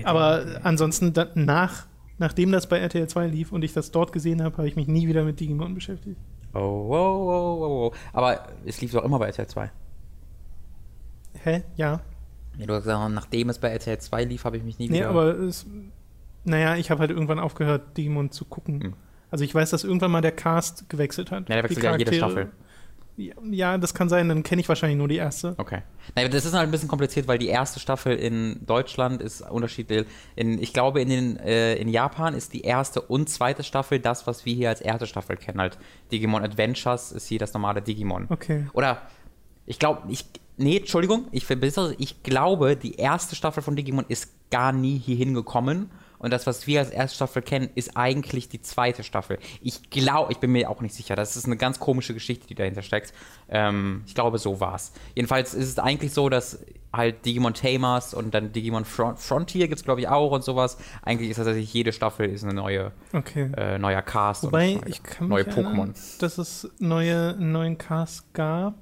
Aber 0.04 0.60
ansonsten, 0.62 1.14
nach, 1.34 1.86
nachdem 2.18 2.52
das 2.52 2.68
bei 2.68 2.78
RTL 2.78 3.08
2 3.08 3.26
lief 3.26 3.50
und 3.52 3.64
ich 3.64 3.72
das 3.72 3.90
dort 3.90 4.12
gesehen 4.12 4.42
habe, 4.42 4.58
habe 4.58 4.68
ich 4.68 4.76
mich 4.76 4.86
nie 4.86 5.08
wieder 5.08 5.24
mit 5.24 5.40
Digimon 5.40 5.74
beschäftigt. 5.74 6.18
Oh, 6.52 6.58
oh, 6.58 6.92
oh, 6.92 7.58
oh, 7.60 7.88
oh. 7.88 7.92
Aber 8.12 8.48
es 8.64 8.80
lief 8.80 8.92
doch 8.92 9.04
immer 9.04 9.18
bei 9.18 9.26
RTL 9.26 9.46
2. 9.46 9.70
Hä? 11.42 11.62
Ja. 11.76 12.00
Ja, 12.58 12.66
du 12.66 12.74
hast 12.74 12.84
gesagt, 12.84 13.12
nachdem 13.12 13.48
es 13.48 13.58
bei 13.58 13.68
RTL 13.68 13.98
2 13.98 14.24
lief, 14.24 14.44
habe 14.44 14.56
ich 14.56 14.62
mich 14.62 14.78
nie 14.78 14.88
Nee, 14.88 14.98
wieder. 14.98 15.10
aber 15.10 15.38
es, 15.38 15.66
naja, 16.44 16.76
ich 16.76 16.90
habe 16.90 17.00
halt 17.00 17.10
irgendwann 17.10 17.38
aufgehört, 17.38 17.96
Digimon 17.96 18.30
zu 18.30 18.44
gucken. 18.44 18.82
Hm. 18.82 18.92
Also 19.30 19.44
ich 19.44 19.54
weiß, 19.54 19.70
dass 19.70 19.82
irgendwann 19.84 20.10
mal 20.12 20.20
der 20.20 20.32
Cast 20.32 20.88
gewechselt 20.88 21.30
hat. 21.30 21.48
Ja, 21.48 21.56
der 21.56 21.64
wechselt 21.64 21.82
ja 21.82 21.96
jede 21.96 22.12
Staffel. 22.14 22.50
Ja, 23.16 23.34
ja, 23.48 23.78
das 23.78 23.94
kann 23.94 24.08
sein, 24.08 24.28
dann 24.28 24.42
kenne 24.42 24.60
ich 24.60 24.68
wahrscheinlich 24.68 24.98
nur 24.98 25.06
die 25.06 25.16
erste. 25.16 25.54
Okay. 25.58 25.82
Naja, 26.16 26.28
das 26.28 26.44
ist 26.44 26.52
halt 26.52 26.64
ein 26.64 26.70
bisschen 26.72 26.88
kompliziert, 26.88 27.28
weil 27.28 27.38
die 27.38 27.46
erste 27.46 27.78
Staffel 27.78 28.16
in 28.16 28.64
Deutschland 28.66 29.22
ist 29.22 29.40
unterschiedlich. 29.40 30.06
In, 30.34 30.60
ich 30.60 30.72
glaube, 30.72 31.00
in, 31.00 31.08
den, 31.08 31.36
äh, 31.36 31.76
in 31.76 31.88
Japan 31.88 32.34
ist 32.34 32.52
die 32.52 32.62
erste 32.62 33.00
und 33.00 33.28
zweite 33.28 33.62
Staffel 33.62 34.00
das, 34.00 34.26
was 34.26 34.44
wir 34.44 34.54
hier 34.54 34.68
als 34.68 34.80
erste 34.80 35.06
Staffel 35.06 35.36
kennen. 35.36 35.60
Halt 35.60 35.78
Digimon 36.10 36.42
Adventures 36.42 37.12
ist 37.12 37.28
hier 37.28 37.38
das 37.38 37.54
normale 37.54 37.82
Digimon. 37.82 38.26
Okay. 38.30 38.66
Oder 38.72 39.02
ich 39.66 39.78
glaube, 39.78 40.02
ich. 40.08 40.26
Nee, 40.56 40.78
Entschuldigung, 40.78 41.26
ich 41.32 41.46
verbessere. 41.46 41.94
Ich 41.98 42.22
glaube, 42.22 42.76
die 42.76 42.94
erste 42.96 43.34
Staffel 43.34 43.62
von 43.62 43.74
Digimon 43.76 44.04
ist 44.08 44.28
gar 44.50 44.72
nie 44.72 44.98
hier 44.98 45.16
hingekommen. 45.16 45.90
Und 46.18 46.32
das, 46.32 46.46
was 46.46 46.66
wir 46.66 46.80
als 46.80 46.90
erste 46.90 47.16
Staffel 47.16 47.42
kennen, 47.42 47.68
ist 47.74 47.96
eigentlich 47.96 48.48
die 48.48 48.62
zweite 48.62 49.02
Staffel. 49.02 49.38
Ich 49.60 49.90
glaube, 49.90 50.32
ich 50.32 50.38
bin 50.38 50.52
mir 50.52 50.70
auch 50.70 50.80
nicht 50.80 50.94
sicher. 50.94 51.16
Das 51.16 51.36
ist 51.36 51.44
eine 51.44 51.56
ganz 51.58 51.78
komische 51.80 52.14
Geschichte, 52.14 52.46
die 52.46 52.54
dahinter 52.54 52.80
steckt. 52.82 53.12
Ähm, 53.50 54.04
ich 54.06 54.14
glaube, 54.14 54.38
so 54.38 54.58
war's. 54.60 54.92
Jedenfalls 55.14 55.52
ist 55.52 55.68
es 55.68 55.78
eigentlich 55.78 56.12
so, 56.14 56.30
dass 56.30 56.64
halt 56.94 57.26
Digimon 57.26 57.52
Tamers 57.52 58.14
und 58.14 58.32
dann 58.32 58.52
Digimon 58.52 58.84
Front 58.86 59.18
Frontier 59.18 59.66
gibt 59.68 59.80
es, 59.80 59.84
glaube 59.84 60.00
ich, 60.00 60.08
auch 60.08 60.30
und 60.30 60.44
sowas. 60.44 60.78
Eigentlich 61.02 61.28
ist 61.30 61.36
tatsächlich 61.36 61.74
jede 61.74 61.92
Staffel 61.92 62.30
ist 62.30 62.44
eine 62.44 62.54
neue, 62.54 62.92
Okay. 63.12 63.50
äh, 63.56 63.78
neuer 63.78 64.00
Cast 64.00 64.44
Wobei, 64.44 64.74
und 64.76 64.82
neue, 64.82 64.88
ich 64.88 65.02
kann 65.02 65.28
neue 65.28 65.44
mich 65.44 65.54
erinnern, 65.56 65.90
Pokémon. 65.92 66.20
dass 66.20 66.38
es 66.38 66.70
neue, 66.78 67.34
neuen 67.38 67.76
Cast 67.76 68.32
gab 68.32 68.74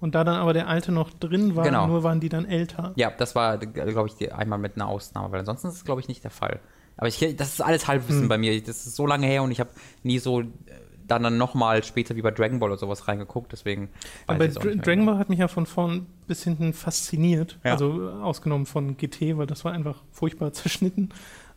und 0.00 0.14
da 0.14 0.24
dann 0.24 0.36
aber 0.36 0.52
der 0.52 0.68
alte 0.68 0.92
noch 0.92 1.10
drin 1.10 1.56
war, 1.56 1.64
Genau. 1.64 1.86
nur 1.86 2.02
waren 2.02 2.20
die 2.20 2.28
dann 2.28 2.44
älter. 2.44 2.92
Ja, 2.96 3.10
das 3.10 3.34
war, 3.34 3.58
glaube 3.58 4.08
ich, 4.08 4.14
die, 4.16 4.32
einmal 4.32 4.58
mit 4.58 4.76
einer 4.76 4.88
Ausnahme, 4.88 5.32
weil 5.32 5.40
ansonsten 5.40 5.68
ist 5.68 5.74
es, 5.74 5.84
glaube 5.84 6.00
ich, 6.00 6.08
nicht 6.08 6.22
der 6.24 6.30
Fall. 6.30 6.60
Aber 6.96 7.08
ich, 7.08 7.18
das 7.36 7.54
ist 7.54 7.60
alles 7.60 7.88
Halbwissen 7.88 8.22
Hm. 8.22 8.28
bei 8.28 8.38
mir. 8.38 8.60
Das 8.62 8.86
ist 8.86 8.96
so 8.96 9.06
lange 9.06 9.26
her 9.26 9.42
und 9.42 9.50
ich 9.50 9.60
habe 9.60 9.70
nie 10.02 10.18
so 10.18 10.42
äh, 10.42 10.46
dann, 11.06 11.22
dann 11.22 11.36
nochmal 11.36 11.82
später 11.84 12.16
wie 12.16 12.22
bei 12.22 12.30
Dragon 12.30 12.58
Ball 12.60 12.70
oder 12.70 12.78
sowas 12.78 13.08
reingeguckt, 13.08 13.52
deswegen. 13.52 13.90
Aber 14.26 14.46
Dra 14.48 14.60
Dragon 14.60 14.80
genau. 14.80 15.06
Ball 15.12 15.18
hat 15.18 15.28
mich 15.28 15.38
ja 15.38 15.48
von 15.48 15.66
vorn 15.66 16.06
bis 16.26 16.44
hinten 16.44 16.72
fasziniert. 16.72 17.58
Ja. 17.64 17.72
Also 17.72 18.10
ausgenommen 18.22 18.64
von 18.66 18.96
GT, 18.96 19.36
weil 19.36 19.46
das 19.46 19.64
war 19.64 19.72
einfach 19.72 20.02
furchtbar 20.12 20.52
zerschnitten. 20.54 21.10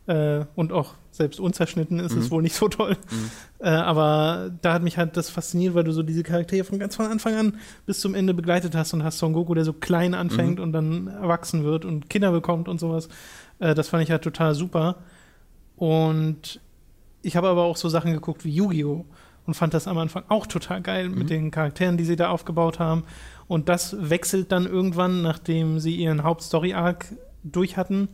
Äh, 0.08 0.46
und 0.56 0.72
auch 0.72 0.93
selbst 1.12 1.39
unzerschnitten 1.39 2.00
ist 2.00 2.15
Mhm. 2.15 2.22
es 2.22 2.32
wohl 2.32 2.41
nicht 2.41 2.56
so 2.56 2.70
toll. 2.70 2.96
Äh, 3.60 3.67
aber 3.70 4.52
da 4.62 4.74
hat 4.74 4.82
mich 4.84 4.98
halt 4.98 5.17
das 5.17 5.30
fasziniert, 5.30 5.76
weil 5.76 5.84
du 5.84 5.91
so 5.91 6.02
diese 6.02 6.24
Charaktere 6.24 6.63
von 6.63 6.80
ganz 6.80 6.96
von 6.96 7.08
Anfang 7.08 7.36
an 7.36 7.58
bis 7.86 8.00
zum 8.00 8.15
Ende 8.15 8.34
begleitet 8.34 8.74
hast 8.76 8.93
und 8.93 9.04
hast 9.04 9.17
Son 9.17 9.34
Goku, 9.34 9.54
der 9.54 9.65
so 9.65 9.74
klein 9.74 10.12
Mhm. 10.12 10.17
anfängt 10.17 10.60
und 10.62 10.72
dann 10.72 11.08
erwachsen 11.08 11.63
wird 11.65 11.84
und 11.84 12.10
Kinder 12.10 12.32
bekommt 12.32 12.70
und 12.70 12.80
sowas. 12.80 13.10
Äh, 13.60 13.76
das 13.76 13.89
fand 13.89 14.04
ich 14.04 14.12
halt 14.12 14.22
total 14.22 14.56
super. 14.56 14.96
Und 15.76 16.60
ich 17.22 17.36
habe 17.36 17.48
aber 17.50 17.63
auch 17.63 17.78
so 17.78 17.89
Sachen 17.89 18.13
geguckt 18.13 18.46
wie 18.46 18.52
Yu-Gi-Oh! 18.52 19.06
und 19.46 19.54
fand 19.54 19.74
das 19.74 19.88
am 19.88 19.98
Anfang 19.98 20.24
auch 20.28 20.46
total 20.46 20.82
geil 20.82 21.08
Mhm. 21.10 21.17
mit 21.20 21.30
den 21.30 21.52
Charakteren, 21.52 21.96
die 21.98 22.04
sie 22.04 22.17
da 22.17 22.30
aufgebaut 22.30 22.80
haben. 22.80 23.04
Und 23.48 23.70
das 23.70 23.96
wechselt 24.10 24.52
dann 24.52 24.65
irgendwann, 24.65 25.22
nachdem 25.22 25.80
sie 25.80 25.96
ihren 25.96 26.24
Hauptstory-Arc 26.24 27.06
durch 27.43 27.78
hatten, 27.78 28.10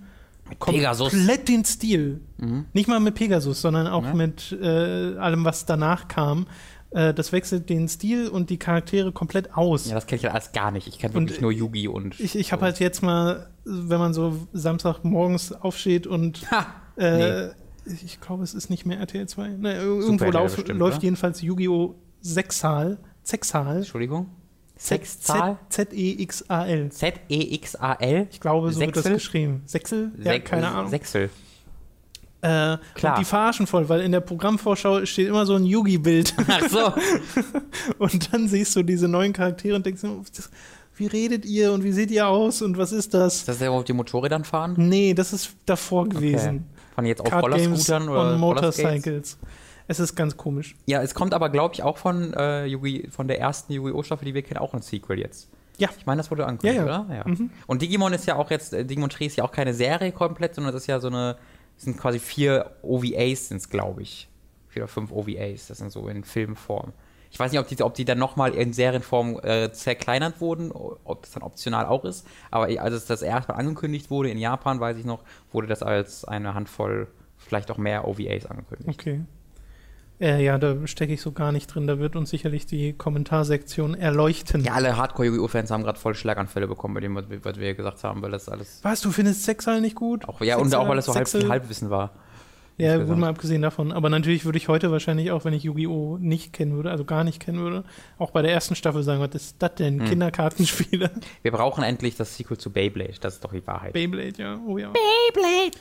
Pegasus. 0.60 1.12
komplett 1.12 1.48
den 1.48 1.66
Stil. 1.66 2.22
Mhm. 2.38 2.66
Nicht 2.74 2.88
mal 2.88 3.00
mit 3.00 3.16
Pegasus, 3.16 3.62
sondern 3.62 3.88
auch 3.88 4.04
Ja. 4.06 4.13
mit 4.13 4.52
äh, 4.62 5.16
allem, 5.18 5.46
was 5.46 5.66
danach 5.66 6.08
kam. 6.08 6.48
Äh, 6.92 7.13
das 7.13 7.32
wechselt 7.32 7.70
den 7.70 7.88
Stil 7.88 8.28
und 8.28 8.50
die 8.50 8.58
Charaktere 8.58 9.12
komplett 9.12 9.56
aus. 9.56 9.88
Ja, 9.88 9.96
das 9.96 10.06
kenne 10.06 10.18
ich 10.18 10.24
halt 10.26 10.36
alles 10.36 10.52
gar 10.52 10.72
nicht. 10.72 10.88
Ich 10.88 11.00
kenne 11.00 11.13
wirklich 11.16 11.42
nur 11.42 11.52
Yugi 11.52 11.88
und. 11.88 12.20
Ich, 12.20 12.36
ich 12.36 12.52
habe 12.52 12.60
so. 12.62 12.66
halt 12.66 12.80
jetzt 12.80 13.02
mal, 13.02 13.50
wenn 13.66 13.98
man 14.00 14.13
so 14.13 14.48
Samstagmorgens 14.54 15.52
aufsteht 15.54 16.06
und 16.08 16.50
Ha! 16.52 16.68
äh, 16.98 17.50
ich 17.86 18.22
glaube, 18.22 18.44
es 18.44 18.54
ist 18.54 18.70
nicht 18.70 18.86
mehr 18.86 19.00
RTL 19.00 19.28
2. 19.28 19.48
Ne, 19.50 19.74
ir- 19.80 19.82
irgendwo 19.84 20.26
lauf, 20.32 20.56
bestimmt, 20.56 20.80
läuft 20.80 20.98
oder? 20.98 21.04
jedenfalls 21.04 21.42
Yu-Gi-Oh! 21.42 21.96
Sechsal. 22.22 23.00
Sechsal. 23.24 23.78
Entschuldigung? 23.78 24.28
Sechszahl? 24.76 25.58
Z-E-X-A-L. 25.70 26.92
Z-E-X-A-L? 26.92 28.28
Ich 28.32 28.40
glaube, 28.40 28.72
so 28.72 28.80
wird 28.80 28.96
das 28.96 29.04
Sechsel? 29.04 29.14
geschrieben. 29.14 29.62
Sechsel? 29.66 30.12
Ja, 30.18 30.32
Sech- 30.34 30.44
keine 30.44 30.68
Ahnung. 30.70 30.90
Sechsel. 30.90 31.30
Äh, 32.42 32.78
Klar. 32.96 33.14
Und 33.14 33.20
die 33.20 33.26
verarschen 33.26 33.68
voll, 33.68 33.88
weil 33.88 34.02
in 34.02 34.12
der 34.12 34.20
Programmvorschau 34.20 35.06
steht 35.06 35.30
immer 35.30 35.46
so 35.46 35.56
ein 35.56 35.64
Yugi-Bild. 35.64 36.34
Ach 36.48 36.68
so. 36.70 36.92
und 38.00 38.34
dann 38.34 38.50
siehst 38.50 38.76
du 38.76 38.84
diese 38.84 39.08
neuen 39.08 39.32
Charaktere 39.32 39.78
und 39.78 39.86
denkst, 39.86 40.02
wie 40.98 41.08
redet 41.08 41.46
ihr 41.46 41.72
und 41.72 41.86
wie 41.86 41.94
seht 41.94 42.12
ihr 42.12 42.28
aus 42.28 42.62
und 42.62 42.78
was 42.78 42.92
ist 42.92 43.14
das? 43.14 43.38
Ist 43.38 43.48
das 43.48 43.60
der, 43.60 43.72
wo 43.72 43.78
auf 43.78 43.86
die 43.86 43.94
Motorrädern 43.94 44.44
fahren? 44.44 44.74
Nee, 44.78 45.14
das 45.14 45.32
ist 45.32 45.52
davor 45.66 46.10
gewesen. 46.10 46.66
Fahren 46.96 47.06
die 47.06 47.10
jetzt 47.10 47.24
Games 47.24 47.44
Rollerscootern 47.44 48.10
oder 48.10 48.34
on 48.34 48.44
Rollerskates? 48.44 49.38
Es 49.88 50.00
ist 50.00 50.15
ganz 50.15 50.38
komisch. 50.38 50.76
Ja, 50.86 51.02
es 51.02 51.13
kommt 51.13 51.34
aber, 51.34 51.50
glaube 51.50 51.74
ich, 51.74 51.84
auch 51.84 51.98
von, 51.98 52.34
äh, 52.34 52.65
Yugi, 52.65 53.10
von 53.12 53.28
der 53.28 53.39
ersten 53.39 53.74
Yu-Gi-Oh! 53.74 54.04
Staffel, 54.04 54.26
die 54.26 54.34
wir 54.34 54.41
kennen, 54.41 54.60
auch 54.60 54.74
ein 54.74 54.82
Sequel 54.82 55.19
jetzt. 55.19 55.50
Ja. 55.78 55.89
Ich 55.98 56.06
meine, 56.06 56.17
das 56.19 56.32
wurde 56.32 56.46
angekündigt, 56.46 56.86
Ja, 56.86 56.88
ja. 56.88 57.02
oder? 57.06 57.15
Ja. 57.15 57.28
Mhm. 57.28 57.50
Und 57.67 57.82
Digimon 57.82 58.13
ist 58.13 58.26
ja 58.28 58.36
auch 58.36 58.50
jetzt, 58.52 58.74
äh, 58.74 58.86
Digimon 58.86 59.10
3 59.10 59.26
ist 59.26 59.36
ja 59.38 59.43
auch 59.43 59.52
keine 59.52 59.74
Serie 59.74 60.12
komplett, 60.12 60.56
sondern 60.56 60.74
das 60.74 60.84
ist 60.84 60.88
ja 60.88 61.00
so 61.00 61.08
eine, 61.08 61.36
sind 61.78 61.98
quasi 61.98 62.19
vier 62.19 62.72
OVAs, 62.84 63.50
sind 63.50 63.58
es, 63.58 63.69
glaube 63.69 64.04
ich. 64.04 64.30
Vier 64.69 64.84
oder 64.84 64.88
fünf 64.88 65.12
OVAs, 65.12 65.67
das 65.67 65.80
sind 65.80 65.91
so 65.91 66.08
in 66.08 66.24
Filmform. 66.24 66.93
Ich 67.32 67.39
weiß 67.39 67.52
nicht, 67.52 67.60
ob 67.60 67.67
die, 67.67 67.82
ob 67.82 67.96
die 67.96 68.06
dann 68.06 68.19
nochmal 68.19 68.54
in 68.54 68.74
Serienform 68.74 69.39
äh, 69.41 69.72
zerkleinert 69.72 70.39
wurden, 70.39 70.72
ob 70.72 71.24
das 71.24 71.32
dann 71.32 71.41
optional 71.41 71.88
auch 71.88 72.06
ist. 72.06 72.28
Aber 72.52 72.65
als 72.65 72.93
es 72.93 73.06
das 73.08 73.24
erstmal 73.24 73.58
angekündigt 73.58 74.12
wurde 74.12 74.30
in 74.30 74.38
Japan, 74.38 74.80
weiß 74.80 74.98
ich 74.98 75.06
noch, 75.06 75.24
wurde 75.52 75.65
das 75.65 75.82
als 75.82 76.26
eine 76.26 76.54
Handvoll, 76.54 77.08
vielleicht 77.39 77.72
auch 77.72 77.78
mehr 77.80 78.08
OVAs 78.08 78.46
angekündigt. 78.46 78.88
Okay. 79.00 79.22
Äh, 80.21 80.43
ja, 80.43 80.58
da 80.58 80.76
stecke 80.88 81.13
ich 81.13 81.21
so 81.21 81.32
gar 81.32 81.52
nicht 81.52 81.67
drin. 81.67 81.88
Da 81.88 81.99
wird 81.99 82.15
uns 82.15 82.30
sicherlich 82.30 82.65
die 82.65 82.93
Kommentarsektion 82.93 83.93
erleuchten. 83.95 84.63
Ja, 84.63 84.73
alle 84.73 84.95
Hardcore-Yu-Gi-Oh!-Fans 84.95 85.71
haben 85.71 85.84
gerade 85.84 85.99
voll 85.99 86.15
Schlaganfälle 86.15 86.67
bekommen 86.67 86.93
bei 86.93 87.02
dem, 87.02 87.15
was 87.15 87.58
wir, 87.58 87.73
gesagt 87.73 88.04
haben, 88.04 88.21
weil 88.21 88.32
das 88.32 88.47
alles 88.47 88.80
Was, 88.84 89.02
du 89.02 89.12
findest 89.12 89.43
Sexal 89.43 89.82
nicht 89.82 89.95
gut? 89.95 90.28
auch, 90.28 90.39
ja, 90.41 90.58
und 90.58 90.65
Sexal- 90.69 90.80
auch 90.86 90.89
weil 90.89 90.97
es 90.99 91.06
so 91.06 91.15
halb, 91.15 91.28
Halbwissen 91.49 91.89
war. 91.89 92.12
Ja, 92.78 92.98
gut 92.98 93.18
mal 93.18 93.30
abgesehen 93.30 93.62
davon. 93.62 93.92
Aber 93.92 94.10
natürlich 94.10 94.46
würde 94.46 94.58
ich 94.58 94.68
heute 94.68 94.92
wahrscheinlich 94.92 95.32
auch, 95.32 95.46
wenn 95.46 95.54
ich 95.54 95.64
Yu-Gi-Oh! 95.64 96.18
nicht 96.20 96.54
kennen 96.54 96.74
würde, 96.74 96.92
also 96.92 97.06
gar 97.06 97.24
nicht 97.24 97.40
kennen 97.40 97.60
würde, 97.60 97.84
auch 98.18 98.32
bei 98.32 98.42
der 98.42 98.52
ersten 98.52 98.76
Staffel 98.76 99.04
sagen, 99.04 99.20
was 99.20 99.36
ist 99.36 99.56
das 99.60 99.76
denn? 99.76 100.00
Hm. 100.00 100.08
Kinderkartenspiele? 100.08 101.12
Wir 101.42 101.52
brauchen 101.52 101.84
endlich 101.84 102.16
das 102.16 102.36
Sequel 102.36 102.58
zu 102.58 102.72
Beyblade, 102.72 103.14
das 103.22 103.36
ist 103.36 103.44
doch 103.44 103.54
die 103.54 103.66
Wahrheit. 103.68 103.94
Beyblade, 103.94 104.34
ja. 104.38 104.60
Oh 104.68 104.78
ja. 104.78 104.92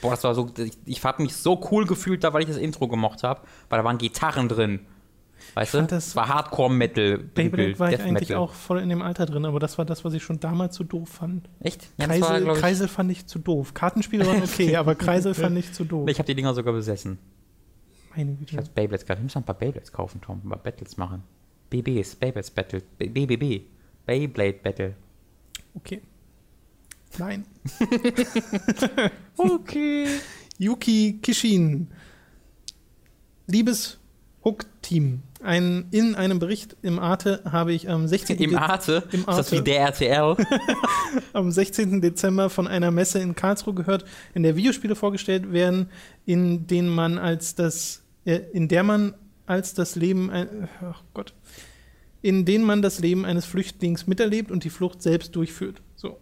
Boah, 0.01 0.11
das 0.11 0.25
war 0.25 0.35
so, 0.35 0.51
ich, 0.59 0.73
ich 0.85 1.03
habe 1.05 1.23
mich 1.23 1.35
so 1.35 1.61
cool 1.71 1.87
gefühlt 1.87 2.25
da, 2.25 2.33
weil 2.33 2.43
ich 2.43 2.49
das 2.49 2.59
Intro 2.59 2.89
gemocht 2.89 3.23
habe, 3.23 3.41
weil 3.69 3.79
da 3.79 3.85
waren 3.85 3.99
Gitarren 3.99 4.49
drin. 4.49 4.81
Weißt 5.55 5.75
du? 5.75 5.83
das- 5.83 6.17
war 6.17 6.29
Hardcore-Metal. 6.29 7.19
Beyblade 7.19 7.79
war 7.79 7.91
ich 7.91 7.97
Death 7.97 8.07
eigentlich 8.07 8.29
Metal. 8.31 8.37
auch 8.43 8.53
voll 8.55 8.81
in 8.81 8.89
dem 8.89 9.03
Alter 9.03 9.27
drin, 9.27 9.45
aber 9.45 9.61
das 9.61 9.77
war 9.79 9.85
das, 9.85 10.05
was 10.05 10.15
ich 10.15 10.23
schon 10.23 10.41
damals 10.41 10.75
zu 10.75 10.85
doof 10.85 11.09
fand. 11.09 11.49
Echt? 11.61 11.89
Ja, 11.99 12.09
war, 12.09 12.17
Kreisel, 12.19 12.45
glaub 12.45 12.57
ich, 12.57 12.63
Kreisel 12.63 12.89
fand 12.89 13.13
ich 13.13 13.27
zu 13.27 13.39
doof. 13.39 13.75
Kartenspiele 13.75 14.27
waren 14.27 14.43
okay, 14.43 14.77
aber 14.77 14.95
Kreisel 14.95 15.35
fand 15.35 15.59
ich 15.59 15.73
zu 15.73 15.85
doof. 15.85 16.09
ich 16.09 16.19
habe 16.19 16.27
die 16.27 16.35
Dinger 16.35 16.55
sogar 16.55 16.73
besessen. 16.73 17.19
Meine 18.17 18.33
Ich 18.33 18.39
Güte. 18.41 18.57
habe 18.59 18.69
Beyblades 18.75 19.05
gehabt. 19.07 19.21
Wir 19.21 19.25
müssen 19.25 19.39
ein 19.39 19.45
paar 19.45 19.59
Beyblades 19.59 19.93
kaufen, 19.93 20.21
Tom. 20.21 20.41
Ein 20.45 20.49
paar 20.51 20.59
Battles 20.59 20.97
machen. 20.97 21.23
BBs, 21.71 22.17
Beyblades 22.17 22.51
Battle. 22.51 22.83
BBB. 22.99 23.63
Beyblade 24.07 24.59
Battle. 24.63 24.95
Okay. 25.75 26.03
Nein. 27.19 27.45
Okay. 29.37 30.07
Yuki 30.59 31.19
Kishin. 31.23 31.89
Liebes 33.47 33.99
Hook-Team. 34.45 35.23
Ein, 35.43 35.87
in 35.91 36.15
einem 36.15 36.39
Bericht 36.39 36.77
im 36.83 36.99
Arte 36.99 37.43
habe 37.45 37.73
ich 37.73 37.89
am 37.89 38.07
16. 38.07 38.39
Im 38.39 38.57
Arte? 38.57 39.05
Im 39.13 39.21
Ist 39.21 39.29
das 39.29 39.37
Arte. 39.39 39.59
wie 39.59 39.63
der 39.63 39.81
RTL? 39.81 40.37
am 41.33 41.51
16. 41.51 42.01
Dezember 42.01 42.49
von 42.49 42.69
einer 42.69 42.91
Messe 42.91 43.19
in 43.19 43.35
Karlsruhe 43.35 43.75
gehört, 43.75 44.05
in 44.35 44.43
der 44.43 44.57
Videospiele 44.57 44.95
vorgestellt 44.95 45.53
werden, 45.53 45.89
in 46.27 46.67
denen 46.67 46.89
man 46.89 47.19
als 47.19 47.55
das, 47.55 48.03
äh, 48.25 48.41
in 48.53 48.69
der 48.69 48.83
man 48.85 49.15
als 49.47 49.75
das 49.75 49.97
Leben, 49.97 50.31
ach 50.81 51.03
Gott, 51.15 51.35
in 52.23 52.45
denen 52.45 52.65
man 52.65 52.81
das 52.81 53.01
Leben 53.01 53.25
eines 53.25 53.45
Flüchtlings 53.45 54.07
miterlebt 54.07 54.51
und 54.51 54.65
die 54.65 54.71
Flucht 54.71 55.03
selbst 55.03 55.35
durchführt. 55.35 55.83
So. 55.97 56.19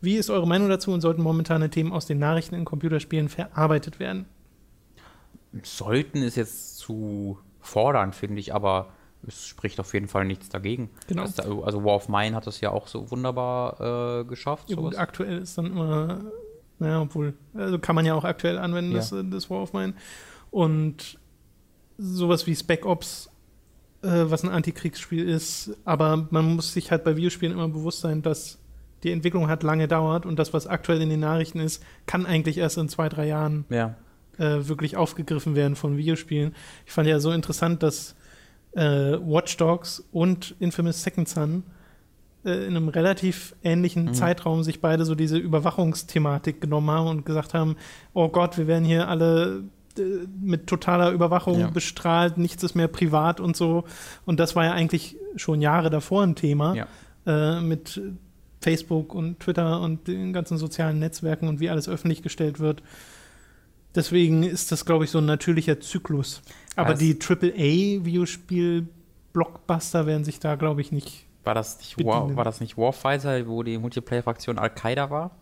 Wie 0.00 0.16
ist 0.16 0.30
eure 0.30 0.46
Meinung 0.46 0.68
dazu 0.68 0.92
und 0.92 1.00
sollten 1.00 1.22
momentane 1.22 1.70
Themen 1.70 1.92
aus 1.92 2.06
den 2.06 2.18
Nachrichten 2.18 2.54
in 2.54 2.64
Computerspielen 2.64 3.28
verarbeitet 3.28 3.98
werden? 3.98 4.26
Sollten 5.62 6.22
ist 6.22 6.36
jetzt 6.36 6.78
zu 6.78 7.38
fordern, 7.62 8.12
finde 8.12 8.40
ich, 8.40 8.54
aber 8.54 8.88
es 9.26 9.46
spricht 9.46 9.80
auf 9.80 9.94
jeden 9.94 10.08
Fall 10.08 10.24
nichts 10.24 10.48
dagegen. 10.48 10.90
Genau. 11.06 11.24
Da, 11.34 11.44
also 11.62 11.84
War 11.84 11.94
of 11.94 12.08
Mine 12.08 12.34
hat 12.34 12.46
das 12.46 12.60
ja 12.60 12.70
auch 12.70 12.88
so 12.88 13.10
wunderbar 13.10 14.20
äh, 14.20 14.24
geschafft. 14.24 14.68
Ja, 14.70 14.76
gut, 14.76 14.96
aktuell 14.96 15.38
ist 15.38 15.56
dann 15.56 15.66
immer, 15.66 16.20
naja, 16.78 17.00
obwohl, 17.00 17.34
also 17.54 17.78
kann 17.78 17.94
man 17.94 18.04
ja 18.04 18.14
auch 18.14 18.24
aktuell 18.24 18.58
anwenden, 18.58 18.92
ja. 18.92 18.98
das, 18.98 19.14
das 19.30 19.48
War 19.48 19.62
of 19.62 19.72
Mine. 19.72 19.94
Und 20.50 21.18
sowas 21.98 22.46
wie 22.46 22.56
Spec 22.56 22.84
Ops, 22.84 23.30
äh, 24.02 24.08
was 24.08 24.42
ein 24.42 24.50
Antikriegsspiel 24.50 25.28
ist, 25.28 25.76
aber 25.84 26.26
man 26.30 26.56
muss 26.56 26.72
sich 26.72 26.90
halt 26.90 27.04
bei 27.04 27.16
Videospielen 27.16 27.54
immer 27.54 27.68
bewusst 27.68 28.00
sein, 28.00 28.22
dass 28.22 28.58
die 29.02 29.10
Entwicklung 29.10 29.48
hat 29.48 29.62
lange 29.62 29.88
dauert 29.88 30.26
und 30.26 30.38
das, 30.38 30.52
was 30.52 30.66
aktuell 30.66 31.00
in 31.00 31.10
den 31.10 31.20
Nachrichten 31.20 31.60
ist, 31.60 31.82
kann 32.06 32.26
eigentlich 32.26 32.58
erst 32.58 32.78
in 32.78 32.88
zwei, 32.88 33.08
drei 33.08 33.26
Jahren 33.26 33.64
ja. 33.68 33.96
Äh, 34.38 34.68
wirklich 34.68 34.96
aufgegriffen 34.96 35.54
werden 35.54 35.76
von 35.76 35.96
Videospielen. 35.96 36.54
Ich 36.86 36.92
fand 36.92 37.08
ja 37.08 37.20
so 37.20 37.32
interessant, 37.32 37.82
dass 37.82 38.14
äh, 38.72 38.82
Watch 39.20 39.56
Dogs 39.56 40.04
und 40.12 40.54
Infamous 40.58 41.02
Second 41.02 41.28
Son 41.28 41.62
äh, 42.44 42.66
in 42.66 42.76
einem 42.76 42.88
relativ 42.88 43.54
ähnlichen 43.62 44.06
mhm. 44.06 44.14
Zeitraum 44.14 44.62
sich 44.62 44.80
beide 44.80 45.04
so 45.04 45.14
diese 45.14 45.38
Überwachungsthematik 45.38 46.60
genommen 46.60 46.90
haben 46.90 47.08
und 47.08 47.26
gesagt 47.26 47.54
haben, 47.54 47.76
oh 48.14 48.28
Gott, 48.28 48.58
wir 48.58 48.66
werden 48.66 48.84
hier 48.84 49.08
alle 49.08 49.64
äh, 49.98 50.02
mit 50.40 50.66
totaler 50.66 51.10
Überwachung 51.12 51.60
ja. 51.60 51.70
bestrahlt, 51.70 52.38
nichts 52.38 52.62
ist 52.62 52.74
mehr 52.74 52.88
privat 52.88 53.40
und 53.40 53.56
so. 53.56 53.84
Und 54.24 54.40
das 54.40 54.56
war 54.56 54.64
ja 54.64 54.72
eigentlich 54.72 55.16
schon 55.36 55.60
Jahre 55.60 55.90
davor 55.90 56.22
ein 56.22 56.34
Thema 56.34 56.74
ja. 56.74 56.86
äh, 57.26 57.60
mit 57.60 58.00
Facebook 58.60 59.14
und 59.14 59.40
Twitter 59.40 59.80
und 59.80 60.08
den 60.08 60.32
ganzen 60.32 60.56
sozialen 60.56 60.98
Netzwerken 60.98 61.48
und 61.48 61.60
wie 61.60 61.68
alles 61.70 61.88
öffentlich 61.88 62.22
gestellt 62.22 62.60
wird. 62.60 62.82
Deswegen 63.94 64.42
ist 64.42 64.72
das, 64.72 64.84
glaube 64.84 65.04
ich, 65.04 65.10
so 65.10 65.18
ein 65.18 65.26
natürlicher 65.26 65.80
Zyklus. 65.80 66.42
Aber 66.76 66.92
Was? 66.92 66.98
die 66.98 67.18
AAA-Videospiel-Blockbuster 67.20 70.06
werden 70.06 70.24
sich 70.24 70.40
da, 70.40 70.54
glaube 70.54 70.80
ich, 70.80 70.92
nicht. 70.92 71.26
War 71.44 71.54
das 71.54 71.78
nicht, 71.78 72.02
War, 72.04 72.34
war 72.36 72.44
das 72.44 72.60
nicht 72.60 72.78
Warfighter, 72.78 73.46
wo 73.46 73.62
die 73.62 73.78
Multiplayer-Fraktion 73.78 74.58
Al-Qaida 74.58 75.10
war? 75.10 75.32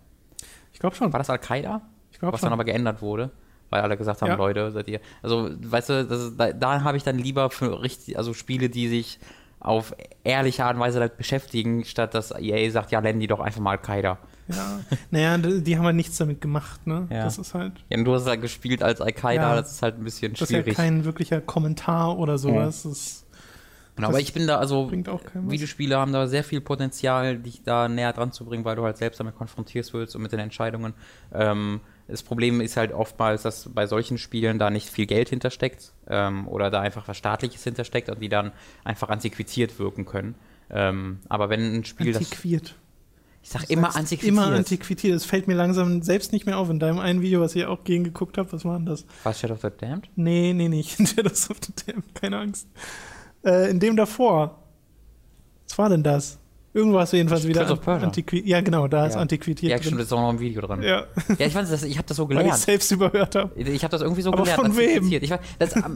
Ich 0.73 0.81
glaube 0.81 0.97
schon. 0.97 1.13
War 1.13 1.19
das 1.19 1.31
Al-Qaida? 1.31 1.83
Ich 2.11 2.19
glaube 2.19 2.33
schon. 2.33 2.33
Was 2.33 2.41
dann 2.41 2.53
aber 2.53 2.65
geändert 2.65 3.03
wurde 3.03 3.31
weil 3.71 3.83
alle 3.83 3.97
gesagt 3.97 4.21
haben, 4.21 4.29
ja. 4.29 4.35
Leute, 4.35 4.71
seid 4.73 4.89
ihr. 4.89 5.01
Also, 5.23 5.51
weißt 5.59 5.89
du, 5.89 5.93
ist, 5.95 6.37
da, 6.37 6.53
da 6.53 6.83
habe 6.83 6.97
ich 6.97 7.05
dann 7.05 7.19
lieber 7.19 7.51
für 7.51 7.83
richtig, 7.83 8.19
also 8.19 8.35
Spiele, 8.35 8.69
die 8.69 8.89
sich 8.89 9.19
auf 9.61 9.95
ehrliche 10.25 10.65
Art 10.65 10.75
und 10.75 10.81
Weise 10.81 10.99
damit 10.99 11.17
beschäftigen, 11.17 11.85
statt 11.85 12.15
dass 12.15 12.33
EA 12.33 12.71
sagt, 12.71 12.91
ja, 12.91 13.01
nennen 13.01 13.21
die 13.21 13.27
doch 13.27 13.41
einfach 13.41 13.61
mal 13.61 13.73
Al-Qaida. 13.73 14.19
Ja, 14.57 14.81
naja, 15.11 15.39
die 15.39 15.77
haben 15.77 15.85
halt 15.85 15.97
nichts 15.97 16.17
damit 16.19 16.41
gemacht, 16.41 16.87
ne? 16.87 17.07
Ja. 17.11 17.25
Das 17.25 17.39
ist 17.39 17.55
halt. 17.55 17.73
Ja, 17.89 17.99
und 17.99 18.05
du 18.05 18.15
hast 18.15 18.27
halt 18.27 18.41
gespielt 18.41 18.83
als 18.83 19.01
Al-Qaida, 19.01 19.51
ja, 19.51 19.57
das 19.57 19.73
ist 19.73 19.83
halt 19.83 19.99
ein 19.99 20.05
bisschen 20.05 20.35
schwierig. 20.37 20.65
Das 20.67 20.73
ist 20.73 20.79
ja 20.79 20.85
kein 20.85 21.05
wirklicher 21.05 21.41
Kommentar 21.41 22.19
oder 22.19 22.39
sowas. 22.39 22.85
Ja. 22.85 22.91
Das, 22.91 23.27
genau, 23.97 24.09
aber 24.09 24.21
ich 24.21 24.33
bin 24.33 24.47
da, 24.47 24.59
also, 24.59 24.91
Videospiele 24.91 25.97
haben 25.97 26.13
da 26.13 26.27
sehr 26.27 26.45
viel 26.45 26.61
Potenzial, 26.61 27.39
dich 27.39 27.63
da 27.63 27.89
näher 27.89 28.13
dran 28.13 28.33
zu 28.33 28.45
bringen, 28.45 28.65
weil 28.65 28.77
du 28.77 28.85
halt 28.85 28.97
selbst 28.97 29.21
damit 29.21 29.37
konfrontiert 29.37 29.93
wirst 29.93 30.17
und 30.17 30.23
mit 30.23 30.33
den 30.33 30.41
Entscheidungen. 30.41 30.95
Ähm, 31.33 31.81
das 32.11 32.23
Problem 32.23 32.61
ist 32.61 32.77
halt 32.77 32.93
oftmals, 32.93 33.43
dass 33.43 33.69
bei 33.73 33.87
solchen 33.87 34.19
Spielen 34.19 34.59
da 34.59 34.71
nicht 34.71 34.89
viel 34.91 35.07
Geld 35.07 35.29
hintersteckt 35.29 35.93
ähm, 36.09 36.49
oder 36.49 36.71
da 36.71 36.81
einfach 36.81 37.07
was 37.07 37.17
Staatliches 37.17 37.63
hintersteckt 37.63 38.09
und 38.09 38.21
die 38.21 38.29
dann 38.29 38.53
einfach 38.85 39.11
antiquiert 39.11 39.79
wirken 39.79 40.07
können. 40.07 40.35
Ähm, 40.71 41.21
aber 41.29 41.51
wenn 41.51 41.75
ein 41.75 41.85
Spiel 41.85 42.17
antiquiert. 42.17 42.63
das. 42.63 42.75
Ich 43.43 43.49
sag 43.49 43.71
immer 43.71 43.97
antiquiert. 43.97 44.29
Immer 44.29 44.47
antiquiert. 44.47 45.15
Das 45.15 45.25
fällt 45.25 45.49
mir 45.49 45.55
langsam 45.55 46.03
selbst 46.03 46.33
nicht 46.33 46.47
mehr 46.47 46.59
auf. 46.59 46.69
In 46.69 46.79
deinem 46.79 46.99
einen 46.99 47.23
Video, 47.23 47.41
was 47.41 47.55
ich 47.57 47.65
auch 47.65 47.85
gegen 47.85 48.05
geguckt 48.05 48.37
habe, 48.39 48.53
was 48.53 48.65
war 48.65 48.77
denn 48.77 48.87
das? 48.87 49.07
War 49.23 49.33
Shadow 49.33 49.55
of 49.55 49.63
the 49.63 49.69
Damned? 49.77 50.11
Nee, 50.17 50.53
nee, 50.53 50.69
nicht. 50.69 50.97
Shadow 51.09 51.31
of 51.31 51.57
the 51.65 51.73
Damned, 51.87 52.15
keine 52.15 52.39
Angst. 52.39 52.69
Äh, 53.45 53.71
in 53.71 53.81
dem 53.81 53.97
davor. 53.97 54.63
Was 55.69 55.79
war 55.79 55.89
denn 55.89 56.03
das? 56.03 56.39
Du 56.73 56.85
jedenfalls 57.13 57.49
wieder 57.49 57.69
antiquiert. 57.85 58.47
Ja, 58.47 58.61
genau, 58.61 58.87
da 58.87 58.99
ja. 58.99 59.07
ist 59.07 59.17
antiquiert. 59.17 59.61
Ja, 59.61 59.71
drin. 59.71 59.83
stimmt, 59.83 59.99
da 59.99 60.05
ist 60.05 60.13
auch 60.13 60.21
noch 60.21 60.31
ein 60.31 60.39
Video 60.39 60.63
drin. 60.63 60.83
Ja, 60.83 61.07
ja 61.37 61.47
ich, 61.47 61.53
das, 61.53 61.83
ich 61.83 61.99
habe 61.99 62.07
das 62.07 62.17
so 62.17 62.27
gelernt. 62.29 62.49
Weil 62.49 62.55
ich 62.55 62.63
selbst 62.63 62.93
überhört 62.93 63.35
habe. 63.35 63.61
Ich 63.61 63.83
habe 63.83 63.91
das 63.91 64.03
irgendwie 64.03 64.23
so 64.23 64.33
Aber 64.33 64.43
gelernt. 64.43 64.63
Von 64.63 64.77
wem? 64.77 65.11
Ich, 65.11 65.33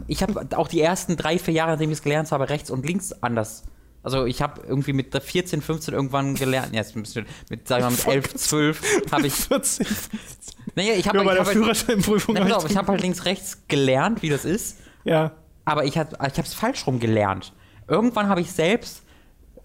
ich 0.09 0.23
habe 0.23 0.49
auch 0.57 0.67
die 0.67 0.81
ersten 0.81 1.17
drei, 1.17 1.39
vier 1.39 1.55
Jahre, 1.55 1.73
nachdem 1.73 1.91
ich 1.91 1.99
es 1.99 2.03
gelernt 2.03 2.33
habe, 2.33 2.49
rechts 2.49 2.71
und 2.71 2.85
links 2.85 3.13
anders. 3.23 3.63
Also 4.05 4.27
ich 4.27 4.41
habe 4.43 4.63
irgendwie 4.67 4.93
mit 4.93 5.13
14, 5.13 5.61
15 5.63 5.95
irgendwann 5.95 6.35
gelernt, 6.37 6.75
ja, 6.75 6.83
ein 6.83 7.03
bisschen, 7.03 7.27
mit, 7.51 7.67
sagen 7.67 7.83
wir 7.83 7.91
mal, 7.91 7.97
mit 7.97 8.07
11, 8.07 8.35
12 8.35 9.11
habe 9.11 9.27
ich. 9.27 9.33
14, 9.33 9.87
15. 9.87 10.61
Naja, 10.77 10.95
ich 10.95 11.09
habe 11.09 11.19
ja, 11.19 11.25
bei 11.25 11.35
der 11.35 11.45
hab 11.45 11.53
Führerscheinprüfung. 11.53 12.35
Na, 12.39 12.65
ich 12.65 12.77
habe 12.77 12.93
halt 12.93 13.01
links, 13.01 13.25
rechts 13.25 13.63
gelernt, 13.67 14.23
wie 14.23 14.29
das 14.29 14.45
ist. 14.45 14.79
Ja. 15.05 15.33
Aber 15.65 15.85
ich 15.85 15.99
habe 15.99 16.17
es 16.21 16.55
falsch 16.55 16.87
rum 16.87 17.01
gelernt. 17.01 17.53
Irgendwann 17.89 18.29
habe 18.29 18.41
ich 18.41 18.53
selbst 18.53 19.03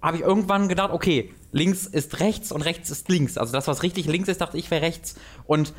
habe 0.02 0.18
ich 0.18 0.24
irgendwann 0.24 0.70
gedacht, 0.70 0.92
okay, 0.92 1.34
links 1.52 1.86
ist 1.86 2.20
rechts 2.20 2.52
und 2.52 2.62
rechts 2.62 2.90
ist 2.90 3.10
links. 3.10 3.38
Also 3.38 3.52
das, 3.52 3.68
was 3.68 3.84
richtig 3.84 4.06
links 4.06 4.30
ist, 4.30 4.42
dachte 4.42 4.58
ich, 4.58 4.72
wäre 4.72 4.82
rechts. 4.82 5.16
Und 5.46 5.74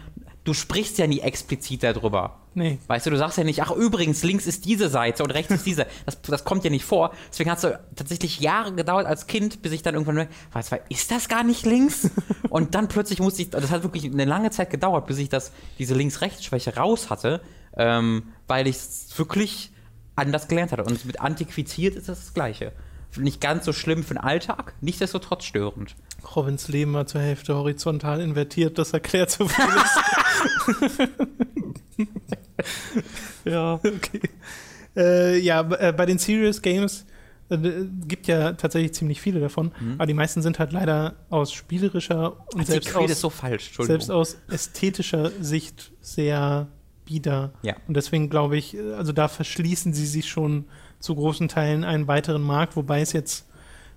du 0.44 0.52
sprichst 0.52 0.98
ja 0.98 1.06
nie 1.06 1.20
explizit 1.20 1.82
darüber. 1.82 2.39
Nee. 2.54 2.78
Weißt 2.88 3.06
du, 3.06 3.10
du 3.10 3.16
sagst 3.16 3.38
ja 3.38 3.44
nicht, 3.44 3.62
ach 3.62 3.70
übrigens, 3.70 4.24
links 4.24 4.46
ist 4.46 4.64
diese 4.64 4.88
Seite 4.88 5.22
und 5.22 5.30
rechts 5.30 5.52
ist 5.52 5.66
diese. 5.66 5.86
Das, 6.04 6.20
das 6.22 6.44
kommt 6.44 6.64
ja 6.64 6.70
nicht 6.70 6.84
vor. 6.84 7.12
Deswegen 7.30 7.50
hat 7.50 7.62
es 7.62 7.72
tatsächlich 7.94 8.40
Jahre 8.40 8.72
gedauert 8.72 9.06
als 9.06 9.28
Kind, 9.28 9.62
bis 9.62 9.72
ich 9.72 9.82
dann 9.82 9.94
irgendwann, 9.94 10.26
was, 10.52 10.70
ist 10.88 11.10
das 11.10 11.28
gar 11.28 11.44
nicht 11.44 11.64
links? 11.64 12.10
und 12.50 12.74
dann 12.74 12.88
plötzlich 12.88 13.20
musste 13.20 13.42
ich, 13.42 13.50
das 13.50 13.70
hat 13.70 13.84
wirklich 13.84 14.04
eine 14.04 14.24
lange 14.24 14.50
Zeit 14.50 14.70
gedauert, 14.70 15.06
bis 15.06 15.18
ich 15.18 15.28
das, 15.28 15.52
diese 15.78 15.94
Links-Rechts-Schwäche 15.94 16.76
raus 16.76 17.08
hatte, 17.08 17.40
ähm, 17.76 18.24
weil 18.48 18.66
ich 18.66 18.76
es 18.76 19.16
wirklich 19.16 19.72
anders 20.16 20.48
gelernt 20.48 20.72
hatte. 20.72 20.84
Und 20.84 21.04
mit 21.04 21.20
antiquiert 21.20 21.94
ist 21.94 22.08
das 22.08 22.20
das 22.20 22.34
Gleiche 22.34 22.72
nicht 23.16 23.40
ganz 23.40 23.64
so 23.64 23.72
schlimm 23.72 24.04
für 24.04 24.14
den 24.14 24.18
Alltag, 24.18 24.74
nichtsdestotrotz 24.80 25.44
störend. 25.44 25.96
Robins 26.36 26.68
Leben 26.68 26.92
war 26.92 27.06
zur 27.06 27.20
Hälfte 27.20 27.54
horizontal 27.54 28.20
invertiert, 28.20 28.78
das 28.78 28.92
erklärt 28.92 29.30
so 29.30 29.48
vieles. 29.48 29.98
ja, 33.44 33.74
okay. 33.84 34.20
Äh, 34.96 35.38
ja, 35.38 35.60
äh, 35.60 35.92
bei 35.92 36.06
den 36.06 36.18
Serious 36.18 36.60
Games 36.60 37.06
äh, 37.48 37.58
gibt 38.06 38.26
ja 38.26 38.52
tatsächlich 38.52 38.94
ziemlich 38.94 39.20
viele 39.20 39.40
davon, 39.40 39.72
mhm. 39.80 39.94
aber 39.94 40.06
die 40.06 40.14
meisten 40.14 40.42
sind 40.42 40.58
halt 40.58 40.72
leider 40.72 41.14
aus 41.30 41.52
spielerischer 41.52 42.36
und 42.54 42.66
selbst 42.66 42.94
aus, 42.94 43.20
so 43.20 43.30
falsch, 43.30 43.72
selbst 43.78 44.10
aus 44.10 44.38
ästhetischer 44.48 45.30
Sicht 45.40 45.92
sehr 46.00 46.68
bieder. 47.04 47.52
Ja. 47.62 47.76
Und 47.88 47.96
deswegen 47.96 48.30
glaube 48.30 48.56
ich, 48.56 48.76
äh, 48.76 48.92
also 48.94 49.12
da 49.12 49.28
verschließen 49.28 49.92
sie 49.92 50.06
sich 50.06 50.28
schon 50.28 50.64
zu 50.98 51.14
großen 51.14 51.48
Teilen 51.48 51.84
einen 51.84 52.08
weiteren 52.08 52.42
Markt, 52.42 52.76
wobei 52.76 53.00
es 53.00 53.12
jetzt 53.12 53.46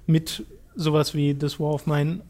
mit 0.05 0.45
sowas 0.75 1.13
wie 1.13 1.33
das 1.35 1.59
War 1.59 1.73
of 1.73 1.85
Mine 1.85 2.21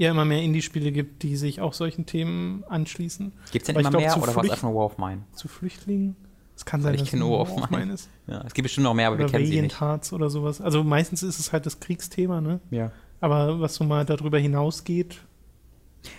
ja 0.00 0.10
immer 0.10 0.24
mehr 0.24 0.42
Indie-Spiele 0.42 0.92
gibt, 0.92 1.22
die 1.22 1.36
sich 1.36 1.60
auch 1.60 1.74
solchen 1.74 2.06
Themen 2.06 2.64
anschließen. 2.68 3.32
Gibt 3.52 3.62
es 3.62 3.66
denn 3.66 3.76
immer 3.76 3.90
glaub, 3.90 4.02
mehr 4.02 4.16
oder 4.16 4.34
was 4.34 4.50
einfach 4.50 4.68
War 4.68 4.86
of 4.86 4.98
Mine? 4.98 5.22
Zu 5.34 5.48
Flüchtlingen? 5.48 6.16
Es 6.56 6.64
kann 6.64 6.80
sein, 6.80 6.96
dass 6.96 7.12
es 7.12 7.20
War 7.20 7.40
of 7.40 7.70
Mine 7.70 7.92
ist. 7.92 8.08
Ja, 8.26 8.42
es 8.46 8.54
gibt 8.54 8.64
bestimmt 8.64 8.84
noch 8.84 8.94
mehr, 8.94 9.08
aber 9.08 9.16
oder 9.16 9.24
wir 9.26 9.30
kennen 9.30 9.46
sie 9.46 9.60
nicht. 9.60 9.80
Hearts 9.80 10.12
oder 10.12 10.30
sowas. 10.30 10.60
Also 10.60 10.82
meistens 10.84 11.22
ist 11.22 11.38
es 11.38 11.52
halt 11.52 11.66
das 11.66 11.80
Kriegsthema, 11.80 12.40
ne? 12.40 12.60
Ja. 12.70 12.92
Aber 13.20 13.60
was 13.60 13.74
so 13.74 13.84
mal 13.84 14.06
darüber 14.06 14.38
hinausgeht. 14.38 15.18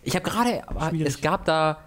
Ich 0.04 0.16
habe 0.16 0.30
gerade, 0.30 0.62
es 1.04 1.22
gab 1.22 1.46
da 1.46 1.80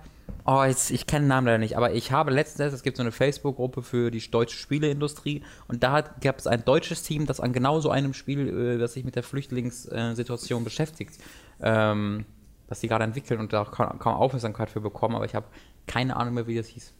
Oh, 0.46 0.62
jetzt, 0.62 0.90
ich 0.90 1.06
kenne 1.06 1.24
den 1.24 1.28
Namen 1.28 1.46
leider 1.46 1.58
nicht, 1.58 1.76
aber 1.76 1.94
ich 1.94 2.12
habe 2.12 2.30
letztens, 2.30 2.74
es 2.74 2.82
gibt 2.82 2.98
so 2.98 3.02
eine 3.02 3.12
Facebook-Gruppe 3.12 3.82
für 3.82 4.10
die 4.10 4.20
deutsche 4.30 4.58
Spieleindustrie 4.58 5.42
und 5.68 5.82
da 5.82 6.02
gab 6.02 6.38
es 6.38 6.46
ein 6.46 6.64
deutsches 6.66 7.02
Team, 7.02 7.24
das 7.24 7.40
an 7.40 7.54
genau 7.54 7.80
so 7.80 7.88
einem 7.88 8.12
Spiel, 8.12 8.74
äh, 8.74 8.78
das 8.78 8.92
sich 8.92 9.04
mit 9.04 9.16
der 9.16 9.22
Flüchtlingssituation 9.22 10.62
beschäftigt, 10.62 11.18
ähm, 11.60 12.24
das 12.68 12.80
sie 12.80 12.88
gerade 12.88 13.04
entwickeln 13.04 13.40
und 13.40 13.52
da 13.52 13.64
kaum, 13.64 13.98
kaum 13.98 14.14
Aufmerksamkeit 14.14 14.70
für 14.70 14.80
bekommen, 14.80 15.14
aber 15.14 15.24
ich 15.24 15.34
habe 15.34 15.46
keine 15.86 16.16
Ahnung 16.16 16.34
mehr, 16.34 16.46
wie 16.46 16.56
das 16.56 16.66
hieß. 16.68 16.92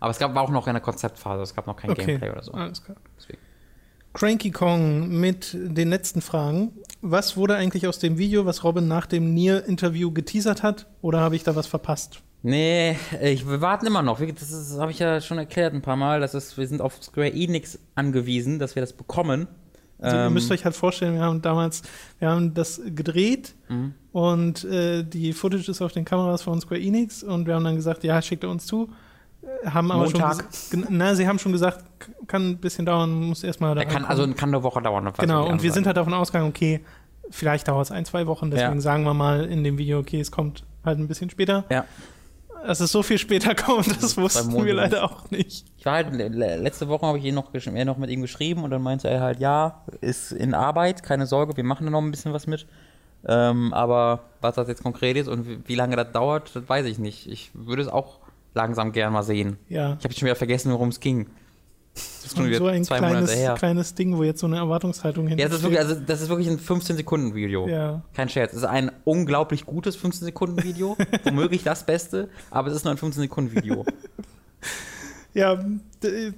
Aber 0.00 0.10
es 0.10 0.18
gab, 0.18 0.34
war 0.34 0.42
auch 0.42 0.50
noch 0.50 0.66
eine 0.66 0.80
Konzeptphase, 0.80 1.42
es 1.42 1.54
gab 1.54 1.66
noch 1.66 1.76
kein 1.76 1.90
okay. 1.90 2.06
Gameplay 2.06 2.30
oder 2.30 2.42
so. 2.42 2.52
Alles 2.52 2.82
klar. 2.82 2.96
Deswegen. 3.16 3.38
Cranky 4.14 4.50
Kong 4.50 5.08
mit 5.08 5.54
den 5.54 5.88
letzten 5.88 6.20
Fragen. 6.20 6.72
Was 7.00 7.36
wurde 7.36 7.56
eigentlich 7.56 7.86
aus 7.86 7.98
dem 7.98 8.18
Video, 8.18 8.44
was 8.44 8.62
Robin 8.62 8.86
nach 8.86 9.06
dem 9.06 9.32
Nier-Interview 9.32 10.10
geteasert 10.12 10.62
hat? 10.62 10.86
Oder 11.00 11.20
habe 11.20 11.36
ich 11.36 11.44
da 11.44 11.56
was 11.56 11.66
verpasst? 11.66 12.20
Nee, 12.42 12.96
ich, 13.22 13.48
wir 13.48 13.60
warten 13.60 13.86
immer 13.86 14.02
noch. 14.02 14.20
Das 14.20 14.76
habe 14.78 14.90
ich 14.90 14.98
ja 14.98 15.20
schon 15.20 15.38
erklärt 15.38 15.72
ein 15.72 15.82
paar 15.82 15.96
Mal. 15.96 16.20
Das 16.20 16.34
ist, 16.34 16.58
wir 16.58 16.66
sind 16.66 16.82
auf 16.82 17.02
Square 17.02 17.32
Enix 17.32 17.78
angewiesen, 17.94 18.58
dass 18.58 18.74
wir 18.74 18.82
das 18.82 18.92
bekommen. 18.92 19.46
Also 20.02 20.16
ihr 20.16 20.30
müsst 20.30 20.50
ähm, 20.50 20.54
euch 20.54 20.64
halt 20.64 20.74
vorstellen, 20.74 21.14
wir 21.14 21.22
haben 21.22 21.42
damals, 21.42 21.82
wir 22.18 22.28
haben 22.28 22.54
das 22.54 22.80
gedreht 22.84 23.54
mhm. 23.68 23.94
und 24.12 24.64
äh, 24.64 25.04
die 25.04 25.32
Footage 25.32 25.70
ist 25.70 25.80
auf 25.80 25.92
den 25.92 26.04
Kameras 26.04 26.42
von 26.42 26.60
Square 26.60 26.80
Enix 26.80 27.22
und 27.22 27.46
wir 27.46 27.54
haben 27.54 27.64
dann 27.64 27.76
gesagt, 27.76 28.04
ja, 28.04 28.20
schickt 28.20 28.44
er 28.44 28.50
uns 28.50 28.66
zu 28.66 28.88
haben 29.64 29.90
aber 29.90 30.04
Montag. 30.04 30.44
schon 30.70 30.86
na, 30.88 31.14
sie 31.14 31.26
haben 31.26 31.38
schon 31.38 31.52
gesagt, 31.52 31.84
kann 32.26 32.50
ein 32.50 32.58
bisschen 32.58 32.86
dauern, 32.86 33.12
muss 33.12 33.42
erstmal 33.42 33.74
da. 33.74 33.84
kann, 33.84 34.04
also 34.04 34.26
kann 34.34 34.50
eine 34.50 34.62
Woche 34.62 34.80
dauern. 34.82 35.12
Genau, 35.18 35.48
und 35.48 35.62
wir 35.62 35.72
sind 35.72 35.86
halt 35.86 35.96
davon 35.96 36.14
ausgegangen, 36.14 36.48
okay, 36.48 36.80
vielleicht 37.30 37.68
dauert 37.68 37.86
es 37.86 37.90
ein, 37.90 38.04
zwei 38.04 38.26
Wochen, 38.26 38.50
deswegen 38.50 38.74
Ja. 38.74 38.80
sagen 38.80 39.04
wir 39.04 39.14
mal 39.14 39.44
in 39.44 39.64
dem 39.64 39.78
Video, 39.78 39.98
okay, 39.98 40.20
es 40.20 40.30
kommt 40.30 40.64
halt 40.84 40.98
ein 40.98 41.08
bisschen 41.08 41.30
später. 41.30 41.64
Ja. 41.70 41.84
Dass 42.66 42.80
es 42.80 42.92
so 42.92 43.02
viel 43.02 43.18
später 43.18 43.54
kommt, 43.56 44.02
das 44.02 44.16
wussten 44.16 44.64
wir 44.64 44.74
leider 44.74 45.04
auch 45.04 45.30
nicht. 45.30 45.64
Ich 45.78 45.84
war 45.86 45.94
halt, 45.94 46.12
le- 46.14 46.28
le- 46.28 46.56
letzte 46.56 46.88
Woche 46.88 47.06
habe 47.06 47.18
ich 47.18 47.24
ihn 47.24 47.34
noch, 47.34 47.52
äh, 47.54 47.84
noch 47.84 47.96
mit 47.96 48.10
ihm 48.10 48.22
geschrieben 48.22 48.62
und 48.64 48.70
dann 48.70 48.82
meinte 48.82 49.08
er 49.08 49.20
halt, 49.20 49.40
ja, 49.40 49.82
ist 50.00 50.32
in 50.32 50.54
Arbeit, 50.54 51.02
keine 51.02 51.26
Sorge, 51.26 51.56
wir 51.56 51.64
machen 51.64 51.84
da 51.86 51.90
noch 51.90 52.00
ein 52.00 52.10
bisschen 52.10 52.32
was 52.32 52.46
mit. 52.46 52.66
Ähm, 53.26 53.72
aber 53.72 54.24
was 54.40 54.56
das 54.56 54.68
jetzt 54.68 54.82
konkret 54.82 55.16
ist 55.16 55.28
und 55.28 55.48
wie, 55.48 55.58
wie 55.66 55.74
lange 55.76 55.94
das 55.96 56.10
dauert, 56.12 56.54
das 56.56 56.68
weiß 56.68 56.86
ich 56.86 56.98
nicht. 56.98 57.26
Ich 57.28 57.50
würde 57.54 57.82
es 57.82 57.88
auch 57.88 58.18
langsam 58.54 58.92
gern 58.92 59.12
mal 59.12 59.22
sehen. 59.22 59.58
Ja. 59.68 59.96
Ich 59.98 60.04
habe 60.04 60.14
schon 60.14 60.26
wieder 60.26 60.34
vergessen, 60.36 60.72
worum 60.72 60.88
es 60.88 61.00
ging. 61.00 61.28
Das 61.94 62.24
ist 62.26 62.36
schon 62.36 62.46
wieder 62.46 62.58
so 62.58 62.66
ein 62.66 62.84
zwei 62.84 62.98
kleines, 62.98 63.20
Monate 63.22 63.38
her. 63.38 63.54
kleines 63.54 63.94
Ding, 63.94 64.16
wo 64.16 64.22
jetzt 64.22 64.40
so 64.40 64.46
eine 64.46 64.56
Erwartungshaltung 64.56 65.28
Ja, 65.28 65.36
das 65.36 65.56
ist 65.58 65.62
wirklich, 65.62 65.80
also 65.80 65.94
das 65.96 66.22
ist 66.22 66.28
wirklich 66.28 66.48
ein 66.48 66.58
15-Sekunden-Video. 66.58 67.68
Ja. 67.68 68.02
Kein 68.14 68.28
Scherz. 68.28 68.52
Es 68.52 68.58
ist 68.58 68.64
ein 68.64 68.90
unglaublich 69.04 69.66
gutes 69.66 69.98
15-Sekunden-Video. 69.98 70.96
womöglich 71.24 71.62
das 71.64 71.84
Beste, 71.84 72.28
aber 72.50 72.68
es 72.68 72.76
ist 72.76 72.84
nur 72.84 72.92
ein 72.94 72.98
15-Sekunden-Video. 72.98 73.84
Ja, 75.34 75.56
d- 76.02 76.32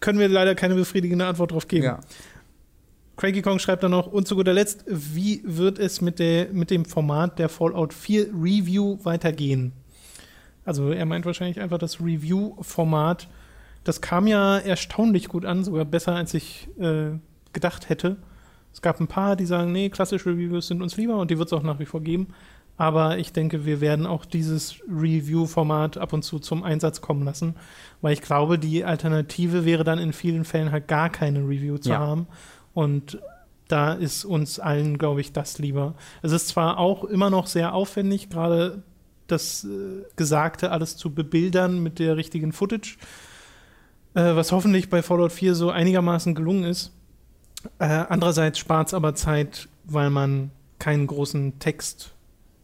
können 0.00 0.18
wir 0.18 0.28
leider 0.28 0.54
keine 0.54 0.74
befriedigende 0.74 1.24
Antwort 1.26 1.52
drauf 1.52 1.66
geben. 1.68 1.84
ja. 1.84 2.00
Cranky 3.16 3.40
Kong 3.40 3.58
schreibt 3.58 3.82
dann 3.82 3.92
noch, 3.92 4.08
und 4.08 4.28
zu 4.28 4.36
guter 4.36 4.52
Letzt, 4.52 4.84
wie 4.86 5.40
wird 5.42 5.78
es 5.78 6.02
mit, 6.02 6.18
der, 6.18 6.48
mit 6.52 6.70
dem 6.70 6.84
Format 6.84 7.38
der 7.38 7.48
Fallout 7.48 7.94
4 7.94 8.26
Review 8.34 8.98
weitergehen? 9.04 9.72
Also 10.66 10.90
er 10.90 11.06
meint 11.06 11.24
wahrscheinlich 11.24 11.60
einfach 11.60 11.78
das 11.78 11.98
Review-Format. 11.98 13.26
Das 13.86 14.00
kam 14.00 14.26
ja 14.26 14.58
erstaunlich 14.58 15.28
gut 15.28 15.44
an, 15.44 15.62
sogar 15.62 15.84
besser, 15.84 16.14
als 16.16 16.34
ich 16.34 16.68
äh, 16.78 17.10
gedacht 17.52 17.88
hätte. 17.88 18.16
Es 18.72 18.82
gab 18.82 19.00
ein 19.00 19.06
paar, 19.06 19.36
die 19.36 19.46
sagen, 19.46 19.70
nee, 19.72 19.88
klassische 19.90 20.28
Reviews 20.30 20.66
sind 20.66 20.82
uns 20.82 20.96
lieber 20.96 21.16
und 21.18 21.30
die 21.30 21.38
wird 21.38 21.46
es 21.48 21.52
auch 21.52 21.62
nach 21.62 21.78
wie 21.78 21.86
vor 21.86 22.00
geben. 22.00 22.28
Aber 22.76 23.16
ich 23.18 23.32
denke, 23.32 23.64
wir 23.64 23.80
werden 23.80 24.04
auch 24.04 24.24
dieses 24.24 24.76
Review-Format 24.86 25.98
ab 25.98 26.12
und 26.12 26.22
zu 26.24 26.38
zum 26.38 26.62
Einsatz 26.62 27.00
kommen 27.00 27.24
lassen, 27.24 27.54
weil 28.02 28.12
ich 28.12 28.20
glaube, 28.22 28.58
die 28.58 28.84
Alternative 28.84 29.64
wäre 29.64 29.84
dann 29.84 29.98
in 29.98 30.12
vielen 30.12 30.44
Fällen 30.44 30.72
halt 30.72 30.88
gar 30.88 31.08
keine 31.08 31.40
Review 31.40 31.78
zu 31.78 31.90
Ja. 31.90 31.98
haben. 32.00 32.26
Und 32.74 33.18
da 33.68 33.94
ist 33.94 34.24
uns 34.24 34.58
allen, 34.60 34.98
glaube 34.98 35.20
ich, 35.20 35.32
das 35.32 35.58
lieber. 35.58 35.94
Es 36.22 36.32
ist 36.32 36.48
zwar 36.48 36.78
auch 36.78 37.04
immer 37.04 37.30
noch 37.30 37.46
sehr 37.46 37.72
aufwendig, 37.72 38.28
gerade 38.30 38.82
das 39.26 39.64
äh, 39.64 40.04
Gesagte 40.16 40.70
alles 40.70 40.96
zu 40.96 41.14
bebildern 41.14 41.82
mit 41.82 41.98
der 41.98 42.16
richtigen 42.16 42.52
Footage, 42.52 42.96
äh, 44.16 44.34
was 44.34 44.50
hoffentlich 44.50 44.88
bei 44.88 45.02
Fallout 45.02 45.30
4 45.30 45.54
so 45.54 45.70
einigermaßen 45.70 46.34
gelungen 46.34 46.64
ist. 46.64 46.90
Äh, 47.78 47.84
andererseits 47.84 48.58
spart 48.58 48.88
es 48.88 48.94
aber 48.94 49.14
Zeit, 49.14 49.68
weil 49.84 50.08
man 50.08 50.50
keinen 50.78 51.06
großen 51.06 51.58
Text 51.58 52.14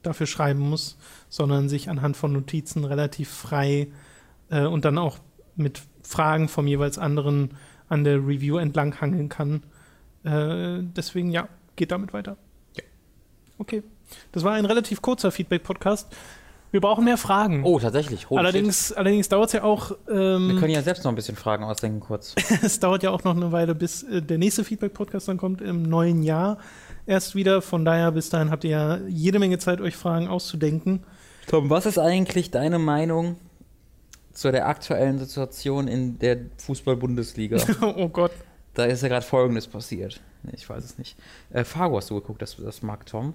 dafür 0.03 0.27
schreiben 0.27 0.61
muss, 0.61 0.97
sondern 1.29 1.69
sich 1.69 1.91
anhand 1.91 2.17
von 2.17 2.33
Notizen 2.33 2.85
relativ 2.85 3.29
frei 3.29 3.89
äh, 4.49 4.65
und 4.65 4.87
dann 4.87 4.97
auch 4.97 5.19
mit 5.55 5.83
Fragen 6.03 6.49
vom 6.49 6.67
jeweils 6.67 6.97
anderen 6.97 7.51
an 7.89 8.03
der 8.03 8.17
Review 8.17 8.57
entlang 8.57 9.01
hangeln 9.01 9.29
kann. 9.29 9.63
Deswegen, 10.25 11.31
ja, 11.33 11.49
geht 11.77 11.91
damit 11.91 12.13
weiter. 12.13 12.37
Ja. 12.77 12.85
Okay. 13.59 13.83
Das 14.31 14.45
war 14.45 14.55
ein 14.55 14.65
relativ 14.65 15.03
kurzer 15.03 15.31
Feedback-Podcast. 15.31 16.15
Wir 16.73 16.81
brauchen 16.81 17.05
mehr 17.05 17.19
Fragen. 17.19 17.63
Oh, 17.65 17.79
tatsächlich. 17.79 18.31
Holy 18.31 18.39
allerdings 18.41 18.93
allerdings 18.93 19.29
dauert 19.29 19.49
es 19.49 19.53
ja 19.53 19.63
auch. 19.63 19.89
shit. 19.91 20.07
Wir 20.09 20.17
Ähm, 20.17 20.57
können 20.59 20.73
ja 20.73 20.83
selbst 20.83 21.05
noch 21.05 21.13
ein 21.13 21.15
bisschen 21.15 21.37
Fragen 21.37 21.65
ausdenken 21.65 22.01
kurz. 22.01 22.35
es 22.63 22.81
dauert 22.81 23.03
ja 23.03 23.11
auch 23.11 23.23
noch 23.25 23.37
eine 23.37 23.53
Weile, 23.53 23.75
bis 23.75 24.03
äh, 24.05 24.23
der 24.23 24.39
nächste 24.39 24.65
Feedback-Podcast 24.65 25.29
dann 25.29 25.37
kommt 25.37 25.61
im 25.61 25.83
neuen 25.83 26.23
Jahr 26.23 26.59
erst 27.07 27.35
wieder. 27.35 27.61
Von 27.63 27.85
daher, 27.85 28.11
bis 28.13 28.31
dahin 28.31 28.51
habt 28.51 28.65
ihr 28.65 28.71
ja 28.71 28.99
jede 29.07 29.39
Menge 29.39 29.59
Zeit, 29.59 29.81
euch 29.83 29.97
Fragen 29.97 30.29
auszudenken. 30.29 31.05
Tom, 31.47 31.69
was 31.71 31.85
ist 31.87 31.99
eigentlich 31.99 32.51
deine 32.51 32.79
Meinung 32.79 33.37
zu 34.33 34.51
der 34.51 34.67
aktuellen 34.67 35.19
Situation 35.19 35.89
in 35.89 36.19
der 36.19 36.39
Fußball-Bundesliga? 36.57 37.59
oh 37.97 38.09
Gott. 38.09 38.33
da 38.73 38.87
ist 38.87 39.03
ja 39.03 39.09
gerade 39.09 39.27
Folgendes 39.27 39.67
passiert. 39.67 40.23
Nee, 40.43 40.53
ich 40.57 40.69
weiß 40.71 40.83
es 40.83 40.97
nicht. 40.97 41.19
Äh, 41.51 41.65
Fargo 41.65 41.99
hast 41.99 42.09
du 42.09 42.15
geguckt, 42.15 42.41
das, 42.41 42.57
das 42.57 42.81
mag 42.83 43.05
Tom. 43.05 43.35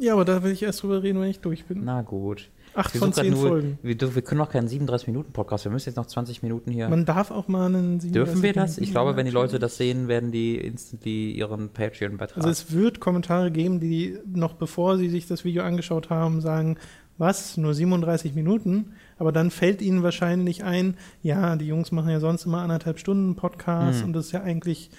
Ja, 0.00 0.14
aber 0.14 0.24
da 0.24 0.42
will 0.42 0.50
ich 0.50 0.64
erst 0.64 0.82
drüber 0.82 1.04
reden, 1.04 1.20
wenn 1.20 1.30
ich 1.30 1.38
durch 1.38 1.66
bin. 1.66 1.84
Na 1.84 2.02
gut. 2.02 2.50
Acht 2.74 2.92
Wir 2.94 2.98
von 3.00 3.12
zehn 3.12 3.32
nur, 3.32 3.48
Folgen. 3.48 3.78
Wir, 3.82 3.98
wir 4.14 4.22
können 4.22 4.38
noch 4.38 4.50
keinen 4.50 4.68
37-Minuten-Podcast. 4.68 5.64
Wir 5.64 5.72
müssen 5.72 5.88
jetzt 5.90 5.96
noch 5.96 6.06
20 6.06 6.42
Minuten 6.42 6.70
hier. 6.72 6.88
Man 6.88 7.04
darf 7.04 7.30
auch 7.30 7.46
mal 7.48 7.66
einen 7.66 8.00
37 8.00 8.12
Dürfen 8.12 8.42
wir 8.42 8.52
das? 8.52 8.78
Ich 8.78 8.90
glaube, 8.90 9.16
wenn 9.16 9.26
die 9.26 9.32
Leute 9.32 9.58
das 9.58 9.76
sehen, 9.76 10.08
werden 10.08 10.32
die 10.32 10.56
instantly 10.56 11.32
ihren 11.32 11.68
Patreon-Beitrag. 11.70 12.38
Also 12.38 12.48
es 12.48 12.72
wird 12.72 13.00
Kommentare 13.00 13.50
geben, 13.50 13.80
die 13.80 14.18
noch 14.26 14.54
bevor 14.54 14.98
sie 14.98 15.08
sich 15.08 15.26
das 15.26 15.44
Video 15.44 15.62
angeschaut 15.62 16.10
haben, 16.10 16.40
sagen, 16.40 16.76
was, 17.16 17.56
nur 17.56 17.74
37 17.74 18.34
Minuten? 18.34 18.92
Aber 19.18 19.30
dann 19.30 19.52
fällt 19.52 19.80
ihnen 19.80 20.02
wahrscheinlich 20.02 20.64
ein, 20.64 20.96
ja, 21.22 21.54
die 21.54 21.66
Jungs 21.68 21.92
machen 21.92 22.10
ja 22.10 22.18
sonst 22.18 22.44
immer 22.44 22.60
anderthalb 22.62 22.98
Stunden 22.98 23.36
Podcast 23.36 24.00
Mhm. 24.00 24.06
und 24.06 24.12
das 24.14 24.26
ist 24.26 24.32
ja 24.32 24.42
eigentlich 24.42 24.90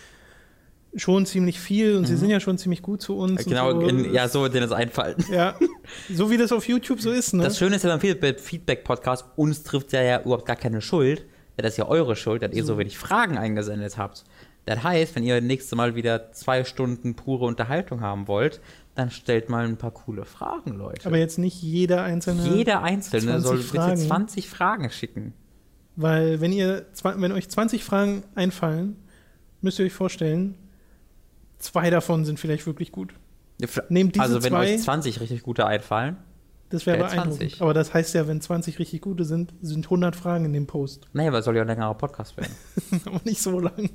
schon 0.96 1.26
ziemlich 1.26 1.60
viel 1.60 1.96
und 1.98 2.06
sie 2.08 2.14
Mhm. 2.14 2.18
sind 2.18 2.30
ja 2.30 2.40
schon 2.40 2.58
ziemlich 2.58 2.82
gut 2.82 3.02
zu 3.02 3.18
uns. 3.18 3.44
genau, 3.46 3.72
so. 3.72 3.82
in, 3.88 4.14
ja, 4.14 4.28
so 4.28 4.42
wird 4.44 4.54
dir 4.54 4.62
das 4.62 4.72
einfallen. 4.72 5.16
Ja, 5.32 5.56
so 6.14 6.30
wie 6.30 6.38
das 6.38 6.52
auf 6.52 6.68
YouTube 6.68 7.02
so 7.02 7.12
ist, 7.12 7.34
ne? 7.34 7.44
Das 7.44 7.58
Schöne 7.58 7.76
ist 7.76 7.84
ja 7.84 7.90
beim 7.90 8.00
Feedback- 8.00 8.40
Feedback-Podcast, 8.40 9.26
uns 9.36 9.64
trifft 9.64 9.92
ja, 9.94 10.02
ja 10.02 10.22
überhaupt 10.22 10.46
gar 10.46 10.56
keine 10.56 10.82
Schuld. 10.82 11.26
Ja, 11.58 11.62
das 11.64 11.74
ist 11.74 11.78
ja 11.78 11.88
eure 11.88 12.16
Schuld, 12.16 12.42
dass 12.44 12.54
ihr 12.54 12.64
so 12.66 12.78
wenig 12.78 12.98
Fragen 12.98 13.38
eingesendet 13.38 13.98
habt. 13.98 14.24
Das 14.66 14.84
heißt, 14.84 15.16
wenn 15.16 15.24
ihr 15.24 15.42
nächstes 15.42 15.76
Mal 15.76 15.96
wieder 15.96 16.32
zwei 16.32 16.64
Stunden 16.64 17.16
pure 17.16 17.46
Unterhaltung 17.46 18.02
haben 18.02 18.28
wollt, 18.28 18.62
dann 18.96 19.12
stellt 19.12 19.50
mal 19.50 19.66
ein 19.66 19.78
paar 19.78 19.92
coole 19.92 20.26
Fragen, 20.26 20.72
Leute. 20.78 21.06
Aber 21.08 21.18
jetzt 21.18 21.38
nicht 21.38 21.62
jeder 21.62 22.04
einzelne. 22.04 22.48
Jeder 22.56 22.82
Einzelne 22.82 23.22
20 23.40 23.44
soll 23.48 23.58
bitte 23.58 23.68
Fragen. 23.70 23.98
20 23.98 24.50
Fragen 24.50 24.90
schicken. 24.90 25.34
Weil 25.96 26.42
wenn 26.42 26.52
ihr, 26.52 26.86
wenn 27.04 27.32
euch 27.32 27.48
20 27.50 27.84
Fragen 27.84 28.24
einfallen, 28.34 28.96
müsst 29.62 29.80
ihr 29.80 29.86
euch 29.86 29.94
vorstellen, 29.94 30.56
zwei 31.60 31.90
davon 31.90 32.26
sind 32.26 32.40
vielleicht 32.40 32.66
wirklich 32.66 32.92
gut. 32.92 33.14
Nehmt 33.90 34.16
diese 34.16 34.24
also 34.24 34.44
wenn 34.44 34.52
zwei, 34.52 34.76
euch 34.76 34.82
20 34.82 35.22
richtig 35.22 35.44
gute 35.44 35.66
einfallen, 35.66 36.18
das 36.70 36.86
wäre 36.86 36.98
beeindruckend. 36.98 37.38
20. 37.38 37.62
Aber 37.62 37.74
das 37.74 37.94
heißt 37.94 38.14
ja, 38.16 38.28
wenn 38.28 38.42
20 38.42 38.80
richtig 38.80 39.02
gute 39.02 39.24
sind, 39.24 39.54
sind 39.62 39.86
100 39.86 40.16
Fragen 40.16 40.46
in 40.46 40.54
dem 40.54 40.68
Post. 40.68 41.08
naja, 41.14 41.30
aber 41.30 41.40
es 41.40 41.46
soll 41.46 41.56
ja 41.56 41.62
ein 41.62 41.68
längerer 41.68 41.94
Podcast 41.94 42.36
werden. 42.38 42.54
Aber 43.06 43.22
nicht 43.24 43.42
so 43.42 43.60
lang. 43.60 43.90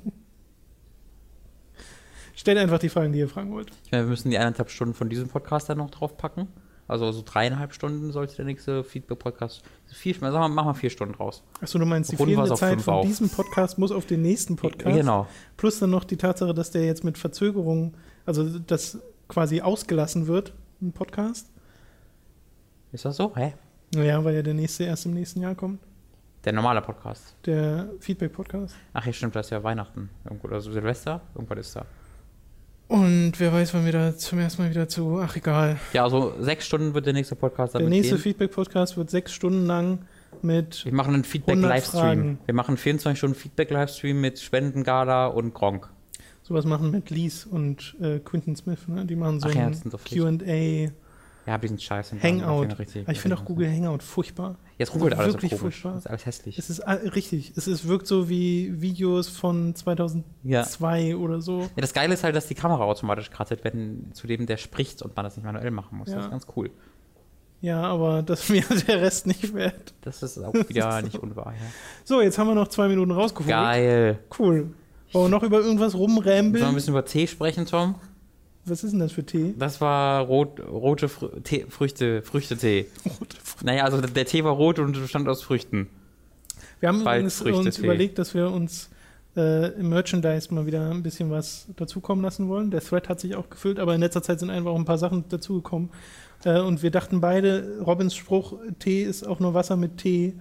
Stellt 2.33 2.57
einfach 2.57 2.79
die 2.79 2.89
Fragen, 2.89 3.11
die 3.13 3.19
ihr 3.19 3.29
fragen 3.29 3.51
wollt. 3.51 3.71
Ich 3.85 3.91
meine, 3.91 4.05
wir 4.05 4.09
müssen 4.09 4.31
die 4.31 4.37
eineinhalb 4.37 4.71
Stunden 4.71 4.93
von 4.93 5.09
diesem 5.09 5.27
Podcast 5.27 5.69
dann 5.69 5.77
noch 5.77 5.91
draufpacken. 5.91 6.47
Also 6.91 7.09
so 7.13 7.23
dreieinhalb 7.23 7.73
Stunden 7.73 8.11
sollte 8.11 8.35
der 8.35 8.43
nächste 8.43 8.83
Feedback-Podcast. 8.83 9.63
Vier, 9.87 10.13
sagen 10.13 10.33
wir, 10.33 10.49
machen 10.49 10.71
wir 10.71 10.73
vier 10.73 10.89
Stunden 10.89 11.15
raus. 11.15 11.41
Achso, 11.61 11.79
du 11.79 11.85
meinst, 11.85 12.11
die 12.11 12.17
fehlende 12.17 12.53
Zeit 12.53 12.81
von 12.81 12.95
auf. 12.95 13.05
diesem 13.05 13.29
Podcast 13.29 13.79
muss 13.79 13.93
auf 13.93 14.05
den 14.05 14.21
nächsten 14.21 14.57
Podcast. 14.57 14.97
Genau. 14.97 15.25
Plus 15.55 15.79
dann 15.79 15.89
noch 15.89 16.03
die 16.03 16.17
Tatsache, 16.17 16.53
dass 16.53 16.69
der 16.69 16.85
jetzt 16.85 17.05
mit 17.05 17.17
Verzögerung, 17.17 17.93
also 18.25 18.59
das 18.59 18.99
quasi 19.29 19.61
ausgelassen 19.61 20.27
wird, 20.27 20.53
ein 20.81 20.91
Podcast. 20.91 21.49
Ist 22.91 23.05
das 23.05 23.15
so? 23.15 23.33
Hä? 23.37 23.53
Naja, 23.95 24.21
weil 24.25 24.35
ja 24.35 24.41
der 24.41 24.53
nächste 24.53 24.83
erst 24.83 25.05
im 25.05 25.13
nächsten 25.13 25.39
Jahr 25.39 25.55
kommt. 25.55 25.79
Der 26.43 26.51
normale 26.51 26.81
Podcast. 26.81 27.37
Der 27.45 27.89
Feedback-Podcast. 28.01 28.75
Ach 28.91 29.05
ja, 29.05 29.13
stimmt, 29.13 29.33
das 29.37 29.47
ist 29.47 29.51
ja 29.51 29.63
Weihnachten. 29.63 30.09
Irgendwo, 30.25 30.49
oder 30.49 30.59
so 30.59 30.73
Silvester. 30.73 31.21
Irgendwas 31.35 31.59
ist 31.59 31.75
da. 31.77 31.85
Und 32.91 33.39
wer 33.39 33.53
weiß, 33.53 33.73
wann 33.73 33.85
wir 33.85 33.93
da 33.93 34.17
zum 34.17 34.39
ersten 34.39 34.61
Mal 34.63 34.69
wieder 34.69 34.85
zu. 34.89 35.21
Ach, 35.23 35.33
egal. 35.37 35.79
Ja, 35.93 36.03
also 36.03 36.33
sechs 36.41 36.65
Stunden 36.65 36.93
wird 36.93 37.05
der 37.05 37.13
nächste 37.13 37.37
Podcast 37.37 37.73
Der 37.73 37.79
damit 37.79 37.93
nächste 37.93 38.15
gehen. 38.15 38.23
Feedback-Podcast 38.23 38.97
wird 38.97 39.09
sechs 39.09 39.31
Stunden 39.31 39.65
lang 39.65 39.99
mit. 40.41 40.83
Wir 40.83 40.93
machen 40.93 41.13
einen 41.13 41.23
100 41.23 41.25
Feedback-Livestream. 41.25 42.39
Wir 42.45 42.53
machen 42.53 42.71
einen 42.71 42.77
24 42.77 43.17
Stunden 43.17 43.35
Feedback-Livestream 43.37 44.19
mit 44.19 44.39
Spendengala 44.41 45.27
und 45.27 45.53
Gronk. 45.53 45.89
Sowas 46.43 46.65
machen 46.65 46.91
mit 46.91 47.09
Lees 47.09 47.45
und 47.45 47.95
äh, 48.01 48.19
Quinton 48.19 48.57
Smith. 48.57 48.79
Ne? 48.87 49.05
Die 49.05 49.15
machen 49.15 49.39
so 49.39 49.47
Ach 49.47 49.55
ja, 49.55 49.67
ein 49.67 49.73
so 49.73 49.97
QA, 49.97 50.91
Ja, 51.51 51.57
die 51.57 51.67
sind 51.67 51.81
scheiße. 51.81 52.15
Hangout. 52.23 52.79
Richtig, 52.79 53.05
ich 53.09 53.19
finde 53.19 53.37
auch 53.37 53.43
Google 53.43 53.69
Hangout 53.69 53.99
furchtbar. 54.03 54.55
Jetzt 54.77 54.95
ruckelt 54.95 55.15
alles 55.15 55.33
so 55.33 55.37
wirklich 55.41 55.51
komisch. 55.59 55.81
furchtbar. 55.81 55.91
Das 55.95 56.05
ist 56.05 56.07
alles 56.09 56.25
hässlich. 56.25 56.57
Es 56.57 56.69
ist 56.69 56.79
äh, 56.79 56.91
richtig. 56.91 57.51
Es 57.57 57.67
ist, 57.67 57.87
wirkt 57.89 58.07
so 58.07 58.29
wie 58.29 58.81
Videos 58.81 59.27
von 59.27 59.75
2002 59.75 61.01
Ja. 61.01 61.15
oder 61.17 61.41
so. 61.41 61.59
Ja, 61.61 61.67
das 61.75 61.93
Geile 61.93 62.13
ist 62.13 62.23
halt, 62.23 62.35
dass 62.37 62.47
die 62.47 62.55
Kamera 62.55 62.83
automatisch 62.85 63.29
kartet, 63.31 63.65
wenn 63.65 64.11
zu 64.13 64.27
dem 64.27 64.45
der 64.45 64.55
spricht 64.55 65.01
und 65.01 65.13
man 65.15 65.25
das 65.25 65.35
nicht 65.35 65.45
manuell 65.45 65.71
machen 65.71 65.97
muss. 65.97 66.07
Ja. 66.07 66.15
Das 66.15 66.25
ist 66.25 66.31
ganz 66.31 66.47
cool. 66.55 66.69
Ja, 67.59 67.81
aber 67.83 68.23
das 68.23 68.43
ist 68.43 68.49
mir 68.71 68.83
der 68.87 69.01
Rest 69.01 69.27
nicht 69.27 69.53
wert. 69.53 69.93
Das 70.01 70.23
ist 70.23 70.37
auch 70.39 70.53
wieder 70.69 71.01
nicht 71.01 71.17
unwahr. 71.17 71.51
Ja. 71.51 71.65
So, 72.05 72.21
jetzt 72.21 72.37
haben 72.37 72.47
wir 72.47 72.55
noch 72.55 72.69
zwei 72.69 72.87
Minuten 72.87 73.11
rausgeholt. 73.11 73.49
Geil. 73.49 74.19
Cool. 74.39 74.73
Wollen 75.11 75.25
wir 75.25 75.29
noch 75.37 75.43
über 75.43 75.59
irgendwas 75.59 75.91
Sollen 75.91 76.03
wir 76.03 76.09
ein 76.09 76.15
rumrämbeln? 76.17 76.73
bisschen 76.73 76.93
über 76.93 77.03
Tee 77.03 77.27
sprechen, 77.27 77.65
Tom? 77.65 77.95
Was 78.65 78.83
ist 78.83 78.91
denn 78.91 78.99
das 78.99 79.11
für 79.11 79.25
Tee? 79.25 79.53
Das 79.57 79.81
war 79.81 80.21
rot, 80.21 80.59
rote 80.59 81.09
Frü 81.09 81.41
Tee, 81.41 81.65
Früchte, 81.69 82.21
Früchtetee. 82.21 82.87
Naja, 83.63 83.83
also 83.83 84.01
der 84.01 84.25
Tee 84.25 84.43
war 84.43 84.53
rot 84.53 84.79
und 84.79 84.93
bestand 84.93 85.27
aus 85.27 85.43
Früchten. 85.43 85.87
Wir 86.79 86.89
haben 86.89 87.01
übrigens 87.01 87.41
uns 87.43 87.77
überlegt, 87.77 88.17
dass 88.17 88.33
wir 88.33 88.49
uns 88.49 88.89
äh, 89.37 89.67
im 89.79 89.89
Merchandise 89.89 90.53
mal 90.53 90.65
wieder 90.65 90.89
ein 90.89 91.03
bisschen 91.03 91.29
was 91.29 91.67
dazukommen 91.75 92.23
lassen 92.23 92.49
wollen. 92.49 92.71
Der 92.71 92.81
Thread 92.81 93.07
hat 93.07 93.19
sich 93.19 93.35
auch 93.35 93.49
gefüllt, 93.49 93.79
aber 93.79 93.93
in 93.93 94.01
letzter 94.01 94.23
Zeit 94.23 94.39
sind 94.39 94.49
einfach 94.49 94.71
auch 94.71 94.79
ein 94.79 94.85
paar 94.85 94.97
Sachen 94.97 95.25
dazugekommen. 95.29 95.89
Äh, 96.43 96.59
und 96.59 96.83
wir 96.83 96.91
dachten 96.91 97.21
beide, 97.21 97.79
Robins 97.85 98.15
Spruch, 98.15 98.55
Tee 98.79 99.03
ist 99.03 99.27
auch 99.27 99.39
nur 99.39 99.53
Wasser 99.53 99.77
mit 99.77 99.97
Tee, 99.97 100.33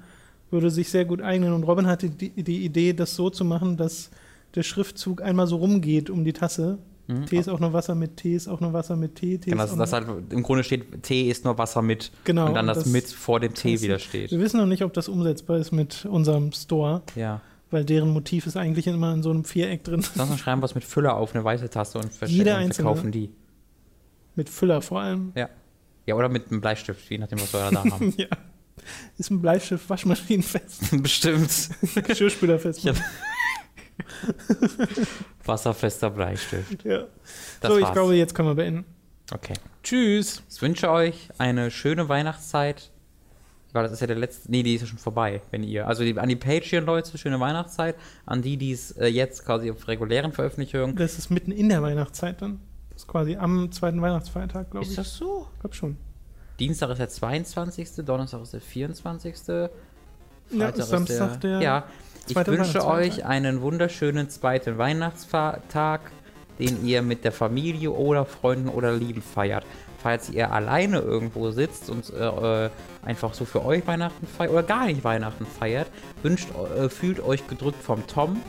würde 0.50 0.70
sich 0.70 0.90
sehr 0.90 1.04
gut 1.04 1.20
eignen. 1.20 1.52
Und 1.52 1.64
Robin 1.64 1.86
hatte 1.86 2.10
die, 2.10 2.30
die 2.42 2.64
Idee, 2.64 2.92
das 2.92 3.14
so 3.14 3.30
zu 3.30 3.44
machen, 3.44 3.76
dass 3.76 4.10
der 4.54 4.62
Schriftzug 4.62 5.22
einmal 5.22 5.46
so 5.46 5.56
rumgeht 5.56 6.10
um 6.10 6.24
die 6.24 6.32
Tasse. 6.32 6.78
Mhm. 7.10 7.26
Tee 7.26 7.38
ist 7.38 7.48
auch 7.48 7.58
nur 7.60 7.72
Wasser 7.72 7.94
mit 7.94 8.16
Tee, 8.16 8.34
ist 8.36 8.48
auch 8.48 8.60
nur 8.60 8.72
Wasser 8.72 8.96
mit 8.96 9.16
Tee. 9.16 9.38
Tee 9.38 9.50
Genau, 9.50 9.64
ist 9.64 9.76
dass, 9.76 9.92
auch 9.94 10.00
nur- 10.06 10.16
halt 10.16 10.32
im 10.32 10.42
Grunde 10.42 10.64
steht, 10.64 11.02
Tee 11.02 11.28
ist 11.30 11.44
nur 11.44 11.58
Wasser 11.58 11.82
mit. 11.82 12.10
Genau, 12.24 12.46
Und 12.46 12.54
dann 12.54 12.66
das, 12.66 12.78
das 12.78 12.86
mit 12.86 13.06
vor 13.08 13.40
dem 13.40 13.54
Tee 13.54 13.80
wieder 13.80 13.98
steht. 13.98 14.30
Wir 14.30 14.40
wissen 14.40 14.58
noch 14.58 14.66
nicht, 14.66 14.82
ob 14.84 14.92
das 14.94 15.08
umsetzbar 15.08 15.58
ist 15.58 15.72
mit 15.72 16.04
unserem 16.06 16.52
Store, 16.52 17.02
Ja. 17.16 17.40
weil 17.70 17.84
deren 17.84 18.10
Motiv 18.10 18.46
ist 18.46 18.56
eigentlich 18.56 18.86
immer 18.86 19.12
in 19.12 19.22
so 19.22 19.30
einem 19.30 19.44
Viereck 19.44 19.84
drin. 19.84 20.02
Sonst 20.02 20.38
schreiben 20.40 20.60
wir 20.62 20.66
es 20.66 20.74
mit 20.74 20.84
Füller 20.84 21.16
auf 21.16 21.34
eine 21.34 21.42
weiße 21.44 21.68
Tasse 21.70 21.98
und 21.98 22.10
Jeder 22.26 22.56
und 22.56 22.62
einzelne. 22.62 22.86
verkaufen 22.88 23.12
die. 23.12 23.30
mit 24.36 24.48
Füller 24.48 24.80
vor 24.80 25.00
allem. 25.00 25.32
Ja. 25.34 25.48
Ja, 26.06 26.14
oder 26.14 26.28
mit 26.28 26.50
einem 26.50 26.60
Bleistift, 26.60 27.08
je 27.10 27.18
nachdem, 27.18 27.40
was 27.40 27.52
wir 27.52 27.70
da 27.70 27.84
haben. 27.84 28.14
ja. 28.16 28.26
Ist 29.18 29.30
ein 29.30 29.42
Bleistift 29.42 29.88
waschmaschinenfest, 29.90 31.02
Bestimmt. 31.02 31.68
Geschirrspülerfest. 32.06 32.82
Ja. 32.82 32.94
Wasserfester 35.44 36.10
Bleistift. 36.10 36.84
Ja. 36.84 37.04
Das 37.60 37.70
so, 37.70 37.78
ich 37.78 37.84
war's. 37.84 37.92
glaube, 37.92 38.14
jetzt 38.14 38.34
können 38.34 38.48
wir 38.48 38.54
beenden. 38.54 38.84
Okay. 39.32 39.54
Tschüss. 39.82 40.42
Ich 40.50 40.60
wünsche 40.60 40.90
euch 40.90 41.28
eine 41.38 41.70
schöne 41.70 42.08
Weihnachtszeit. 42.08 42.90
Weil 43.72 43.84
das 43.84 43.92
ist 43.92 44.00
ja 44.00 44.08
der 44.08 44.16
letzte. 44.16 44.50
Nee, 44.50 44.64
die 44.64 44.74
ist 44.74 44.80
ja 44.80 44.86
schon 44.88 44.98
vorbei, 44.98 45.42
wenn 45.52 45.62
ihr. 45.62 45.86
Also 45.86 46.02
die, 46.02 46.18
an 46.18 46.28
die 46.28 46.36
Patreon-Leute, 46.36 47.16
schöne 47.18 47.38
Weihnachtszeit. 47.38 47.94
An 48.26 48.42
die, 48.42 48.56
die 48.56 48.72
es 48.72 48.92
äh, 48.92 49.06
jetzt 49.06 49.44
quasi 49.44 49.70
auf 49.70 49.86
regulären 49.86 50.32
Veröffentlichungen. 50.32 50.96
Das 50.96 51.18
ist 51.18 51.30
mitten 51.30 51.52
in 51.52 51.68
der 51.68 51.80
Weihnachtszeit 51.80 52.42
dann. 52.42 52.60
Das 52.90 53.02
ist 53.02 53.08
quasi 53.08 53.36
am 53.36 53.70
zweiten 53.70 54.02
Weihnachtsfeiertag, 54.02 54.72
glaube 54.72 54.84
ich. 54.84 54.90
Ist 54.90 54.98
das 54.98 55.14
so? 55.14 55.46
Ich 55.54 55.60
glaube 55.60 55.76
schon. 55.76 55.96
Dienstag 56.58 56.90
ist 56.90 56.98
der 56.98 57.08
22., 57.08 58.04
Donnerstag 58.04 58.42
ist 58.42 58.52
der 58.52 58.60
24. 58.60 59.34
Ja, 59.48 59.68
Freitag 60.50 60.78
ist 60.78 60.88
Samstag 60.88 61.40
der 61.40 61.60
Ja, 61.60 61.84
ich 62.28 62.36
wünsche 62.46 62.86
euch 62.86 63.24
einen 63.24 63.60
wunderschönen 63.60 64.28
zweiten 64.30 64.78
Weihnachtstag, 64.78 66.00
den 66.58 66.84
ihr 66.84 67.02
mit 67.02 67.24
der 67.24 67.32
Familie 67.32 67.90
oder 67.90 68.24
Freunden 68.24 68.68
oder 68.68 68.92
Lieben 68.92 69.22
feiert. 69.22 69.64
Falls 70.02 70.30
ihr 70.30 70.50
alleine 70.52 71.00
irgendwo 71.00 71.50
sitzt 71.50 71.90
und 71.90 72.10
äh, 72.10 72.66
äh, 72.66 72.70
einfach 73.02 73.34
so 73.34 73.44
für 73.44 73.64
euch 73.64 73.86
Weihnachten 73.86 74.26
feiert 74.26 74.52
oder 74.52 74.62
gar 74.62 74.86
nicht 74.86 75.04
Weihnachten 75.04 75.46
feiert, 75.46 75.90
wünscht, 76.22 76.48
äh, 76.76 76.88
fühlt 76.88 77.20
euch 77.20 77.46
gedrückt 77.48 77.82
vom 77.82 78.06
Tom. 78.06 78.40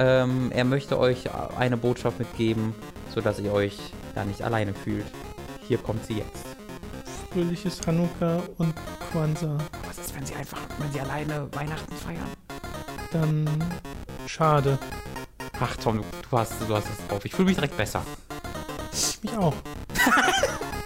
Ähm, 0.00 0.50
er 0.52 0.64
möchte 0.64 0.98
euch 0.98 1.28
eine 1.56 1.76
Botschaft 1.76 2.18
mitgeben, 2.18 2.74
sodass 3.14 3.38
ihr 3.40 3.52
euch 3.52 3.78
da 4.14 4.24
nicht 4.24 4.42
alleine 4.42 4.74
fühlt. 4.74 5.06
Hier 5.66 5.78
kommt 5.78 6.04
sie 6.04 6.18
jetzt. 6.18 6.46
Fröhliches 7.32 7.80
Hanukkah 7.86 8.42
und 8.56 8.74
Kwanzaa. 9.12 9.58
Was 9.86 9.98
ist, 9.98 10.16
wenn 10.16 10.24
sie 10.24 10.34
einfach, 10.34 10.60
wenn 10.78 10.90
sie 10.92 11.00
alleine 11.00 11.48
Weihnachten 11.52 11.94
feiern? 11.94 12.47
Dann 13.12 13.48
schade. 14.26 14.78
Ach 15.60 15.76
Tom, 15.76 15.98
du, 15.98 16.04
du 16.30 16.38
hast, 16.38 16.52
du 16.66 16.74
hast 16.74 16.86
es 16.90 17.06
drauf. 17.08 17.24
Ich 17.24 17.32
fühle 17.32 17.46
mich 17.46 17.56
direkt 17.56 17.76
besser. 17.76 18.02
Ich 18.92 19.22
mich 19.22 19.36
auch. 19.36 19.54